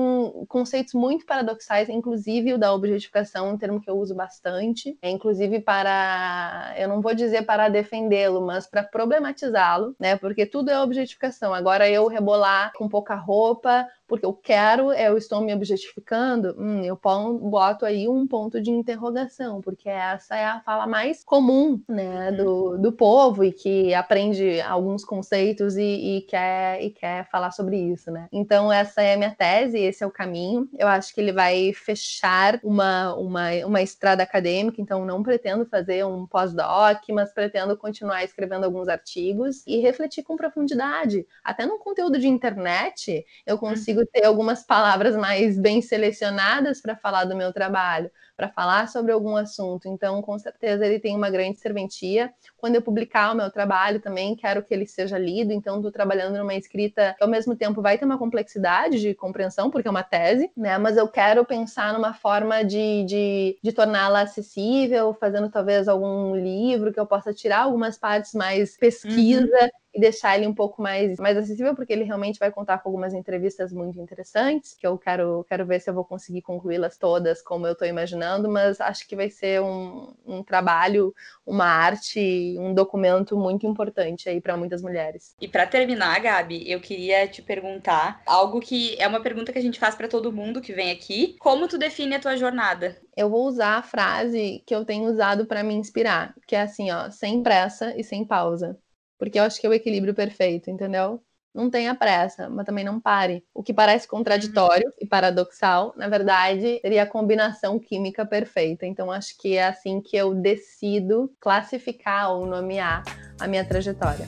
conceitos 0.47 0.93
muito 0.93 1.25
paradoxais, 1.25 1.89
inclusive 1.89 2.53
o 2.53 2.57
da 2.57 2.73
objetificação, 2.73 3.49
um 3.49 3.57
termo 3.57 3.81
que 3.81 3.89
eu 3.89 3.97
uso 3.97 4.15
bastante, 4.15 4.97
é 5.01 5.09
inclusive 5.09 5.59
para, 5.59 6.73
eu 6.77 6.87
não 6.87 7.01
vou 7.01 7.13
dizer 7.13 7.43
para 7.45 7.69
defendê-lo, 7.69 8.45
mas 8.45 8.67
para 8.67 8.83
problematizá-lo, 8.83 9.95
né? 9.99 10.15
Porque 10.15 10.45
tudo 10.45 10.69
é 10.69 10.81
objetificação. 10.81 11.53
Agora 11.53 11.89
eu 11.89 12.07
rebolar 12.07 12.71
com 12.75 12.87
pouca 12.87 13.15
roupa, 13.15 13.87
porque 14.11 14.25
eu 14.25 14.33
quero, 14.33 14.91
eu 14.91 15.17
estou 15.17 15.39
me 15.39 15.53
objetificando, 15.53 16.53
hum, 16.59 16.83
eu 16.83 16.99
boto 17.41 17.85
aí 17.85 18.09
um 18.09 18.27
ponto 18.27 18.61
de 18.61 18.69
interrogação, 18.69 19.61
porque 19.61 19.87
essa 19.87 20.35
é 20.35 20.43
a 20.43 20.59
fala 20.59 20.85
mais 20.85 21.23
comum 21.23 21.81
né, 21.87 22.29
uhum. 22.29 22.35
do, 22.35 22.77
do 22.77 22.91
povo 22.91 23.41
e 23.41 23.53
que 23.53 23.93
aprende 23.93 24.59
alguns 24.59 25.05
conceitos 25.05 25.77
e, 25.77 26.17
e, 26.17 26.21
quer, 26.23 26.83
e 26.83 26.89
quer 26.89 27.29
falar 27.29 27.51
sobre 27.51 27.77
isso, 27.77 28.11
né? 28.11 28.27
Então, 28.33 28.69
essa 28.69 29.01
é 29.01 29.13
a 29.13 29.17
minha 29.17 29.33
tese, 29.33 29.70
esse 29.79 30.03
é 30.03 30.07
o 30.07 30.11
caminho. 30.11 30.69
Eu 30.77 30.87
acho 30.87 31.13
que 31.13 31.21
ele 31.21 31.31
vai 31.31 31.73
fechar 31.73 32.59
uma, 32.63 33.13
uma, 33.15 33.49
uma 33.65 33.81
estrada 33.81 34.23
acadêmica, 34.23 34.81
então 34.81 35.05
não 35.05 35.21
pretendo 35.23 35.65
fazer 35.65 36.05
um 36.05 36.25
pós-doc, 36.25 37.01
mas 37.09 37.33
pretendo 37.33 37.77
continuar 37.77 38.23
escrevendo 38.23 38.65
alguns 38.65 38.87
artigos 38.87 39.65
e 39.67 39.77
refletir 39.79 40.23
com 40.23 40.35
profundidade. 40.35 41.25
Até 41.43 41.65
no 41.65 41.77
conteúdo 41.77 42.19
de 42.19 42.27
internet, 42.27 43.25
eu 43.45 43.57
consigo 43.57 43.81
consigo 43.81 44.05
ter 44.05 44.25
algumas 44.25 44.63
palavras 44.63 45.15
mais 45.15 45.57
bem 45.57 45.81
selecionadas 45.81 46.81
para 46.81 46.95
falar 46.95 47.25
do 47.25 47.35
meu 47.35 47.51
trabalho, 47.51 48.11
para 48.41 48.49
falar 48.49 48.87
sobre 48.89 49.11
algum 49.11 49.35
assunto. 49.35 49.87
Então, 49.87 50.19
com 50.19 50.37
certeza, 50.39 50.83
ele 50.83 50.99
tem 50.99 51.15
uma 51.15 51.29
grande 51.29 51.59
serventia. 51.59 52.33
Quando 52.57 52.73
eu 52.73 52.81
publicar 52.81 53.31
o 53.31 53.35
meu 53.35 53.51
trabalho 53.51 53.99
também, 53.99 54.35
quero 54.35 54.63
que 54.63 54.73
ele 54.73 54.87
seja 54.87 55.15
lido. 55.15 55.53
Então, 55.53 55.75
estou 55.75 55.91
trabalhando 55.91 56.39
numa 56.39 56.55
escrita 56.55 57.13
que, 57.15 57.23
ao 57.23 57.29
mesmo 57.29 57.55
tempo, 57.55 57.83
vai 57.83 57.99
ter 57.99 58.05
uma 58.05 58.17
complexidade 58.17 58.99
de 58.99 59.13
compreensão, 59.13 59.69
porque 59.69 59.87
é 59.87 59.91
uma 59.91 60.01
tese, 60.01 60.49
né? 60.57 60.75
Mas 60.79 60.97
eu 60.97 61.07
quero 61.07 61.45
pensar 61.45 61.93
numa 61.93 62.15
forma 62.15 62.63
de, 62.63 63.03
de, 63.03 63.59
de 63.61 63.71
torná-la 63.71 64.21
acessível, 64.21 65.13
fazendo 65.13 65.47
talvez 65.47 65.87
algum 65.87 66.35
livro 66.35 66.91
que 66.91 66.99
eu 66.99 67.05
possa 67.05 67.31
tirar 67.31 67.59
algumas 67.59 67.95
partes 67.95 68.33
mais 68.33 68.75
pesquisa. 68.75 69.45
Uhum 69.45 69.80
e 69.93 69.99
deixar 69.99 70.37
ele 70.37 70.47
um 70.47 70.53
pouco 70.53 70.81
mais, 70.81 71.19
mais 71.19 71.37
acessível, 71.37 71.75
porque 71.75 71.91
ele 71.91 72.03
realmente 72.03 72.39
vai 72.39 72.51
contar 72.51 72.77
com 72.79 72.89
algumas 72.89 73.13
entrevistas 73.13 73.73
muito 73.73 73.99
interessantes, 73.99 74.73
que 74.73 74.87
eu 74.87 74.97
quero, 74.97 75.45
quero 75.47 75.65
ver 75.65 75.81
se 75.81 75.89
eu 75.89 75.93
vou 75.93 76.05
conseguir 76.05 76.41
concluí-las 76.41 76.97
todas 76.97 77.41
como 77.41 77.67
eu 77.67 77.73
estou 77.73 77.87
imaginando, 77.87 78.49
mas 78.49 78.79
acho 78.79 79.07
que 79.07 79.15
vai 79.15 79.29
ser 79.29 79.61
um, 79.61 80.13
um 80.25 80.43
trabalho, 80.43 81.13
uma 81.45 81.65
arte, 81.65 82.55
um 82.57 82.73
documento 82.73 83.37
muito 83.37 83.67
importante 83.67 84.29
aí 84.29 84.39
para 84.39 84.55
muitas 84.55 84.81
mulheres. 84.81 85.35
E 85.41 85.47
para 85.47 85.67
terminar, 85.67 86.19
Gabi, 86.19 86.69
eu 86.69 86.79
queria 86.79 87.27
te 87.27 87.41
perguntar 87.41 88.21
algo 88.25 88.59
que 88.59 88.95
é 88.99 89.07
uma 89.07 89.21
pergunta 89.21 89.51
que 89.51 89.59
a 89.59 89.61
gente 89.61 89.79
faz 89.79 89.95
para 89.95 90.07
todo 90.07 90.31
mundo 90.31 90.61
que 90.61 90.73
vem 90.73 90.91
aqui: 90.91 91.35
como 91.39 91.67
tu 91.67 91.77
define 91.77 92.15
a 92.15 92.19
tua 92.19 92.37
jornada? 92.37 92.97
Eu 93.15 93.29
vou 93.29 93.45
usar 93.45 93.77
a 93.77 93.83
frase 93.83 94.63
que 94.65 94.73
eu 94.73 94.85
tenho 94.85 95.09
usado 95.09 95.45
para 95.45 95.63
me 95.63 95.73
inspirar, 95.73 96.33
que 96.47 96.55
é 96.55 96.61
assim, 96.61 96.91
ó, 96.91 97.09
sem 97.09 97.43
pressa 97.43 97.93
e 97.97 98.03
sem 98.03 98.25
pausa 98.25 98.79
porque 99.21 99.39
eu 99.39 99.43
acho 99.43 99.61
que 99.61 99.67
é 99.67 99.69
o 99.69 99.73
equilíbrio 99.73 100.15
perfeito, 100.15 100.71
entendeu? 100.71 101.21
Não 101.53 101.69
tenha 101.69 101.93
pressa, 101.93 102.49
mas 102.49 102.65
também 102.65 102.83
não 102.83 102.99
pare. 102.99 103.43
O 103.53 103.61
que 103.61 103.71
parece 103.71 104.07
contraditório 104.07 104.87
uhum. 104.87 104.93
e 104.99 105.05
paradoxal, 105.05 105.93
na 105.95 106.09
verdade, 106.09 106.79
seria 106.81 107.03
a 107.03 107.05
combinação 107.05 107.77
química 107.77 108.25
perfeita. 108.25 108.83
Então, 108.83 109.11
acho 109.11 109.37
que 109.37 109.57
é 109.57 109.67
assim 109.67 110.01
que 110.01 110.17
eu 110.17 110.33
decido 110.33 111.31
classificar 111.39 112.31
ou 112.31 112.47
nomear 112.47 113.03
a 113.39 113.47
minha 113.47 113.63
trajetória. 113.63 114.27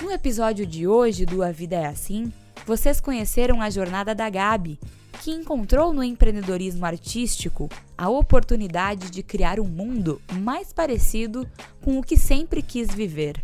No 0.00 0.12
episódio 0.12 0.64
de 0.64 0.86
hoje 0.86 1.26
do 1.26 1.42
A 1.42 1.50
Vida 1.50 1.74
é 1.74 1.86
Assim, 1.86 2.32
vocês 2.64 3.00
conheceram 3.00 3.60
a 3.60 3.68
jornada 3.68 4.14
da 4.14 4.30
Gabi, 4.30 4.78
que 5.22 5.30
encontrou 5.30 5.92
no 5.92 6.02
empreendedorismo 6.02 6.84
artístico 6.84 7.70
a 7.96 8.08
oportunidade 8.08 9.08
de 9.08 9.22
criar 9.22 9.60
um 9.60 9.68
mundo 9.68 10.20
mais 10.32 10.72
parecido 10.72 11.48
com 11.80 11.96
o 11.96 12.02
que 12.02 12.16
sempre 12.16 12.60
quis 12.60 12.92
viver. 12.92 13.40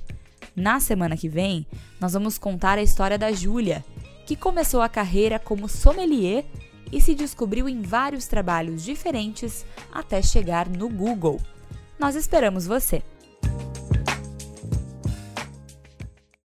Na 0.57 0.81
semana 0.81 1.17
que 1.17 1.29
vem, 1.29 1.65
nós 2.01 2.15
vamos 2.15 2.37
contar 2.37 2.79
a 2.79 2.83
história 2.83 3.17
da 3.17 3.31
Júlia, 3.31 3.85
que 4.27 4.35
começou 4.35 4.83
a 4.83 4.89
carreira 4.89 5.39
como 5.39 5.69
sommelier 5.69 6.45
e 6.91 7.01
se 7.01 7.15
descobriu 7.15 7.69
em 7.69 7.81
vários 7.81 8.27
trabalhos 8.27 8.83
diferentes 8.83 9.65
até 9.93 10.21
chegar 10.21 10.69
no 10.69 10.89
Google. 10.89 11.41
Nós 11.97 12.17
esperamos 12.17 12.67
você! 12.67 13.05